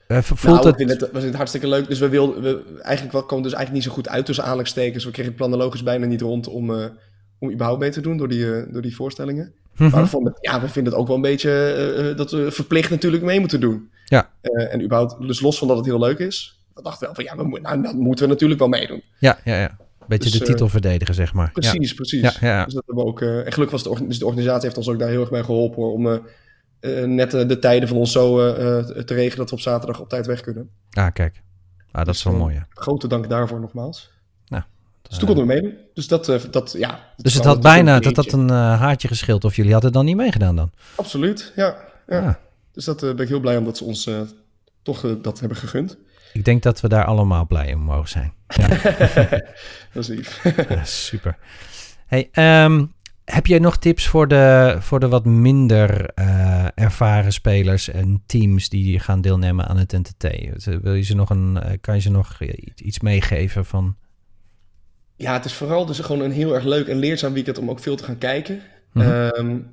voelt 0.07 0.63
nou, 0.63 0.83
het... 0.83 1.01
het 1.01 1.11
was 1.11 1.23
het 1.23 1.35
hartstikke 1.35 1.67
leuk. 1.67 1.87
Dus 1.87 1.99
we 1.99 2.09
wilden, 2.09 2.41
we, 2.41 2.79
eigenlijk 2.81 3.13
wel, 3.13 3.23
komen 3.23 3.43
dus 3.43 3.53
eigenlijk 3.53 3.73
niet 3.73 3.83
zo 3.83 3.91
goed 4.01 4.09
uit 4.09 4.25
tussen 4.25 4.43
aanleidingstekens. 4.43 5.05
We 5.05 5.11
kregen 5.11 5.31
het 5.31 5.41
planologisch 5.41 5.83
bijna 5.83 6.05
niet 6.05 6.21
rond 6.21 6.47
om, 6.47 6.91
om 7.43 7.51
überhaupt 7.51 7.79
mee 7.79 7.89
te 7.89 8.01
doen 8.01 8.17
door 8.17 8.27
die, 8.27 8.71
door 8.71 8.81
die 8.81 8.95
voorstellingen. 8.95 9.53
Mm 9.75 9.89
Maar 9.89 10.01
we, 10.01 10.07
vonden, 10.07 10.33
ja, 10.39 10.61
we 10.61 10.69
vinden 10.69 10.91
het 10.91 11.01
ook 11.01 11.07
wel 11.07 11.15
een 11.15 11.21
beetje 11.21 11.75
uh, 11.97 12.09
uh, 12.09 12.17
dat 12.17 12.31
we 12.31 12.51
verplicht 12.51 12.89
natuurlijk 12.89 13.23
mee 13.23 13.39
moeten 13.39 13.59
doen. 13.59 13.89
Ja. 14.05 14.29
En 14.41 14.83
überhaupt, 14.83 15.27
dus 15.27 15.39
los 15.39 15.57
van 15.57 15.67
dat 15.67 15.77
het 15.77 15.85
heel 15.85 15.99
leuk 15.99 16.19
is, 16.19 16.59
we 16.73 16.81
dachten 16.81 17.05
wel 17.05 17.15
van 17.15 17.23
ja, 17.23 17.35
we, 17.35 17.59
nou, 17.59 17.81
dan 17.81 17.97
moeten 17.97 18.25
we 18.25 18.31
natuurlijk 18.31 18.59
wel 18.59 18.69
meedoen. 18.69 19.01
Ja, 19.19 19.39
ja, 19.43 19.59
ja. 19.59 19.77
Beetje 20.07 20.29
dus, 20.29 20.39
de 20.39 20.45
titel 20.45 20.69
verdedigen, 20.69 21.15
zeg 21.15 21.33
maar. 21.33 21.51
Precies, 21.51 21.89
ja. 21.89 21.95
precies. 21.95 22.21
Ja, 22.21 22.33
ja, 22.41 22.65
Dus 22.65 22.73
dat 22.73 22.83
hebben 22.85 23.03
we 23.03 23.09
ook, 23.09 23.21
en 23.21 23.51
gelukkig 23.51 23.83
was 23.83 23.99
de, 23.99 24.07
dus 24.07 24.19
de 24.19 24.25
organisatie 24.25 24.63
heeft 24.63 24.77
ons 24.77 24.89
ook 24.89 24.99
daar 24.99 25.09
heel 25.09 25.21
erg 25.21 25.29
bij 25.29 25.43
geholpen 25.43 25.83
hoor, 25.83 25.91
om 25.91 26.21
net 27.15 27.31
de 27.31 27.59
tijden 27.59 27.87
van 27.87 27.97
ons 27.97 28.11
zo 28.11 28.35
te 29.03 29.13
regelen 29.13 29.37
dat 29.37 29.49
we 29.49 29.55
op 29.55 29.61
zaterdag 29.61 29.99
op 29.99 30.09
tijd 30.09 30.25
weg 30.25 30.41
kunnen. 30.41 30.69
Ah, 30.91 31.13
kijk. 31.13 31.41
Ah, 31.91 31.93
dat 31.93 32.05
dus, 32.05 32.17
is 32.17 32.23
wel 32.23 32.33
mooi, 32.33 32.55
ja. 32.55 32.67
Grote 32.69 33.07
dank 33.07 33.29
daarvoor 33.29 33.59
nogmaals. 33.59 34.12
Dus 35.09 35.17
toen 35.17 35.27
konden 35.27 35.47
we 35.47 35.53
meedoen. 35.53 35.77
Dus 35.93 36.07
dat, 36.07 36.29
uh, 36.29 36.41
dat 36.51 36.75
ja. 36.77 36.99
Dus 37.17 37.33
het 37.33 37.43
had 37.43 37.61
bijna 37.61 37.99
dat 37.99 38.15
dat 38.15 38.31
een 38.31 38.47
uh, 38.47 38.79
haartje 38.79 39.07
gescheeld 39.07 39.43
of 39.43 39.55
jullie 39.55 39.73
hadden 39.73 39.91
dan 39.91 40.05
niet 40.05 40.15
meegedaan 40.15 40.55
dan? 40.55 40.71
Absoluut, 40.95 41.53
ja. 41.55 41.75
ja. 42.07 42.27
Ah. 42.27 42.33
Dus 42.71 42.85
dat 42.85 42.99
ben 42.99 43.19
ik 43.19 43.27
heel 43.27 43.39
blij 43.39 43.57
omdat 43.57 43.77
ze 43.77 43.83
ons 43.83 44.09
toch 44.81 45.17
dat 45.21 45.39
hebben 45.39 45.57
gegund. 45.57 45.97
Ik 46.33 46.45
denk 46.45 46.63
dat 46.63 46.81
we 46.81 46.87
daar 46.87 47.05
allemaal 47.05 47.45
blij 47.47 47.73
om 47.73 47.79
mogen 47.79 48.09
zijn. 48.09 48.33
Ja. 48.47 48.67
dat 49.93 50.03
is 50.03 50.07
lief. 50.07 50.43
ja, 50.69 50.83
super. 50.83 51.37
Hey, 52.07 52.29
um, 52.63 52.93
heb 53.25 53.45
jij 53.45 53.59
nog 53.59 53.77
tips 53.77 54.07
voor 54.07 54.27
de, 54.27 54.75
voor 54.79 54.99
de 54.99 55.07
wat 55.07 55.25
minder 55.25 56.13
ervaren 56.75 57.33
spelers 57.33 57.89
en 57.89 58.23
teams 58.25 58.69
die 58.69 58.99
gaan 58.99 59.21
deelnemen 59.21 59.67
aan 59.67 59.77
het 59.77 59.91
NTT? 59.91 60.27
Wil 60.81 60.93
je 60.93 61.03
ze 61.03 61.15
nog 61.15 61.29
een, 61.29 61.59
kan 61.81 61.95
je 61.95 62.01
ze 62.01 62.11
nog 62.11 62.39
iets 62.75 62.99
meegeven 62.99 63.65
van 63.65 63.95
ja, 65.23 65.33
het 65.33 65.45
is 65.45 65.53
vooral 65.53 65.85
dus 65.85 65.99
gewoon 65.99 66.21
een 66.21 66.31
heel 66.31 66.53
erg 66.53 66.63
leuk 66.63 66.87
en 66.87 66.97
leerzaam 66.97 67.33
weekend 67.33 67.57
om 67.57 67.69
ook 67.69 67.79
veel 67.79 67.95
te 67.95 68.03
gaan 68.03 68.17
kijken. 68.17 68.61
Mm 68.91 69.01
-hmm. 69.01 69.65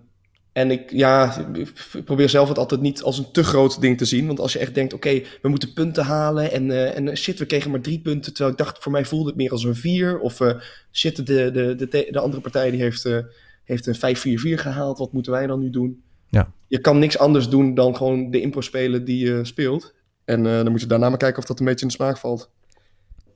en 0.53 0.71
ik, 0.71 0.91
ja, 0.91 1.47
ik 1.53 2.05
probeer 2.05 2.29
zelf 2.29 2.49
het 2.49 2.59
altijd 2.59 2.81
niet 2.81 3.03
als 3.03 3.19
een 3.19 3.31
te 3.33 3.45
groot 3.45 3.81
ding 3.81 3.99
te 3.99 4.05
zien. 4.05 4.27
Want 4.27 4.41
als 4.41 4.53
je 4.53 4.59
echt 4.59 4.75
denkt, 4.75 4.93
oké, 4.93 5.23
we 5.43 5.49
moeten 5.49 5.73
punten 5.73 6.05
halen. 6.05 6.53
En, 6.53 6.69
uh, 6.69 6.97
en 6.97 7.17
shit, 7.17 7.39
we 7.39 7.47
kregen 7.47 7.71
maar 7.71 7.81
drie 7.81 8.01
punten. 8.01 8.33
Terwijl 8.33 8.51
ik 8.51 8.59
dacht, 8.59 8.79
voor 8.79 8.93
mij 8.93 9.05
voelde 9.05 9.29
het 9.29 9.37
meer 9.37 9.51
als 9.51 9.65
een 9.65 9.77
vier. 9.77 10.19
Of 10.19 10.41
uh, 10.41 10.53
shit, 10.93 11.17
de, 11.17 11.51
de, 11.51 11.75
de, 11.77 12.09
de, 12.11 12.21
andere 12.21 12.43
partij 12.43 12.71
die 12.71 12.81
heeft, 12.81 13.05
uh, 13.05 13.19
heeft 13.65 13.87
een 13.87 14.17
5-4-4 14.57 14.61
gehaald. 14.61 14.99
Wat 14.99 15.13
moeten 15.13 15.33
wij 15.33 15.47
dan 15.47 15.61
nu 15.61 15.71
doen? 15.71 16.03
Ja. 16.29 16.53
Je 16.67 16.79
kan 16.79 16.99
niks 16.99 17.19
anders 17.19 17.49
doen 17.49 17.75
dan 17.75 17.97
gewoon 17.97 18.31
de 18.31 18.41
impro 18.41 18.61
spelen 18.61 19.05
die 19.05 19.27
je 19.27 19.45
speelt. 19.45 19.95
En 20.25 20.43
dan 20.43 20.71
moet 20.71 20.81
je 20.81 20.87
daarna 20.87 21.09
maar 21.09 21.19
kijken 21.19 21.39
of 21.39 21.45
dat 21.45 21.59
een 21.59 21.67
beetje 21.67 21.83
in 21.83 21.89
de 21.89 21.95
smaak 21.95 22.19
valt. 22.19 22.51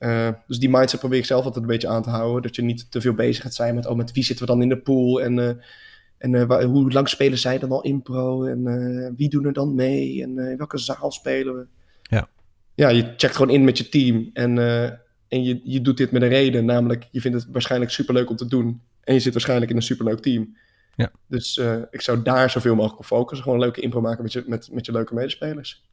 Uh, 0.05 0.29
dus 0.47 0.59
die 0.59 0.71
mindset 0.71 1.01
probeer 1.01 1.19
ik 1.19 1.25
zelf 1.25 1.45
altijd 1.45 1.64
een 1.64 1.71
beetje 1.71 1.88
aan 1.88 2.03
te 2.03 2.11
houden. 2.11 2.43
Dat 2.43 2.57
je 2.57 2.62
niet 2.62 2.90
te 2.90 3.01
veel 3.01 3.14
bezig 3.14 3.43
gaat 3.43 3.55
zijn 3.55 3.75
met, 3.75 3.87
oh, 3.87 3.97
met 3.97 4.12
wie 4.12 4.25
zitten 4.25 4.47
we 4.47 4.53
dan 4.53 4.62
in 4.62 4.69
de 4.69 4.79
pool? 4.79 5.23
En, 5.23 5.37
uh, 5.37 5.51
en 6.19 6.33
uh, 6.33 6.64
hoe 6.64 6.93
lang 6.93 7.09
spelen 7.09 7.38
zij 7.38 7.59
dan 7.59 7.71
al 7.71 7.83
impro? 7.83 8.45
En 8.45 9.14
wie 9.17 9.29
doen 9.29 9.45
er 9.45 9.53
dan 9.53 9.75
mee? 9.75 10.23
En 10.23 10.38
in 10.38 10.57
welke 10.57 10.79
zaal 10.79 11.12
spelen 11.12 11.55
we? 11.55 11.67
Ja. 12.03 12.29
Ja, 12.75 12.88
je 12.88 13.12
checkt 13.17 13.37
gewoon 13.37 13.55
in 13.55 13.64
met 13.64 13.79
je 13.79 13.88
team. 13.88 14.31
En, 14.33 14.59
en 15.29 15.45
je, 15.45 15.61
je 15.64 15.81
doet 15.81 15.97
dit 15.97 16.11
met 16.11 16.23
een 16.23 16.29
reden. 16.29 16.64
Namelijk, 16.64 17.09
je 17.11 17.21
vindt 17.21 17.43
het 17.43 17.53
waarschijnlijk 17.53 17.90
superleuk 17.90 18.31
om 18.31 18.37
te 18.37 18.49
doen. 18.49 18.81
En 19.01 19.14
je 19.14 19.21
zit 19.21 19.33
waarschijnlijk 19.33 19.71
in 19.71 19.77
een 19.77 19.83
superleuk 19.83 20.21
team. 20.21 20.57
Ja. 20.95 21.11
Dus 21.27 21.61
ik 21.90 22.01
zou 22.01 22.23
daar 22.23 22.51
zoveel 22.51 22.75
mogelijk 22.75 22.99
op 22.99 23.07
focussen. 23.07 23.43
Gewoon 23.43 23.59
een 23.59 23.64
leuke 23.64 23.81
impro 23.81 24.01
maken 24.01 24.23
met 24.23 24.33
je, 24.33 24.45
met, 24.47 24.69
met 24.73 24.87
je 24.87 24.93
leuke 24.93 25.14
medespelers. 25.14 25.85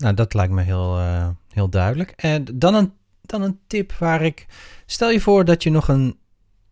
Nou, 0.00 0.14
dat 0.14 0.34
lijkt 0.34 0.52
me 0.52 0.62
heel, 0.62 0.98
uh, 0.98 1.28
heel 1.52 1.68
duidelijk. 1.68 2.12
En 2.16 2.44
dan 2.54 2.74
een, 2.74 2.92
dan 3.22 3.42
een 3.42 3.58
tip 3.66 3.92
waar 3.92 4.22
ik. 4.22 4.46
Stel 4.86 5.10
je 5.10 5.20
voor 5.20 5.44
dat 5.44 5.62
je 5.62 5.70
nog 5.70 5.88
een, 5.88 6.18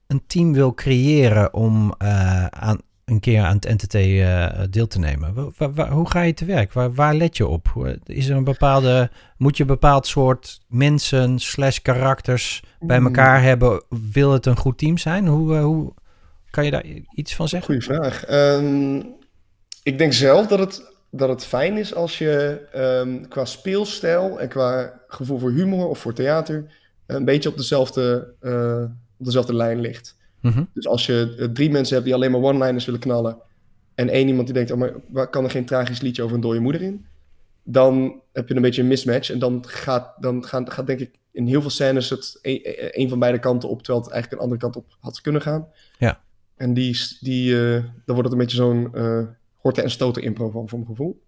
een 0.07 0.23
team 0.27 0.53
wil 0.53 0.75
creëren 0.75 1.55
om 1.55 1.95
uh, 2.03 2.47
aan, 2.47 2.81
een 3.05 3.21
keer 3.21 3.43
aan 3.43 3.57
het 3.61 3.83
NTT 3.83 3.95
uh, 3.95 4.45
eh, 4.45 4.71
deel 4.71 4.87
te 4.87 4.99
nemen. 4.99 5.53
Waar, 5.57 5.73
waar, 5.73 5.91
hoe 5.91 6.11
ga 6.11 6.21
je 6.21 6.35
te 6.35 6.45
werk? 6.45 6.73
Waar, 6.73 6.95
waar 6.95 7.15
let 7.15 7.37
je 7.37 7.47
op? 7.47 7.97
Is 8.05 8.29
er 8.29 8.37
een 8.37 8.45
bepaalde. 8.45 9.11
Moet 9.37 9.57
je 9.57 9.63
een 9.63 9.69
bepaald 9.69 10.07
soort 10.07 10.61
mensen 10.69 11.39
slash 11.39 11.79
karakters 11.79 12.63
bij 12.81 13.01
elkaar 13.01 13.43
hebben? 13.43 13.83
Wil 14.13 14.33
het 14.33 14.47
een 14.47 14.57
goed 14.57 14.79
team 14.79 14.99
zijn? 14.99 15.27
Hoe, 15.27 15.57
hoe, 15.57 15.93
Kan 16.51 16.65
je 16.65 16.71
daar 16.71 16.85
iets 17.15 17.35
van 17.35 17.49
zeggen? 17.49 17.75
Goeie 17.75 17.99
vraag. 17.99 18.25
Ehm, 18.25 19.03
ik 19.83 19.99
denk 19.99 20.13
zelf 20.13 20.47
dat 20.47 20.59
het, 20.59 20.93
dat 21.11 21.29
het 21.29 21.45
fijn 21.45 21.77
is 21.77 21.95
als 21.95 22.19
je 22.19 22.67
ehm, 22.73 23.29
qua 23.29 23.45
speelstijl 23.45 24.41
en 24.41 24.49
qua 24.49 25.01
gevoel 25.09 25.39
voor 25.39 25.51
humor 25.51 25.89
of 25.89 25.99
voor 25.99 26.13
theater 26.13 26.67
een 27.07 27.25
beetje 27.25 27.49
op 27.49 27.57
dezelfde, 27.57 28.35
eh, 28.41 28.83
op 29.19 29.25
dezelfde 29.25 29.55
lijn 29.55 29.81
ligt. 29.81 30.17
Mhm. 30.41 30.65
Dus 30.75 30.87
als 30.87 31.07
je 31.07 31.35
eh, 31.39 31.47
drie 31.47 31.71
mensen 31.71 31.95
hebt 31.95 32.07
die 32.07 32.15
alleen 32.15 32.31
maar 32.31 32.43
one-liners 32.43 32.85
willen 32.85 33.01
knallen 33.01 33.37
en 33.95 34.09
één 34.09 34.29
iemand 34.29 34.47
die 34.47 34.55
denkt, 34.55 34.71
oh 34.71 34.79
maar 34.79 34.93
waar 35.09 35.31
kan 35.31 35.45
er 35.45 35.51
geen 35.51 35.65
tragisch 35.65 36.01
liedje 36.01 36.23
over 36.23 36.35
een 36.35 36.41
dode 36.41 36.61
moeder 36.61 36.83
in? 36.83 37.07
Dan 37.63 38.21
heb 38.33 38.49
je 38.49 38.55
een 38.55 38.63
beetje 38.63 38.83
een 38.83 38.89
mismatch 38.89 39.31
en 39.31 39.39
dan 39.39 39.65
gaat, 39.67 40.15
dan 40.21 40.45
gaat, 40.45 40.73
gaat 40.73 40.87
denk 40.87 41.01
ik 41.01 41.11
in 41.33 41.47
heel 41.47 41.61
veel 41.61 41.71
scènes 41.71 42.11
het 42.11 42.39
een, 42.43 42.61
een 43.01 43.09
van 43.09 43.19
beide 43.19 43.39
kanten 43.39 43.69
op, 43.69 43.83
terwijl 43.83 44.05
het 44.05 44.13
eigenlijk 44.13 44.43
een 44.43 44.49
andere 44.49 44.71
kant 44.71 44.77
op 44.77 44.97
had 45.01 45.21
kunnen 45.21 45.43
gaan. 45.43 45.69
Ja. 45.99 46.21
En 46.57 46.75
die, 46.75 46.99
die, 47.21 47.55
eh, 47.55 47.83
dan 48.05 48.15
wordt 48.15 48.23
het 48.23 48.33
een 48.33 48.39
beetje 48.39 48.57
zo'n 48.57 48.95
horten 49.59 49.83
en 49.83 49.91
stoten 49.91 50.23
impro 50.23 50.51
van, 50.51 50.69
voor 50.69 50.79
mijn 50.79 50.91
gevoel. 50.91 51.23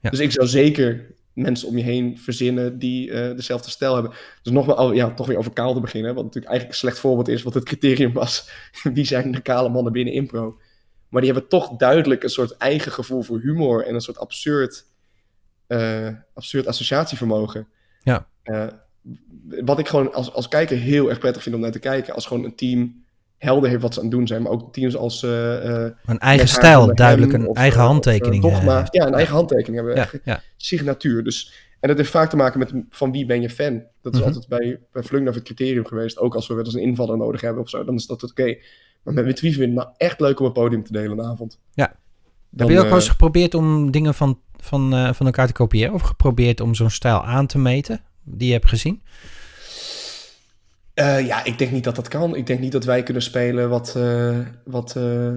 Ja. 0.00 0.10
Dus 0.10 0.20
ik 0.20 0.32
zou 0.32 0.46
zeker 0.46 1.14
mensen 1.32 1.68
om 1.68 1.76
je 1.76 1.82
heen 1.82 2.18
verzinnen 2.18 2.78
die 2.78 3.10
eh, 3.10 3.36
dezelfde 3.36 3.70
stijl 3.70 3.94
hebben. 3.94 4.12
Dus 4.42 4.52
nog 4.52 4.66
wel, 4.66 4.92
ja, 4.92 5.14
toch 5.14 5.26
weer 5.26 5.36
over 5.38 5.52
kaal 5.52 5.74
te 5.74 5.80
beginnen, 5.80 6.14
wat 6.14 6.24
natuurlijk 6.24 6.52
eigenlijk 6.52 6.80
een 6.80 6.88
slecht 6.88 7.00
voorbeeld 7.00 7.28
is, 7.28 7.42
wat 7.42 7.54
het 7.54 7.64
criterium 7.64 8.12
was. 8.12 8.50
Wie 8.94 9.04
zijn 9.04 9.32
de 9.32 9.40
kale 9.40 9.68
mannen 9.68 9.92
binnen 9.92 10.14
impro? 10.14 10.58
Maar 11.08 11.22
die 11.22 11.30
hebben 11.30 11.48
toch 11.48 11.76
duidelijk 11.76 12.22
een 12.22 12.28
soort 12.28 12.56
eigen 12.56 12.92
gevoel 12.92 13.22
voor 13.22 13.40
humor 13.40 13.86
en 13.86 13.94
een 13.94 14.00
soort 14.00 14.18
absurd, 14.18 14.86
eh, 15.66 16.08
absurd 16.34 16.66
associatievermogen. 16.66 17.68
Ja. 18.02 18.28
Eh, 18.42 18.66
wat 19.64 19.78
ik 19.78 19.88
gewoon 19.88 20.12
als, 20.12 20.32
als 20.32 20.48
kijker 20.48 20.76
heel 20.76 21.08
erg 21.08 21.18
prettig 21.18 21.42
vind 21.42 21.54
om 21.54 21.60
naar 21.60 21.70
te 21.70 21.78
kijken. 21.78 22.14
Als 22.14 22.26
gewoon 22.26 22.44
een 22.44 22.54
team 22.54 23.01
helder 23.44 23.70
heeft 23.70 23.82
wat 23.82 23.92
ze 23.94 23.98
aan 24.00 24.06
het 24.06 24.14
doen 24.14 24.26
zijn. 24.26 24.42
Maar 24.42 24.52
ook 24.52 24.72
teams 24.72 24.96
als... 24.96 25.22
eh, 25.22 25.84
eh, 25.84 25.92
Een 26.06 26.18
eigen 26.18 26.48
stijl, 26.48 26.94
duidelijk 26.94 27.32
een 27.32 27.46
of, 27.46 27.56
eigen 27.56 27.78
eh, 27.78 27.84
of, 27.84 27.90
handtekening. 27.90 28.42
Dogma. 28.42 28.86
ja, 28.90 29.06
een 29.06 29.14
eigen 29.14 29.34
handtekening 29.34 29.76
hebben. 29.76 29.96
ja, 29.96 30.20
ja, 30.24 30.42
signatuur. 30.56 31.24
Dus, 31.24 31.52
en 31.80 31.88
dat 31.88 31.96
heeft 31.96 32.10
vaak 32.10 32.30
te 32.30 32.36
maken 32.36 32.58
met 32.58 32.72
van 32.90 33.12
wie 33.12 33.26
ben 33.26 33.40
je 33.40 33.50
fan. 33.50 33.82
Dat 34.02 34.12
is 34.12 34.18
Mhm. 34.18 34.28
altijd 34.28 34.48
bij, 34.48 34.80
bij 34.92 35.02
Flungnav 35.02 35.34
het 35.34 35.44
criterium 35.44 35.86
geweest. 35.86 36.18
Ook 36.18 36.34
als 36.34 36.46
we 36.46 36.54
wel 36.54 36.64
eens 36.64 36.74
een 36.74 36.80
invaller 36.82 37.16
nodig 37.16 37.40
hebben 37.40 37.62
of 37.62 37.68
zo, 37.68 37.84
dan 37.84 37.94
is 37.94 38.06
dat 38.06 38.22
oké. 38.22 38.56
Maar 39.02 39.14
met, 39.14 39.40
wie 39.40 39.52
vind 39.52 39.64
het 39.66 39.74
nou 39.74 39.88
echt 39.96 40.20
leuk 40.20 40.40
om 40.40 40.46
een 40.46 40.52
podium 40.52 40.84
te 40.84 40.92
delen 40.92 41.18
een 41.18 41.24
avond? 41.24 41.58
Ja. 41.74 41.86
Dan, 42.50 42.66
Heb 42.66 42.76
je 42.76 42.82
ook 42.82 42.88
wel 42.88 42.98
eens 42.98 43.08
geprobeerd 43.08 43.54
om 43.54 43.90
dingen 43.90 44.14
van, 44.14 44.38
van, 44.56 45.14
van 45.14 45.26
elkaar 45.26 45.46
te 45.46 45.52
kopiëren? 45.52 45.94
Of 45.94 46.02
geprobeerd 46.02 46.60
om 46.60 46.74
zo'n 46.74 46.90
stijl 46.90 47.24
aan 47.24 47.46
te 47.46 47.58
meten? 47.58 48.00
Die 48.24 48.46
je 48.46 48.52
hebt 48.52 48.68
gezien? 48.68 49.02
Eh, 50.94 51.26
ja, 51.26 51.44
ik 51.44 51.58
denk 51.58 51.70
niet 51.70 51.84
dat 51.84 51.96
dat 51.96 52.08
kan. 52.08 52.36
Ik 52.36 52.46
denk 52.46 52.60
niet 52.60 52.72
dat 52.72 52.84
wij 52.84 53.02
kunnen 53.02 53.22
spelen 53.22 53.68
wat... 53.68 53.96
eh, 53.96 54.38
wat, 54.64 54.96
eh, 54.96 55.36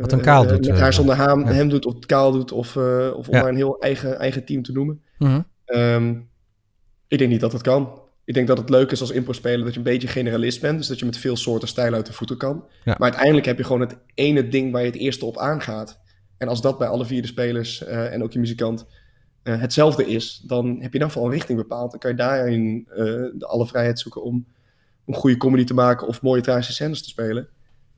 Wat 0.00 0.12
een 0.12 0.20
Kaal 0.20 0.46
doet, 0.46 0.66
Met 0.68 0.78
haar 0.78 0.92
zonder 0.92 1.16
ja. 1.16 1.44
hem 1.44 1.68
doet 1.68 1.86
of 1.86 1.98
Kaal 1.98 2.32
doet. 2.32 2.52
Of, 2.52 2.76
of 3.16 3.28
om 3.28 3.34
Ja. 3.34 3.40
maar 3.40 3.48
een 3.48 3.56
heel 3.56 3.80
eigen, 3.80 4.18
eigen 4.18 4.44
team 4.44 4.62
te 4.62 4.72
noemen. 4.72 5.02
Mhm. 5.18 5.40
Ehm, 5.64 6.14
ik 7.08 7.18
denk 7.18 7.30
niet 7.30 7.40
dat 7.40 7.52
het 7.52 7.62
kan. 7.62 8.00
Ik 8.24 8.34
denk 8.34 8.46
dat 8.46 8.58
het 8.58 8.70
leuk 8.70 8.90
is 8.90 9.00
als 9.00 9.10
impro-speler 9.10 9.64
dat 9.64 9.72
je 9.72 9.78
een 9.78 9.84
beetje 9.84 10.08
generalist 10.08 10.60
bent. 10.60 10.78
Dus 10.78 10.86
dat 10.86 10.98
je 10.98 11.04
met 11.04 11.18
veel 11.18 11.36
soorten 11.36 11.68
stijlen 11.68 11.94
uit 11.94 12.06
de 12.06 12.12
voeten 12.12 12.36
kan. 12.36 12.64
Ja. 12.84 12.94
Maar 12.98 13.08
uiteindelijk 13.08 13.46
heb 13.46 13.58
je 13.58 13.64
gewoon 13.64 13.80
het 13.80 13.96
ene 14.14 14.48
ding 14.48 14.72
waar 14.72 14.80
je 14.80 14.90
het 14.90 15.00
eerste 15.00 15.24
op 15.24 15.38
aangaat. 15.38 16.00
En 16.38 16.48
als 16.48 16.60
dat 16.60 16.78
bij 16.78 16.88
alle 16.88 17.06
vier 17.06 17.22
de 17.22 17.28
spelers 17.28 17.84
en 17.84 18.22
ook 18.22 18.32
je 18.32 18.38
muzikant 18.38 18.86
hetzelfde 19.42 20.06
is, 20.06 20.42
dan 20.46 20.66
heb 20.66 20.76
je 20.78 20.92
ieder 20.92 21.08
geval 21.08 21.24
een 21.24 21.30
richting 21.30 21.58
bepaald. 21.58 21.90
Dan 21.90 22.00
kan 22.00 22.10
je 22.10 22.16
daarin 22.16 22.84
de 23.38 23.46
alle 23.46 23.66
vrijheid 23.66 24.00
zoeken 24.00 24.22
om, 24.22 24.46
om 25.08 25.14
goede 25.14 25.36
comedy 25.36 25.64
te 25.64 25.74
maken 25.74 26.06
of 26.06 26.22
mooie 26.22 26.42
tragische 26.42 26.72
scènes 26.72 27.02
te 27.02 27.08
spelen. 27.08 27.48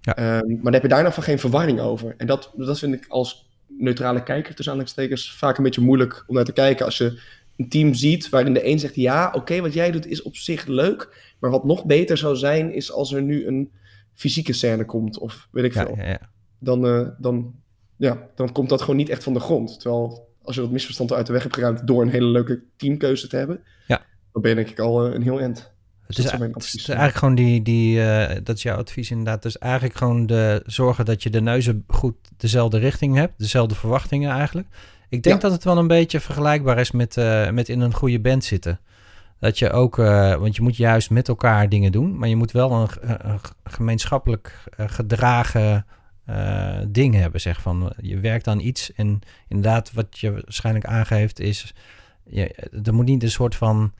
Ja. 0.01 0.16
Ehm, 0.16 0.49
maar 0.49 0.62
daar 0.62 0.73
heb 0.73 0.83
je 0.83 0.88
daar 0.88 1.03
nog 1.03 1.14
van 1.14 1.23
geen 1.23 1.38
verwarring 1.38 1.81
over. 1.81 2.14
En 2.16 2.27
dat, 2.27 2.53
dat 2.57 2.79
vind 2.79 2.94
ik 2.94 3.07
als 3.09 3.49
neutrale 3.66 4.23
kijker, 4.23 4.55
tussen 4.55 4.73
aanhalingstekens, 4.75 5.33
vaak 5.37 5.57
een 5.59 5.64
beetje 5.64 5.81
moeilijk 5.81 6.25
om 6.27 6.35
naar 6.35 6.44
te 6.44 6.53
kijken. 6.53 6.85
Als 6.85 6.99
je 6.99 7.20
een 7.57 7.68
team 7.68 7.94
ziet 7.94 8.29
waarin 8.29 8.55
de 8.55 8.66
een 8.66 8.79
zegt: 8.79 8.94
Ja, 8.94 9.31
oké, 9.35 9.61
wat 9.61 9.73
jij 9.75 9.90
doet 9.90 10.07
is 10.07 10.23
op 10.23 10.37
zich 10.37 10.66
leuk. 10.66 11.35
Maar 11.38 11.51
wat 11.51 11.64
nog 11.64 11.85
beter 11.85 12.16
zou 12.16 12.37
zijn, 12.37 12.75
is 12.75 12.92
als 12.92 13.12
er 13.12 13.23
nu 13.23 13.46
een 13.46 13.70
fysieke 14.14 14.53
scène 14.53 14.85
komt. 14.85 15.18
Of 15.18 15.49
weet 15.51 15.64
ik 15.64 15.73
veel. 15.73 15.94
ja, 15.96 16.07
ja. 16.09 16.20
Dan, 16.59 16.87
eh, 16.87 17.09
dan, 17.18 17.55
ja, 17.96 18.29
dan 18.35 18.53
komt 18.53 18.68
dat 18.68 18.81
gewoon 18.81 18.96
niet 18.96 19.09
echt 19.09 19.23
van 19.23 19.33
de 19.35 19.40
grond. 19.40 19.81
Terwijl 19.81 20.29
als 20.42 20.55
je 20.55 20.61
dat 20.61 20.70
misverstand 20.70 21.12
uit 21.12 21.27
de 21.27 21.33
weg 21.33 21.42
hebt 21.42 21.55
geruimd 21.55 21.87
door 21.87 22.03
een 22.03 22.09
hele 22.09 22.27
leuke 22.27 22.62
teamkeuze 22.77 23.29
te 23.29 23.37
hebben, 23.37 23.61
Ja. 23.87 24.03
dan 24.33 24.42
ben 24.42 24.51
je 24.51 24.57
denk 24.57 24.68
ik 24.70 24.79
al 24.79 25.07
eh, 25.07 25.14
een 25.14 25.23
heel 25.23 25.40
end. 25.40 25.73
Het 26.16 26.53
dat 26.53 26.62
is, 26.62 26.73
het 26.73 26.81
is 26.81 26.88
eigenlijk 26.88 27.18
gewoon 27.18 27.35
die, 27.35 27.62
die 27.62 28.03
eh, 28.03 28.40
dat 28.44 28.57
is 28.57 28.62
jouw 28.62 28.77
advies 28.77 29.11
inderdaad. 29.11 29.42
Dus 29.42 29.59
eigenlijk 29.59 29.94
gewoon 29.96 30.27
de 30.27 30.62
zorgen 30.66 31.05
dat 31.05 31.23
je 31.23 31.31
de 31.31 31.40
neuzen 31.40 31.85
goed 31.88 32.14
dezelfde 32.37 32.79
richting 32.79 33.16
hebt, 33.16 33.38
dezelfde 33.38 33.75
verwachtingen 33.75 34.31
eigenlijk. 34.31 34.68
Ik 35.09 35.23
denk 35.23 35.37
Ja. 35.37 35.42
dat 35.42 35.53
het 35.53 35.64
wel 35.64 35.79
een 35.79 35.87
beetje 35.87 36.20
vergelijkbaar 36.20 36.79
is 36.79 36.90
met, 36.90 37.16
eh, 37.16 37.51
met 37.51 37.68
in 37.68 37.81
een 37.81 37.94
goede 37.94 38.20
band 38.20 38.44
zitten. 38.44 38.81
Dat 39.38 39.59
je 39.59 39.70
ook, 39.70 39.99
eh, 39.99 40.35
want 40.35 40.57
je 40.57 40.62
moet 40.62 40.77
juist 40.77 41.11
met 41.11 41.29
elkaar 41.29 41.68
dingen 41.68 41.92
doen, 41.92 42.18
maar 42.18 42.29
je 42.29 42.37
moet 42.37 42.53
wel 42.53 42.73
een, 42.73 42.88
een 43.31 43.40
gemeenschappelijk 43.64 44.64
gedragen 44.77 45.87
ding 46.88 47.14
hebben. 47.14 47.40
Zeg 47.40 47.61
van, 47.61 47.92
je 48.01 48.18
werkt 48.20 48.46
aan 48.46 48.61
iets 48.61 48.92
en 48.92 49.20
inderdaad, 49.49 49.92
wat 49.92 50.18
je 50.18 50.33
waarschijnlijk 50.33 50.85
aangeeft, 50.85 51.40
is 51.40 51.75
je, 52.25 52.55
er 52.85 52.94
moet 52.94 53.07
niet 53.07 53.23
een 53.23 53.31
soort 53.31 53.55
van. 53.55 53.92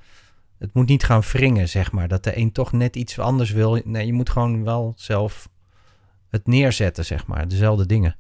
Het 0.61 0.75
moet 0.75 0.88
niet 0.88 1.05
gaan 1.05 1.20
wringen, 1.33 1.68
zeg 1.68 1.92
maar. 1.92 2.09
Dat 2.09 2.25
de 2.25 2.37
een 2.38 2.53
toch 2.53 2.73
net 2.73 2.96
iets 2.96 3.18
anders 3.18 3.51
wil. 3.53 3.81
Nee, 3.85 4.07
je 4.07 4.12
moet 4.12 4.31
gewoon 4.31 4.64
wel 4.64 4.92
zelf 4.96 5.49
het 6.29 6.46
neerzetten, 6.46 7.05
zeg 7.05 7.27
maar. 7.27 7.49
Dezelfde 7.49 7.87
dingen. 7.87 8.16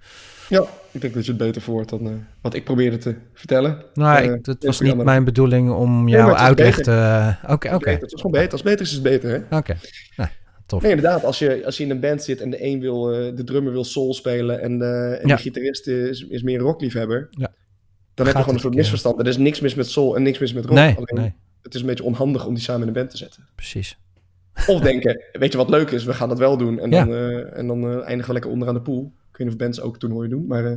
Ja, 0.48 0.64
ik 0.90 1.00
denk 1.00 1.14
dat 1.14 1.24
je 1.24 1.30
het 1.32 1.40
beter 1.40 1.62
voor 1.62 1.86
dan 1.86 2.06
eh, 2.06 2.12
wat 2.42 2.54
ik 2.54 2.64
probeerde 2.64 2.96
te 2.98 3.14
vertellen. 3.34 3.84
Nou, 3.94 4.18
Eh, 4.24 4.32
ik, 4.34 4.46
het 4.46 4.64
was 4.64 4.80
niet 4.80 4.96
mijn 4.96 5.24
bedoeling 5.24 5.70
om 5.70 6.04
Nee, 6.04 6.14
jouw 6.14 6.28
het 6.28 6.36
is 6.38 6.42
uitleg 6.42 6.76
te... 6.80 7.36
Oké, 7.48 7.74
oké. 7.74 7.90
Het 7.90 8.02
is 8.12 8.20
gewoon 8.20 8.30
beter. 8.40 8.52
Als 8.52 8.62
beter 8.62 8.80
is, 8.80 8.88
is 8.88 8.94
het 8.94 9.02
beter, 9.02 9.30
hè? 9.48 9.56
Oké. 9.56 9.76
Nou, 10.16 10.28
tof. 10.66 10.82
Nee, 10.82 10.90
inderdaad. 10.90 11.24
Als 11.24 11.38
je, 11.38 11.62
als 11.64 11.76
je 11.76 11.84
in 11.84 11.90
een 11.90 12.00
band 12.00 12.22
zit 12.22 12.40
en 12.40 12.50
de 12.50 12.64
een 12.64 12.80
wil, 12.80 13.12
eh, 13.12 13.36
de 13.36 13.44
drummer 13.44 13.72
wil 13.72 13.84
soul 13.84 14.14
spelen 14.14 14.60
en, 14.60 14.82
eh, 14.82 15.22
en 15.22 15.28
Ja. 15.28 15.36
de 15.36 15.42
gitarist 15.42 15.86
is, 15.86 16.22
is 16.28 16.42
meer 16.42 16.58
rockliefhebber, 16.58 17.26
Ja. 17.30 17.52
dan 18.14 18.26
heb 18.26 18.34
je 18.34 18.40
gewoon 18.40 18.54
een 18.54 18.60
soort 18.60 18.74
misverstand. 18.74 19.18
Er 19.20 19.26
is 19.26 19.36
niks 19.36 19.60
mis 19.60 19.74
met 19.74 19.86
soul 19.90 20.16
en 20.16 20.22
niks 20.22 20.38
mis 20.38 20.52
met 20.52 20.64
rock. 20.64 20.74
Nee, 20.74 20.94
Alleen, 20.96 21.06
nee, 21.24 21.34
het 21.62 21.74
is 21.74 21.80
een 21.80 21.86
beetje 21.86 22.04
onhandig 22.04 22.46
om 22.46 22.54
die 22.54 22.62
samen 22.62 22.82
in 22.82 22.88
een 22.88 22.92
band 22.94 23.10
te 23.10 23.16
zetten. 23.16 23.48
precies. 23.54 23.98
Of 24.66 24.80
denken, 24.80 25.22
weet 25.32 25.52
je 25.52 25.58
wat 25.58 25.68
leuk 25.70 25.90
is, 25.90 26.04
we 26.04 26.14
gaan 26.14 26.28
dat 26.28 26.38
wel 26.38 26.56
doen. 26.56 26.78
En 26.78 26.90
Ja. 26.90 27.04
dan, 27.04 27.14
eh, 27.14 27.58
en 27.58 27.66
dan 27.66 27.82
eh, 27.84 27.94
eindigen 27.96 28.26
we 28.26 28.32
lekker 28.32 28.50
onderaan 28.50 28.74
de 28.74 28.80
pool. 28.80 29.12
Ik 29.30 29.36
weet 29.36 29.38
niet 29.38 29.48
of 29.48 29.56
bands 29.56 29.80
ook 29.80 29.98
toernooien 29.98 30.30
doen, 30.30 30.46
maar 30.46 30.64
eh, 30.64 30.76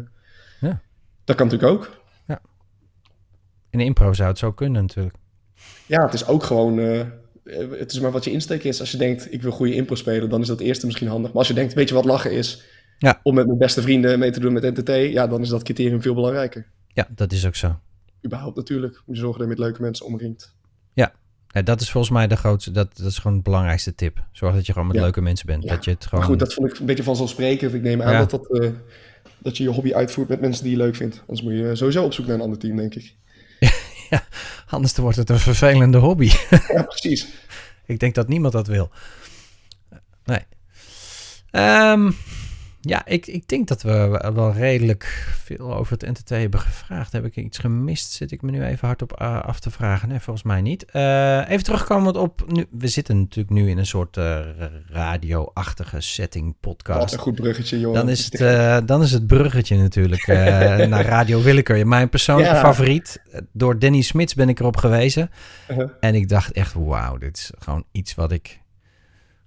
Ja. 0.62 0.82
dat 1.24 1.36
kan 1.36 1.48
natuurlijk 1.48 1.74
ook. 1.74 2.02
In 3.70 3.80
de 3.80 3.86
impro 3.86 4.14
zou 4.14 4.30
het 4.30 4.38
zo 4.38 4.52
kunnen 4.52 4.82
natuurlijk. 4.82 5.16
Ja, 5.86 6.04
het 6.06 6.14
is 6.14 6.28
ook 6.28 6.44
gewoon. 6.44 6.78
het 7.54 7.92
is 7.92 8.00
maar 8.00 8.12
wat 8.12 8.24
je 8.24 8.32
insteek 8.32 8.64
is. 8.64 8.80
Als 8.80 8.92
je 8.92 8.98
denkt, 8.98 9.34
ik 9.34 9.42
wil 9.42 9.52
goede 9.52 9.76
impro 9.76 9.96
spelen, 9.96 10.30
dan 10.30 10.42
is 10.42 10.48
dat 10.48 10.60
eerste 10.60 10.86
misschien 10.86 11.08
handig. 11.08 11.30
Maar 11.30 11.38
als 11.40 11.48
je 11.48 11.54
denkt, 11.54 11.74
weet 11.74 11.90
je 11.90 11.96
wat 11.96 12.06
lachen 12.06 12.32
is? 12.32 12.64
Ja. 12.98 13.20
Om 13.24 13.34
met 13.34 13.46
mijn 13.46 13.58
beste 13.58 13.82
vrienden 13.82 14.20
mee 14.20 14.32
te 14.32 14.40
doen 14.40 14.54
met 14.54 14.64
NTT, 14.64 14.88
ja, 14.90 15.28
dan 15.28 15.42
is 15.42 15.50
dat 15.50 15.64
criterium 15.64 16.02
veel 16.02 16.14
belangrijker. 16.14 16.66
Ja, 16.88 17.08
dat 17.16 17.32
is 17.32 17.46
ook 17.48 17.56
zo. 17.56 17.80
Überhaupt 18.26 18.56
natuurlijk. 18.56 19.02
Moet 19.06 19.16
je 19.16 19.22
zorgen 19.22 19.40
dat 19.40 19.50
je 19.50 19.56
met 19.56 19.66
leuke 19.66 19.82
mensen 19.82 20.06
omringt. 20.06 20.56
Ja, 20.94 21.62
dat 21.62 21.82
is 21.82 21.92
volgens 21.92 22.14
mij 22.14 22.28
de 22.28 22.36
grootste... 22.36 22.72
Dat, 22.72 22.98
dat 22.98 23.06
is 23.08 23.18
gewoon 23.18 23.34
het 23.34 23.44
belangrijkste 23.44 23.96
tip. 23.96 24.24
Zorg 24.32 24.54
dat 24.56 24.66
je 24.66 24.72
gewoon 24.72 24.88
met 24.88 24.96
Ja. 24.98 25.02
leuke 25.04 25.22
mensen 25.22 25.46
bent. 25.46 25.64
Ja. 25.64 25.70
Dat 25.76 25.86
je 25.86 25.92
het 25.92 26.04
gewoon... 26.06 26.20
Maar 26.20 26.30
goed, 26.30 26.40
dat 26.40 26.54
vond 26.54 26.70
ik 26.72 26.80
een 26.80 26.86
beetje 26.86 27.04
vanzelfsprekend. 27.04 27.74
Ik 27.74 27.82
neem 27.82 28.02
aan 28.02 28.12
Ja. 28.12 28.20
dat, 28.20 28.30
dat, 28.32 28.60
eh, 28.60 28.70
dat 29.38 29.58
je 29.58 29.64
je 29.64 29.70
hobby 29.70 29.94
uitvoert 29.94 30.28
met 30.30 30.42
mensen 30.42 30.64
die 30.64 30.72
je 30.72 30.78
leuk 30.78 30.96
vindt. 30.96 31.20
Anders 31.20 31.42
moet 31.42 31.54
je 31.54 31.76
sowieso 31.76 32.04
op 32.04 32.14
zoek 32.14 32.26
naar 32.26 32.36
een 32.36 32.42
ander 32.42 32.58
team, 32.60 32.76
denk 32.76 32.96
ik. 32.96 33.16
Anders 34.70 34.96
wordt 34.98 35.18
het 35.18 35.30
een 35.30 35.40
vervelende 35.40 35.98
hobby. 35.98 36.32
Ja, 36.74 36.82
precies. 36.84 37.28
Ik 37.86 38.00
denk 38.00 38.16
dat 38.16 38.28
niemand 38.28 38.54
dat 38.54 38.68
wil. 38.68 38.92
Nee. 40.26 40.40
Ehm, 41.52 42.12
ja, 42.86 43.06
ik, 43.06 43.28
ik 43.28 43.48
denk 43.48 43.68
dat 43.68 43.82
we 43.82 44.32
wel 44.34 44.54
redelijk 44.54 45.04
veel 45.44 45.74
over 45.74 45.98
het 45.98 46.10
NTT 46.10 46.30
hebben 46.30 46.60
gevraagd. 46.60 47.12
Heb 47.12 47.26
ik 47.26 47.36
iets 47.36 47.58
gemist? 47.58 48.12
Zit 48.12 48.32
ik 48.32 48.42
me 48.42 48.52
nu 48.52 48.64
even 48.64 48.88
hardop 48.88 49.22
uh, 49.22 49.42
af 49.42 49.60
te 49.60 49.72
vragen? 49.72 50.10
Nee, 50.10 50.20
volgens 50.20 50.46
mij 50.46 50.62
niet. 50.62 50.86
Uh, 50.94 51.50
even 51.50 51.64
terugkomend 51.64 52.18
op... 52.18 52.44
Nu, 52.48 52.66
we 52.72 52.88
zitten 52.88 53.20
natuurlijk 53.20 53.56
nu 53.56 53.70
in 53.70 53.78
een 53.78 53.86
soort 53.86 54.18
uh, 54.18 54.40
radio-achtige 54.88 56.02
setting 56.02 56.56
podcast. 56.60 57.00
Wat 57.00 57.14
een 57.14 57.20
goed 57.20 57.36
bruggetje, 57.36 57.80
joh. 57.80 57.94
Dan 57.94 58.10
is 58.10 58.26
het, 58.26 58.42
uh, 58.42 58.78
dan 58.86 59.02
is 59.02 59.12
het 59.12 59.28
bruggetje 59.28 59.78
natuurlijk 59.78 60.28
naar 60.90 61.06
Radio 61.06 61.42
Willekeur. 61.42 61.88
Mijn 61.88 62.10
persoonlijke 62.10 62.56
ja. 62.56 62.62
favoriet. 62.62 63.22
Door 63.52 63.80
Danny 63.80 64.02
Smits 64.02 64.34
ben 64.34 64.50
ik 64.50 64.60
erop 64.60 64.78
gewezen. 64.78 65.30
-huh. 65.68 65.90
En 66.00 66.16
ik 66.16 66.30
dacht 66.30 66.52
echt, 66.52 66.74
wauw, 66.74 67.18
dit 67.18 67.38
is 67.38 67.52
gewoon 67.60 67.84
iets 67.92 68.16
wat 68.16 68.32
ik... 68.32 68.62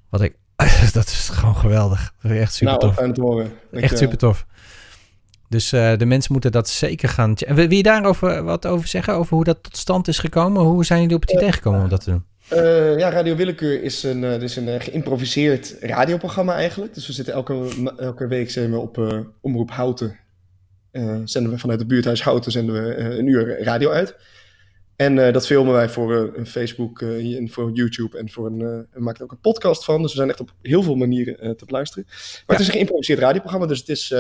Wat 0.08 0.20
ik 0.20 0.36
dat 0.92 1.06
is 1.06 1.28
gewoon 1.32 1.56
geweldig. 1.56 2.14
Dat 2.22 2.30
is 2.30 2.38
echt 2.38 2.54
super 2.54 2.78
nou, 2.78 2.94
tof. 2.94 3.12
te 3.12 3.20
horen. 3.20 3.52
Echt 3.72 3.92
uh, 3.92 3.98
super 3.98 4.18
tof. 4.18 4.46
Dus 5.48 5.72
uh, 5.72 5.96
de 5.96 6.04
mensen 6.04 6.32
moeten 6.32 6.52
dat 6.52 6.68
zeker 6.68 7.08
gaan. 7.08 7.34
Wil 7.46 7.72
je 7.72 7.82
daarover 7.82 8.42
wat 8.42 8.66
over 8.66 8.88
zeggen? 8.88 9.14
Over 9.14 9.34
hoe 9.34 9.44
dat 9.44 9.62
tot 9.62 9.76
stand 9.76 10.08
is 10.08 10.18
gekomen? 10.18 10.62
Hoe 10.62 10.84
zijn 10.84 11.00
jullie 11.00 11.16
op 11.16 11.20
het 11.20 11.32
idee 11.32 11.52
gekomen 11.52 11.82
om 11.82 11.88
dat 11.88 12.04
te 12.04 12.10
doen? 12.10 12.24
Uh, 12.52 12.98
ja, 12.98 13.10
Radio 13.10 13.36
Willekeur 13.36 13.82
is 13.82 14.02
een, 14.02 14.22
uh, 14.22 14.42
is 14.42 14.56
een 14.56 14.80
geïmproviseerd 14.80 15.76
radioprogramma 15.80 16.54
eigenlijk. 16.54 16.94
Dus 16.94 17.06
we 17.06 17.12
zitten 17.12 17.34
elke, 17.34 17.68
elke 17.98 18.26
week 18.26 18.50
zijn 18.50 18.70
we 18.70 18.78
op 18.78 19.24
Omroep 19.40 19.70
Houten. 19.70 20.18
zenden 21.24 21.52
we 21.52 21.58
vanuit 21.58 21.78
het 21.78 21.88
buurthuis 21.88 22.22
Houten 22.22 22.52
zenden 22.52 22.74
we 22.74 22.96
een 22.96 23.26
uur 23.26 23.62
radio 23.62 23.90
uit. 23.90 24.16
En 24.96 25.16
uh, 25.16 25.32
dat 25.32 25.46
filmen 25.46 25.72
wij 25.72 25.88
voor 25.88 26.12
uh, 26.12 26.36
een 26.36 26.46
Facebook 26.46 27.00
uh, 27.00 27.36
en 27.36 27.50
voor 27.50 27.70
YouTube 27.70 28.18
en 28.18 28.30
voor 28.30 28.46
een, 28.46 28.58
we 28.58 29.00
maken 29.00 29.18
er 29.18 29.24
ook 29.24 29.32
een 29.32 29.40
podcast 29.40 29.84
van. 29.84 30.02
Dus 30.02 30.10
we 30.10 30.16
zijn 30.16 30.30
echt 30.30 30.40
op 30.40 30.52
heel 30.62 30.82
veel 30.82 30.94
manieren 30.94 31.56
te 31.56 31.64
beluisteren. 31.64 32.04
Maar 32.06 32.16
ja. 32.46 32.52
het 32.52 32.60
is 32.60 32.66
een 32.66 32.72
geïmproviseerd 32.72 33.18
radioprogramma, 33.18 33.66
dus 33.66 33.78
het 33.78 33.88
is 33.88 34.14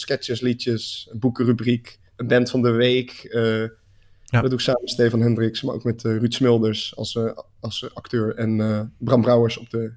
sketches, 0.00 0.40
liedjes, 0.40 1.08
een 1.10 1.18
boekenrubriek, 1.18 1.98
een 2.16 2.26
band 2.26 2.50
van 2.50 2.62
de 2.62 2.70
week. 2.70 3.28
ja. 3.32 4.40
Dat 4.40 4.42
doe 4.42 4.52
ik 4.52 4.60
samen 4.60 4.80
met 4.80 4.90
Stefan 4.90 5.20
Hendricks, 5.20 5.62
maar 5.62 5.74
ook 5.74 5.84
met 5.84 6.02
Ruud 6.02 6.34
Smulders 6.34 6.96
als, 6.96 7.18
als 7.60 7.94
acteur 7.94 8.34
en 8.34 8.94
Bram 8.98 9.22
Brouwers 9.22 9.58
op 9.58 9.70
de, 9.70 9.92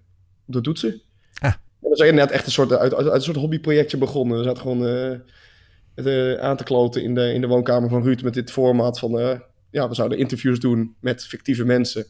op 0.48 0.54
de 0.54 0.62
toetsen. 0.62 1.02
Ah. 1.40 1.52
En 1.52 1.90
dat 1.90 2.00
is 2.00 2.08
inderdaad 2.08 2.34
echt 2.34 2.46
een 2.46 2.52
soort, 2.52 2.72
uit, 2.72 2.94
uit, 2.94 3.06
uit 3.06 3.16
een 3.16 3.22
soort 3.22 3.38
hobbyprojectje 3.38 3.98
begonnen. 3.98 4.38
We 4.38 4.44
zaten 4.44 4.62
gewoon 4.62 5.22
aan 6.40 6.58
te 6.58 6.64
kloten 6.64 7.04
in 7.04 7.16
de, 7.16 7.34
in 7.34 7.42
de 7.42 7.48
woonkamer 7.48 7.90
van 7.90 8.04
Ruud 8.04 8.22
met 8.22 8.34
dit 8.34 8.52
format 8.52 9.00
van 9.00 9.42
ja, 9.74 9.88
we 9.88 9.96
zouden 9.96 10.18
interviews 10.18 10.60
doen 10.60 10.96
met 11.00 11.26
fictieve 11.26 11.66
mensen. 11.66 12.06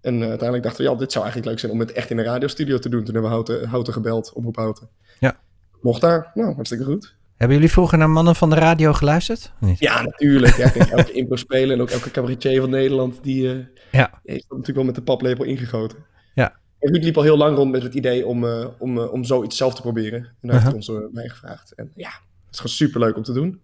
En 0.00 0.14
uh, 0.14 0.20
uiteindelijk 0.20 0.62
dachten 0.62 0.84
we, 0.84 0.90
ja, 0.90 0.96
dit 0.96 1.12
zou 1.12 1.24
eigenlijk 1.24 1.52
leuk 1.52 1.58
zijn 1.60 1.72
om 1.72 1.86
het 1.86 1.92
echt 1.92 2.10
in 2.10 2.18
een 2.18 2.24
radiostudio 2.24 2.78
te 2.78 2.88
doen. 2.88 3.04
Toen 3.04 3.14
hebben 3.14 3.30
we 3.30 3.36
Houten, 3.36 3.68
Houten 3.68 3.92
gebeld, 3.92 4.32
op 4.32 4.56
Houten. 4.56 4.88
Ja. 5.20 5.40
Mocht 5.80 6.00
daar, 6.00 6.30
nou, 6.34 6.54
hartstikke 6.54 6.84
goed. 6.84 7.16
Hebben 7.36 7.56
jullie 7.56 7.72
vroeger 7.72 7.98
naar 7.98 8.10
Mannen 8.10 8.34
van 8.34 8.50
de 8.50 8.56
Radio 8.56 8.92
geluisterd? 8.92 9.52
Ja, 9.78 10.02
natuurlijk. 10.02 10.56
Ja, 10.56 10.74
elke 10.74 11.12
impro 11.12 11.36
spelen 11.36 11.76
en 11.76 11.82
ook 11.82 11.90
elke 11.90 12.10
cabaretier 12.10 12.60
van 12.60 12.70
Nederland, 12.70 13.18
die, 13.22 13.42
uh, 13.42 13.64
ja. 13.92 14.20
heeft 14.24 14.44
natuurlijk 14.48 14.76
wel 14.76 14.84
met 14.84 14.94
de 14.94 15.02
paplepel 15.02 15.44
ingegoten. 15.44 15.98
Ja. 16.34 16.56
En 16.78 16.92
Ruud 16.92 17.04
liep 17.04 17.16
al 17.16 17.22
heel 17.22 17.36
lang 17.36 17.56
rond 17.56 17.70
met 17.70 17.82
het 17.82 17.94
idee 17.94 18.26
om, 18.26 18.44
uh, 18.44 18.66
om, 18.78 18.98
om 18.98 19.24
zoiets 19.24 19.56
zelf 19.56 19.74
te 19.74 19.80
proberen. 19.80 20.18
En 20.18 20.48
daar 20.48 20.60
-huh. 20.60 20.72
heeft 20.72 20.86
hij 20.86 20.96
ons 20.96 21.12
bij 21.14 21.28
gevraagd. 21.28 21.74
En 21.74 21.92
ja, 21.94 22.10
het 22.10 22.50
is 22.50 22.56
gewoon 22.56 22.76
super 22.76 23.00
leuk 23.00 23.16
om 23.16 23.22
te 23.22 23.32
doen. 23.32 23.60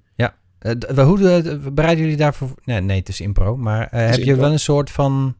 Uh, 0.65 1.05
hoe 1.05 1.19
uh, 1.19 1.39
bereiden 1.73 2.05
jullie 2.05 2.19
daarvoor? 2.19 2.49
Nee, 2.65 2.81
nee, 2.81 2.99
het 2.99 3.09
is 3.09 3.21
impro. 3.21 3.57
Maar 3.57 3.91
uh, 3.95 4.11
heb 4.11 4.23
je 4.23 4.37
wel 4.37 4.53
een 4.53 4.59
soort 4.59 4.91
van 4.91 5.37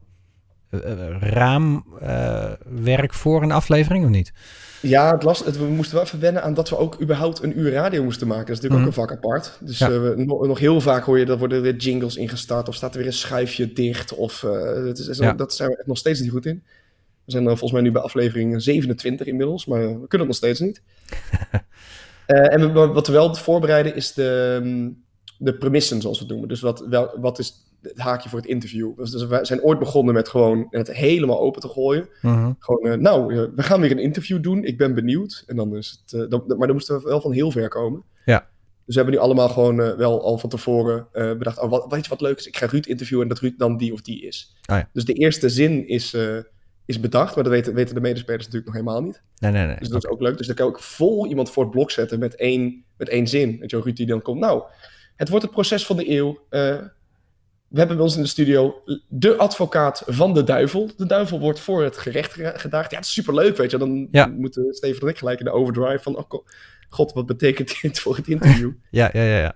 raamwerk 1.19 3.13
voor 3.13 3.43
een 3.43 3.51
aflevering 3.51 4.03
of 4.03 4.09
niet? 4.09 4.33
Ja, 4.81 5.11
het 5.11 5.23
last, 5.23 5.45
het, 5.45 5.57
we 5.57 5.65
moesten 5.65 5.95
wel 5.95 6.03
even 6.03 6.19
wennen 6.19 6.43
aan 6.43 6.53
dat 6.53 6.69
we 6.69 6.77
ook 6.77 7.01
überhaupt 7.01 7.43
een 7.43 7.59
uur 7.59 7.71
radio 7.71 8.03
moesten 8.03 8.27
maken. 8.27 8.45
Dat 8.45 8.55
is 8.55 8.61
natuurlijk 8.61 8.81
mm. 8.81 8.87
ook 8.87 9.07
een 9.07 9.15
vak 9.15 9.25
apart. 9.25 9.57
Dus 9.61 9.77
ja. 9.77 9.89
we, 9.89 10.13
nog, 10.17 10.47
nog, 10.47 10.59
heel 10.59 10.81
vaak 10.81 11.03
hoor 11.03 11.19
je 11.19 11.25
dat 11.25 11.39
worden 11.39 11.61
weer 11.61 11.75
jingles 11.75 12.15
ingestart 12.15 12.67
of 12.67 12.75
staat 12.75 12.91
er 12.91 12.97
weer 12.97 13.07
een 13.07 13.13
schuifje 13.13 13.73
dicht. 13.73 14.15
Of, 14.15 14.39
dat, 14.85 14.97
is, 14.97 15.17
ja. 15.17 15.33
dat 15.33 15.53
zijn 15.53 15.69
we 15.69 15.83
nog 15.85 15.97
steeds 15.97 16.19
niet 16.19 16.31
goed 16.31 16.45
in. 16.45 16.63
We 17.25 17.31
zijn 17.31 17.45
volgens 17.45 17.71
mij 17.71 17.81
nu 17.81 17.91
bij 17.91 18.01
aflevering 18.01 18.61
27 18.61 19.27
inmiddels, 19.27 19.65
maar 19.65 19.79
we 19.79 20.07
kunnen 20.07 20.27
het 20.27 20.27
nog 20.27 20.35
steeds 20.35 20.59
niet. 20.59 20.81
en 22.25 22.73
we, 22.73 22.87
wat 22.87 23.07
we 23.07 23.13
wel 23.13 23.35
voorbereiden 23.35 23.95
is 23.95 24.13
de... 24.13 25.03
De 25.37 25.57
premissen, 25.57 26.01
zoals 26.01 26.17
we 26.17 26.23
het 26.23 26.31
noemen. 26.31 26.49
Dus 26.49 26.61
wat, 26.61 26.85
wel, 26.89 27.19
wat 27.19 27.39
is 27.39 27.53
het 27.81 27.97
haakje 27.97 28.29
voor 28.29 28.39
het 28.39 28.47
interview? 28.47 28.97
Dus, 28.97 29.11
dus 29.11 29.27
we 29.27 29.39
zijn 29.41 29.63
ooit 29.63 29.79
begonnen 29.79 30.13
met 30.13 30.29
gewoon 30.29 30.67
het 30.69 30.93
helemaal 30.93 31.39
open 31.39 31.61
te 31.61 31.67
gooien. 31.67 32.09
Uh-huh. 32.21 32.49
Gewoon, 32.59 32.87
uh, 32.87 32.93
nou, 32.93 33.33
uh, 33.33 33.43
we 33.55 33.63
gaan 33.63 33.81
weer 33.81 33.91
een 33.91 33.99
interview 33.99 34.43
doen. 34.43 34.63
Ik 34.63 34.77
ben 34.77 34.93
benieuwd. 34.93 35.43
En 35.47 35.55
dan 35.55 35.75
is 35.75 36.01
het, 36.01 36.21
uh, 36.21 36.29
dan, 36.29 36.43
maar 36.47 36.67
dan 36.67 36.71
moesten 36.71 36.95
we 36.95 37.07
wel 37.07 37.21
van 37.21 37.31
heel 37.31 37.51
ver 37.51 37.69
komen. 37.69 38.03
Ja. 38.25 38.39
Dus 38.85 38.95
we 38.95 39.01
hebben 39.01 39.13
nu 39.13 39.25
allemaal 39.25 39.49
gewoon 39.49 39.75
wel 39.75 40.23
al 40.23 40.37
van 40.37 40.49
tevoren 40.49 41.07
bedacht... 41.11 41.59
Oh, 41.59 41.69
wat, 41.69 41.85
weet 41.89 42.03
je 42.03 42.09
wat 42.09 42.21
leuk 42.21 42.37
is? 42.37 42.47
Ik 42.47 42.57
ga 42.57 42.65
Ruud 42.65 42.85
interviewen 42.85 43.23
en 43.23 43.29
dat 43.29 43.39
Ruud 43.39 43.53
dan 43.57 43.77
die 43.77 43.93
of 43.93 44.01
die 44.01 44.21
is. 44.21 44.55
Oh, 44.69 44.75
ja. 44.75 44.89
Dus 44.93 45.05
de 45.05 45.13
eerste 45.13 45.49
zin 45.49 45.87
is, 45.87 46.17
is 46.85 46.99
bedacht. 46.99 47.35
Maar 47.35 47.43
dat 47.43 47.53
weten, 47.53 47.73
weten 47.73 47.95
de 47.95 48.01
medespelers 48.01 48.45
natuurlijk 48.45 48.73
nog 48.73 48.81
helemaal 48.81 49.01
niet. 49.01 49.21
Nee, 49.37 49.51
nee, 49.51 49.65
nee. 49.65 49.75
Dus 49.79 49.87
dat 49.87 49.97
okay. 49.97 50.11
is 50.11 50.15
ook 50.15 50.21
leuk. 50.21 50.37
Dus 50.37 50.47
dan 50.47 50.55
kan 50.55 50.69
ik 50.69 50.79
vol 50.79 51.27
iemand 51.27 51.49
voor 51.49 51.63
het 51.63 51.71
blok 51.71 51.91
zetten 51.91 52.19
met 52.19 52.35
één, 52.35 52.83
met 52.97 53.09
één 53.09 53.27
zin. 53.27 53.59
Weet 53.59 53.71
je, 53.71 53.81
Ruud 53.81 53.95
die 53.95 54.05
dan 54.05 54.21
komt... 54.21 54.39
Nou, 54.39 54.63
het 55.15 55.29
wordt 55.29 55.43
het 55.43 55.53
proces 55.53 55.85
van 55.85 55.97
de 55.97 56.11
eeuw. 56.11 56.39
Uh, 56.49 56.77
we 57.67 57.77
hebben 57.77 57.95
bij 57.95 58.05
ons 58.05 58.15
in 58.15 58.21
de 58.21 58.27
studio 58.27 58.83
de 59.07 59.35
advocaat 59.35 60.03
van 60.05 60.33
de 60.33 60.43
duivel. 60.43 60.89
De 60.97 61.05
duivel 61.05 61.39
wordt 61.39 61.59
voor 61.59 61.83
het 61.83 61.97
gerecht 61.97 62.33
gedaagd. 62.33 62.91
Ja, 62.91 62.97
het 62.97 63.05
is 63.05 63.13
superleuk, 63.13 63.57
weet 63.57 63.71
je. 63.71 63.77
Dan 63.77 64.07
ja. 64.11 64.25
moeten 64.25 64.73
Steven 64.73 65.01
en 65.01 65.07
ik 65.07 65.17
gelijk 65.17 65.39
in 65.39 65.45
de 65.45 65.51
overdrive 65.51 66.03
van... 66.03 66.17
Oh, 66.17 66.45
god, 66.89 67.13
wat 67.13 67.25
betekent 67.25 67.77
dit 67.81 67.99
voor 67.99 68.15
het 68.15 68.27
interview? 68.27 68.71
ja, 68.91 69.09
ja, 69.13 69.21
ja, 69.21 69.37
ja. 69.37 69.55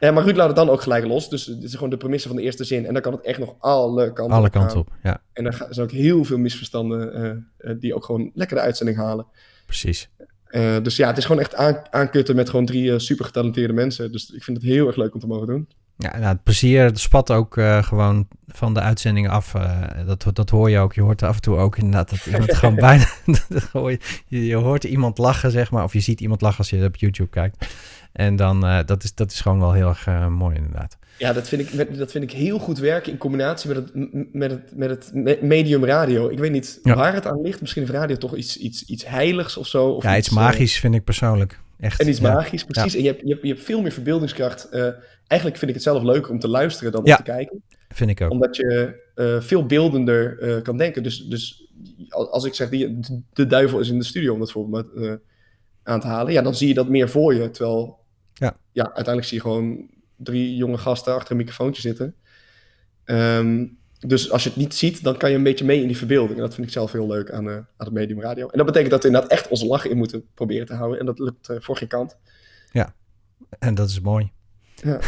Ja, 0.00 0.10
maar 0.10 0.24
Ruud 0.24 0.36
laat 0.36 0.46
het 0.46 0.56
dan 0.56 0.70
ook 0.70 0.82
gelijk 0.82 1.04
los. 1.04 1.28
Dus 1.28 1.44
dit 1.44 1.62
is 1.62 1.74
gewoon 1.74 1.90
de 1.90 1.96
premisse 1.96 2.28
van 2.28 2.36
de 2.36 2.42
eerste 2.42 2.64
zin. 2.64 2.86
En 2.86 2.92
dan 2.92 3.02
kan 3.02 3.12
het 3.12 3.22
echt 3.22 3.38
nog 3.38 3.54
alle 3.58 4.12
kanten 4.12 4.36
alle 4.36 4.46
op. 4.46 4.52
kanten 4.52 4.78
op, 4.78 4.88
ja. 5.02 5.22
En 5.32 5.44
dan 5.44 5.52
zijn 5.52 5.86
ook 5.86 5.92
heel 5.92 6.24
veel 6.24 6.38
misverstanden 6.38 7.24
uh, 7.60 7.70
uh, 7.70 7.80
die 7.80 7.94
ook 7.94 8.04
gewoon 8.04 8.30
lekker 8.34 8.56
de 8.56 8.62
uitzending 8.62 8.98
halen. 8.98 9.26
Precies. 9.66 10.08
Uh, 10.50 10.76
dus 10.82 10.96
ja, 10.96 11.06
het 11.06 11.16
is 11.16 11.24
gewoon 11.24 11.40
echt 11.40 11.54
aan, 11.54 11.76
aankutten 11.90 12.36
met 12.36 12.50
gewoon 12.50 12.66
drie 12.66 12.84
uh, 12.84 12.98
super 12.98 13.24
getalenteerde 13.24 13.72
mensen. 13.72 14.12
Dus 14.12 14.30
ik 14.30 14.44
vind 14.44 14.56
het 14.56 14.66
heel 14.66 14.86
erg 14.86 14.96
leuk 14.96 15.14
om 15.14 15.20
te 15.20 15.26
mogen 15.26 15.46
doen. 15.46 15.68
Ja, 15.98 16.10
nou, 16.10 16.24
het 16.24 16.42
plezier 16.42 16.84
het 16.84 16.98
spat 16.98 17.30
ook 17.30 17.56
uh, 17.56 17.82
gewoon 17.82 18.28
van 18.46 18.74
de 18.74 18.80
uitzendingen 18.80 19.30
af. 19.30 19.52
dat, 20.06 20.26
dat 20.32 20.50
hoor 20.50 20.70
je 20.70 20.78
ook. 20.78 20.94
Je 20.94 21.00
hoort 21.00 21.22
af 21.22 21.34
en 21.34 21.40
toe 21.40 21.56
ook 21.56 21.76
inderdaad 21.76 22.10
dat 22.10 22.26
iemand 22.26 22.54
gewoon 22.56 22.74
bijna... 22.74 23.06
je, 24.28 24.46
je 24.46 24.54
hoort 24.54 24.84
iemand 24.84 25.18
lachen, 25.18 25.50
zeg 25.50 25.70
maar. 25.70 25.84
Of 25.84 25.92
je 25.92 26.00
ziet 26.00 26.20
iemand 26.20 26.40
lachen 26.40 26.58
als 26.58 26.70
je 26.70 26.84
op 26.84 26.96
YouTube 26.96 27.30
kijkt. 27.30 27.66
En 28.16 28.36
dan, 28.36 28.60
dat, 28.86 29.04
is, 29.04 29.14
dat 29.14 29.30
is 29.30 29.40
gewoon 29.40 29.58
wel 29.58 29.72
heel 29.72 29.88
erg 29.88 30.28
mooi 30.28 30.56
inderdaad. 30.56 30.98
Ja, 31.18 31.32
dat 31.32 31.48
vind, 31.48 31.62
ik, 31.62 31.98
dat 31.98 32.10
vind 32.10 32.24
ik 32.24 32.30
heel 32.30 32.58
goed 32.58 32.78
werken 32.78 33.12
in 33.12 33.18
combinatie 33.18 33.68
met 33.68 33.76
het, 33.76 33.92
met 34.32 34.50
het, 34.50 34.74
met 34.74 34.90
het 35.24 35.42
medium 35.42 35.84
radio. 35.84 36.28
Ik 36.28 36.38
weet 36.38 36.50
niet 36.50 36.80
ja. 36.82 36.94
waar 36.94 37.14
het 37.14 37.26
aan 37.26 37.40
ligt. 37.40 37.60
Misschien 37.60 37.82
is 37.82 37.90
radio 37.90 38.16
toch 38.16 38.36
iets, 38.36 38.56
iets, 38.56 38.84
iets 38.84 39.06
heiligs 39.06 39.56
of 39.56 39.66
zo. 39.66 39.88
Of 39.88 40.02
ja, 40.02 40.16
iets, 40.16 40.26
iets 40.26 40.36
magisch 40.36 40.78
vind 40.78 40.94
ik 40.94 41.04
persoonlijk. 41.04 41.60
Echt. 41.80 42.00
En 42.00 42.08
iets 42.08 42.18
ja. 42.18 42.32
magisch, 42.32 42.64
precies. 42.64 42.92
Ja. 42.92 42.98
En 42.98 43.04
je 43.04 43.10
hebt, 43.10 43.20
je, 43.22 43.28
hebt, 43.28 43.42
je 43.42 43.48
hebt 43.48 43.64
veel 43.64 43.82
meer 43.82 43.92
verbeeldingskracht. 43.92 44.68
Uh, 44.72 44.80
eigenlijk 45.26 45.58
vind 45.58 45.70
ik 45.70 45.74
het 45.74 45.82
zelf 45.82 46.02
leuker 46.02 46.30
om 46.30 46.38
te 46.38 46.48
luisteren 46.48 46.92
dan 46.92 47.04
om 47.04 47.16
te 47.16 47.22
kijken. 47.22 47.62
vind 47.88 48.10
ik 48.10 48.20
ook. 48.20 48.30
Omdat 48.30 48.56
je 48.56 49.02
uh, 49.14 49.40
veel 49.40 49.66
beeldender 49.66 50.62
kan 50.62 50.76
denken. 50.76 51.02
Dus, 51.02 51.18
dus 51.18 51.70
als 52.08 52.44
ik 52.44 52.54
zeg, 52.54 52.68
die, 52.68 52.98
de 53.32 53.46
duivel 53.46 53.80
is 53.80 53.88
in 53.88 53.98
de 53.98 54.04
studio, 54.04 54.32
om 54.32 54.38
dat 54.38 54.52
voorbeeld 54.52 54.86
aan 55.82 56.00
te 56.00 56.06
halen. 56.06 56.32
Ja, 56.32 56.42
dan 56.42 56.54
zie 56.54 56.68
je 56.68 56.74
dat 56.74 56.88
meer 56.88 57.08
voor 57.08 57.34
je. 57.34 57.50
Terwijl, 57.50 57.98
ja, 58.38 58.56
ja 58.72 58.84
uiteindelijk 58.84 59.26
zie 59.26 59.36
je 59.36 59.42
gewoon 59.42 59.90
drie 60.16 60.56
jonge 60.56 60.78
gasten 60.78 61.14
achter 61.14 61.30
een 61.30 61.36
microfoontje 61.36 61.82
zitten. 61.82 62.14
Um, 63.04 63.78
dus 63.98 64.30
als 64.30 64.42
je 64.42 64.48
het 64.48 64.58
niet 64.58 64.74
ziet, 64.74 65.02
dan 65.02 65.16
kan 65.16 65.30
je 65.30 65.36
een 65.36 65.42
beetje 65.42 65.64
mee 65.64 65.80
in 65.80 65.86
die 65.86 65.96
verbeelding. 65.96 66.34
En 66.34 66.44
dat 66.44 66.54
vind 66.54 66.66
ik 66.66 66.72
zelf 66.72 66.92
heel 66.92 67.06
leuk 67.06 67.30
aan, 67.30 67.46
uh, 67.46 67.54
aan 67.54 67.66
het 67.76 67.92
medium 67.92 68.20
radio. 68.20 68.48
En 68.48 68.56
dat 68.56 68.66
betekent 68.66 68.90
dat 68.90 69.02
we 69.02 69.06
inderdaad 69.06 69.30
echt 69.30 69.48
onze 69.48 69.66
lachen 69.66 69.90
in 69.90 69.96
moeten 69.96 70.24
proberen 70.34 70.66
te 70.66 70.74
houden. 70.74 71.00
En 71.00 71.06
dat 71.06 71.18
lukt 71.18 71.48
uh, 71.48 71.56
voor 71.60 71.76
geen 71.76 71.88
kant. 71.88 72.16
Ja, 72.70 72.94
en 73.58 73.74
dat 73.74 73.88
is 73.88 74.00
mooi. 74.00 74.32
Ja, 74.74 75.00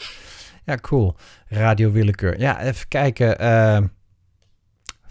ja 0.66 0.76
cool. 0.76 1.16
Radio 1.48 1.90
Willekeur. 1.90 2.40
Ja, 2.40 2.62
even 2.62 2.88
kijken. 2.88 3.42
Uh, 3.42 3.86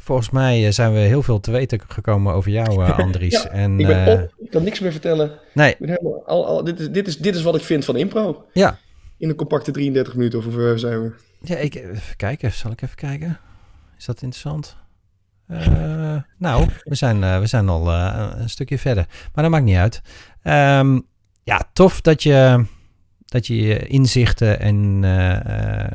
volgens 0.02 0.30
mij 0.30 0.72
zijn 0.72 0.94
we 0.94 1.00
heel 1.00 1.24
veel 1.24 1.40
te 1.40 1.52
weten 1.52 1.82
gekomen 1.88 2.34
over 2.34 2.52
jou, 2.52 2.84
Andries. 3.04 3.44
ja, 3.44 3.50
en, 3.50 3.80
ik 3.80 3.88
ben 3.88 4.08
op. 4.08 4.34
Ik 4.38 4.50
kan 4.50 4.64
niks 4.64 4.80
meer 4.80 4.92
vertellen. 4.92 5.32
Nee. 5.54 5.76
Helemaal, 5.80 6.24
al, 6.26 6.46
al, 6.46 6.64
dit, 6.64 6.80
is, 6.80 6.90
dit, 6.90 7.08
is, 7.08 7.18
dit 7.18 7.36
is 7.36 7.42
wat 7.42 7.56
ik 7.56 7.62
vind 7.62 7.86
van 7.86 7.96
impro. 7.96 8.46
Ja, 8.54 8.78
in 9.22 9.30
een 9.30 9.36
compacte 9.36 9.72
33 9.72 10.16
minuten, 10.16 10.40
of 10.40 10.46
hoe 10.46 10.74
zijn 10.76 11.02
we? 11.02 11.12
Ja, 11.42 11.56
ik, 11.56 11.76
even 11.76 12.16
kijken. 12.16 12.52
Zal 12.52 12.72
ik 12.72 12.82
even 12.82 12.96
kijken? 12.96 13.40
Is 13.98 14.06
dat 14.06 14.22
interessant? 14.22 14.76
Uh, 15.48 16.18
nou, 16.38 16.70
we 16.84 16.96
zijn, 16.96 17.18
uh, 17.22 17.40
we 17.40 17.48
zijn 17.48 17.70
al 17.70 17.88
uh, 17.88 18.32
een 18.38 18.50
stukje 18.50 18.78
verder. 18.78 19.06
Maar 19.34 19.44
dat 19.44 19.54
maakt 19.54 19.66
niet 19.66 19.78
uit. 19.78 20.02
Um, 20.44 21.08
ja, 21.44 21.70
tof 21.74 22.02
dat 22.02 22.24
je, 22.24 22.66
dat 23.26 23.48
je 23.48 23.88
inzichten 23.88 24.60
en, 24.60 25.00
en, 25.04 25.46
en 25.46 25.91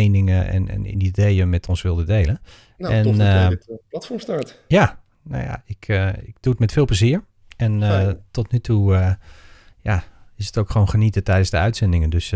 meningen 0.00 0.48
en, 0.48 0.68
en 0.68 1.02
ideeën 1.02 1.48
met 1.48 1.68
ons 1.68 1.82
wilde 1.82 2.04
delen. 2.04 2.40
Nou, 2.76 2.94
en, 2.94 3.02
tof 3.02 3.16
dat 3.16 3.26
jij 3.26 3.48
dit 3.48 3.80
platform 3.88 4.18
start. 4.18 4.60
Ja, 4.66 5.00
nou 5.22 5.44
ja, 5.44 5.62
ik, 5.66 5.88
ik 6.22 6.36
doe 6.40 6.52
het 6.52 6.58
met 6.58 6.72
veel 6.72 6.84
plezier. 6.84 7.24
En 7.56 8.22
tot 8.30 8.52
nu 8.52 8.58
toe, 8.58 9.16
ja, 9.80 10.04
is 10.36 10.46
het 10.46 10.58
ook 10.58 10.70
gewoon 10.70 10.88
genieten 10.88 11.24
tijdens 11.24 11.50
de 11.50 11.56
uitzendingen. 11.56 12.10
Dus 12.10 12.30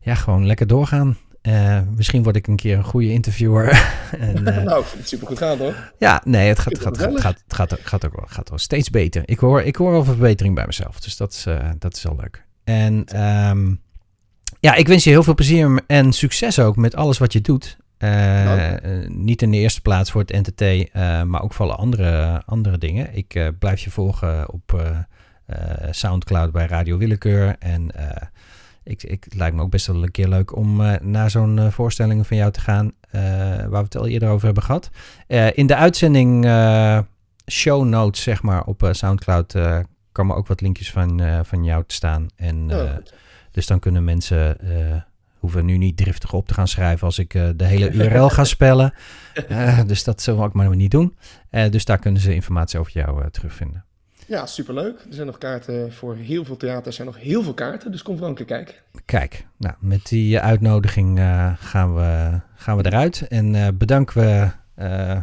ja, 0.00 0.14
gewoon 0.14 0.46
lekker 0.46 0.66
doorgaan. 0.66 1.16
Uh, 1.42 1.80
misschien 1.96 2.22
word 2.22 2.36
ik 2.36 2.46
een 2.46 2.56
keer 2.56 2.76
een 2.76 2.84
goede 2.84 3.10
interviewer. 3.10 3.70
en, 4.18 4.36
uh, 4.36 4.62
nou, 4.64 4.80
ik 4.80 4.86
vind 4.86 5.00
het 5.00 5.08
super 5.08 5.26
goed 5.26 5.38
gaan 5.38 5.58
hoor. 5.58 5.92
Ja, 5.98 6.22
nee, 6.24 6.48
het 6.48 6.58
gaat, 6.58 6.78
gaat, 6.78 6.98
gaat, 6.98 7.20
gaat, 7.20 7.42
gaat, 7.48 7.78
gaat, 7.82 8.06
ook 8.06 8.16
wel, 8.16 8.26
gaat 8.28 8.48
wel 8.48 8.58
steeds 8.58 8.90
beter. 8.90 9.22
Ik 9.24 9.38
hoor, 9.38 9.62
ik 9.62 9.76
hoor 9.76 9.90
wel 9.90 10.04
verbetering 10.04 10.54
bij 10.54 10.66
mezelf. 10.66 11.00
Dus 11.00 11.16
dat 11.16 11.32
is, 11.32 11.46
uh, 11.46 11.70
dat 11.78 11.96
is 11.96 12.02
wel 12.02 12.16
leuk. 12.20 12.44
En 12.64 13.22
um, 13.50 13.80
ja, 14.62 14.74
ik 14.74 14.88
wens 14.88 15.04
je 15.04 15.10
heel 15.10 15.22
veel 15.22 15.34
plezier 15.34 15.80
en 15.86 16.12
succes 16.12 16.58
ook 16.58 16.76
met 16.76 16.96
alles 16.96 17.18
wat 17.18 17.32
je 17.32 17.40
doet. 17.40 17.76
Uh, 17.98 18.72
niet 19.06 19.42
in 19.42 19.50
de 19.50 19.56
eerste 19.56 19.80
plaats 19.80 20.10
voor 20.10 20.20
het 20.20 20.32
NTT, 20.32 20.60
uh, 20.60 21.22
maar 21.22 21.42
ook 21.42 21.52
voor 21.52 21.66
alle 21.66 21.74
andere, 21.74 22.42
andere 22.46 22.78
dingen. 22.78 23.14
Ik 23.14 23.34
uh, 23.34 23.48
blijf 23.58 23.80
je 23.80 23.90
volgen 23.90 24.52
op 24.52 24.94
Soundcloud 25.90 26.52
bij 26.52 26.66
Radio 26.66 26.96
Willekeur. 26.98 27.56
En 27.58 27.90
ik, 28.84 29.02
ik, 29.02 29.24
het 29.24 29.34
lijkt 29.34 29.56
me 29.56 29.62
ook 29.62 29.70
best 29.70 29.86
wel 29.86 30.02
een 30.02 30.10
keer 30.10 30.28
leuk 30.28 30.56
om 30.56 30.82
naar 31.00 31.30
zo'n 31.30 31.56
uh, 31.56 31.70
voorstelling 31.70 32.26
van 32.26 32.36
jou 32.36 32.50
te 32.50 32.60
gaan, 32.60 32.92
waar 33.10 33.70
we 33.70 33.76
het 33.76 33.96
al 33.96 34.06
eerder 34.06 34.28
over 34.28 34.44
hebben 34.44 34.62
gehad. 34.62 34.90
in 35.54 35.66
de 35.66 35.76
uitzending 35.76 36.44
show 37.50 37.84
notes, 37.84 38.22
zeg 38.22 38.42
maar, 38.42 38.64
op 38.64 38.88
Soundcloud 38.92 39.54
komen 40.12 40.36
ook 40.36 40.46
wat 40.46 40.60
linkjes 40.60 40.90
van, 40.90 41.22
van 41.44 41.64
jou 41.64 41.84
te 41.86 41.94
staan. 41.94 42.26
En, 42.36 42.72
oh, 42.72 42.90
dus 43.52 43.66
dan 43.66 43.78
kunnen 43.78 44.04
mensen 44.04 44.56
hoeven 45.38 45.64
nu 45.64 45.76
niet 45.76 45.96
driftig 45.96 46.32
op 46.32 46.46
te 46.46 46.54
gaan 46.54 46.68
schrijven 46.68 47.06
als 47.06 47.18
ik 47.18 47.32
de 47.32 47.64
hele 47.64 47.90
URL 48.04 48.28
ga 48.28 48.44
spellen. 48.44 48.94
dus 49.86 50.04
dat 50.04 50.22
zullen 50.22 50.40
we 50.40 50.46
ook 50.46 50.52
maar 50.52 50.76
niet 50.76 50.90
doen. 50.90 51.16
dus 51.70 51.84
daar 51.84 51.98
kunnen 51.98 52.20
ze 52.20 52.34
informatie 52.34 52.78
over 52.78 52.92
jou 52.92 53.30
terugvinden. 53.30 53.84
Ja, 54.26 54.46
superleuk. 54.46 54.98
Er 54.98 55.14
zijn 55.14 55.26
nog 55.26 55.38
kaarten 55.38 55.92
voor 55.92 56.16
heel 56.16 56.44
veel 56.44 56.56
theaters. 56.56 56.86
Er 56.86 56.92
zijn 56.92 57.06
nog 57.06 57.18
heel 57.18 57.42
veel 57.42 57.54
kaarten, 57.54 57.90
dus 57.90 58.02
kom 58.02 58.14
vooral 58.14 58.30
een 58.30 58.36
keer 58.36 58.46
kijken. 58.46 58.74
Kijk, 59.04 59.46
nou, 59.56 59.74
met 59.78 60.06
die 60.06 60.40
uitnodiging 60.40 61.18
uh, 61.18 61.52
gaan, 61.58 61.94
we, 61.94 62.40
gaan 62.54 62.76
we 62.76 62.86
eruit. 62.86 63.26
En 63.28 63.54
uh, 63.54 63.68
bedanken 63.74 64.20
we 64.20 64.50
uh, 64.84 65.18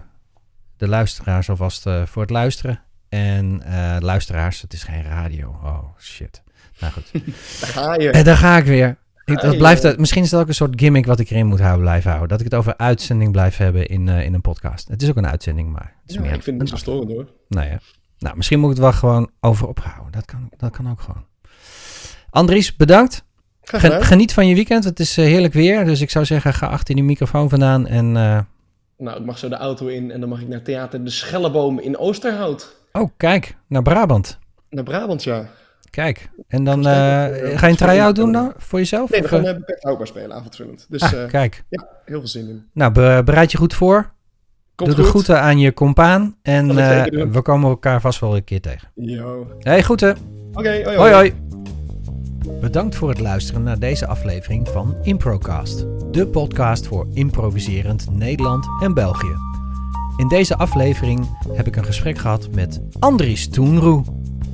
de 0.78 0.88
luisteraars 0.88 1.50
alvast 1.50 1.82
voor 2.06 2.22
het 2.22 2.32
luisteren. 2.32 2.82
En 3.10 3.64
luisteraars, 4.00 4.62
het 4.62 4.74
is 4.74 4.84
geen 4.84 5.04
radio. 5.04 5.48
Oh, 5.48 5.98
shit. 6.00 6.44
Nou 6.80 6.94
goed. 6.94 7.12
daar 7.62 7.70
ga 7.70 7.96
je. 7.96 8.10
En 8.10 8.24
daar 8.24 8.38
ga 8.38 8.58
ik 8.58 8.66
weer. 8.66 8.98
Ik, 9.26 9.42
dat 9.42 9.58
blijft, 9.58 9.98
misschien 9.98 10.24
is 10.24 10.30
dat 10.30 10.42
ook 10.42 10.48
een 10.48 10.54
soort 10.54 10.80
gimmick 10.80 11.06
wat 11.06 11.20
ik 11.20 11.30
erin 11.30 11.48
moet 11.48 11.60
houden, 11.60 11.82
blijven 11.82 12.10
houden. 12.10 12.30
Dat 12.30 12.40
ik 12.40 12.46
het 12.46 12.56
over 12.56 12.78
uitzending 12.78 13.32
blijf 13.32 13.58
hebben 13.58 13.88
in, 13.88 14.08
in 14.08 14.34
een 14.34 14.42
podcast. 14.42 14.88
Het 14.88 15.02
is 15.02 15.10
ook 15.10 15.16
een 15.16 15.28
uitzending, 15.28 15.72
maar... 15.72 15.94
Het 16.02 16.10
is 16.10 16.16
ja, 16.16 16.22
meer 16.22 16.34
ik 16.34 16.44
vind 16.44 16.62
het 16.62 16.70
niet 16.70 16.70
zo 16.70 16.76
storend 16.76 17.12
hoor. 17.12 17.28
Nou 17.48 17.68
ja. 17.68 17.80
Nou, 18.20 18.36
misschien 18.36 18.60
moet 18.60 18.70
ik 18.70 18.76
het 18.76 18.86
wel 18.86 18.94
gewoon 18.94 19.30
over 19.40 19.68
ophouden. 19.68 20.12
Dat 20.12 20.26
kan, 20.26 20.50
dat 20.58 20.72
kan 20.72 20.90
ook 20.90 21.02
gewoon. 21.02 21.26
Andries, 22.30 22.76
bedankt. 22.76 23.24
Geniet 23.62 24.34
van 24.34 24.48
je 24.48 24.56
weekend. 24.56 24.84
Het 24.84 25.00
is 25.00 25.18
eh, 25.18 25.26
heerlijk 25.26 25.54
weer. 25.54 25.86
Dus 25.86 26.02
ik 26.02 26.10
zou 26.10 26.26
zeggen, 26.26 26.54
ga 26.54 26.68
achter 26.68 26.96
die 26.96 27.04
microfoon 27.04 27.50
vandaan. 27.50 27.88
En, 27.88 28.06
uh... 28.06 28.40
Nou, 28.98 29.20
ik 29.20 29.26
mag 29.26 29.38
zo 29.38 29.50
de 29.50 29.56
auto 29.56 29.88
in 29.88 30.12
en 30.12 30.20
dan 30.20 30.30
mag 30.30 30.42
ik 30.42 30.48
naar 30.48 30.62
Theater 30.62 31.04
De 31.04 31.10
Schelleboom 31.10 31.80
in 31.80 31.98
Oosterhout. 31.98 32.76
Oh, 32.92 33.10
kijk. 33.18 33.56
Naar 33.68 33.82
Brabant. 33.82 34.40
Naar 34.70 34.84
Brabant, 34.84 35.24
ja. 35.24 35.50
Kijk. 35.90 36.30
En 36.48 36.64
dan 36.64 36.80
uh, 36.80 36.86
ga 36.86 37.66
je 37.66 37.68
een 37.68 37.76
try-out 37.76 38.16
doen 38.16 38.32
dan 38.32 38.54
voor 38.58 38.80
jezelf? 38.80 39.10
Nee, 39.10 39.22
we 39.22 39.28
gaan 39.28 39.42
beperkt 39.42 39.84
houdbaar 39.84 40.08
spelen, 40.08 40.36
avondvullend. 40.36 40.86
Dus 40.90 41.02
ah, 41.02 41.28
kijk. 41.28 41.64
Ja, 41.70 41.88
heel 42.06 42.20
veel 42.20 42.28
zin 42.28 42.50
in. 42.50 42.66
Nou, 42.74 43.24
bereid 43.24 43.52
je 43.52 43.58
goed 43.58 43.74
voor. 43.74 44.12
Doe 44.76 44.96
de 44.96 45.04
groeten 45.04 45.42
aan 45.42 45.60
je 45.60 45.74
compaan. 45.74 46.36
En 46.42 46.70
uh, 46.70 47.04
we 47.32 47.42
komen 47.42 47.70
elkaar 47.70 48.02
vast 48.02 48.20
wel 48.20 48.36
een 48.36 48.44
keer 48.44 48.62
tegen. 48.62 48.88
Hey, 49.60 49.82
groeten. 49.82 50.18
Oké, 50.50 50.60
okay, 50.60 50.84
hoi, 50.84 50.98
hoi. 50.98 51.14
hoi 51.14 51.34
Bedankt 52.62 52.96
voor 52.96 53.10
het 53.10 53.20
luisteren 53.20 53.64
naar 53.64 53.80
deze 53.80 54.08
aflevering 54.08 54.68
van 54.68 54.96
Improcast. 55.02 55.86
De 56.12 56.28
podcast 56.28 56.88
voor 56.88 57.08
improviserend 57.14 58.12
Nederland 58.12 58.68
en 58.82 58.94
België. 58.94 59.36
In 60.18 60.28
deze 60.28 60.56
aflevering 60.56 61.38
heb 61.54 61.68
ik 61.68 61.76
een 61.76 61.86
gesprek 61.86 62.18
gehad 62.18 62.50
met 62.52 62.82
Andries 63.00 63.50
Toenroe. 63.50 64.04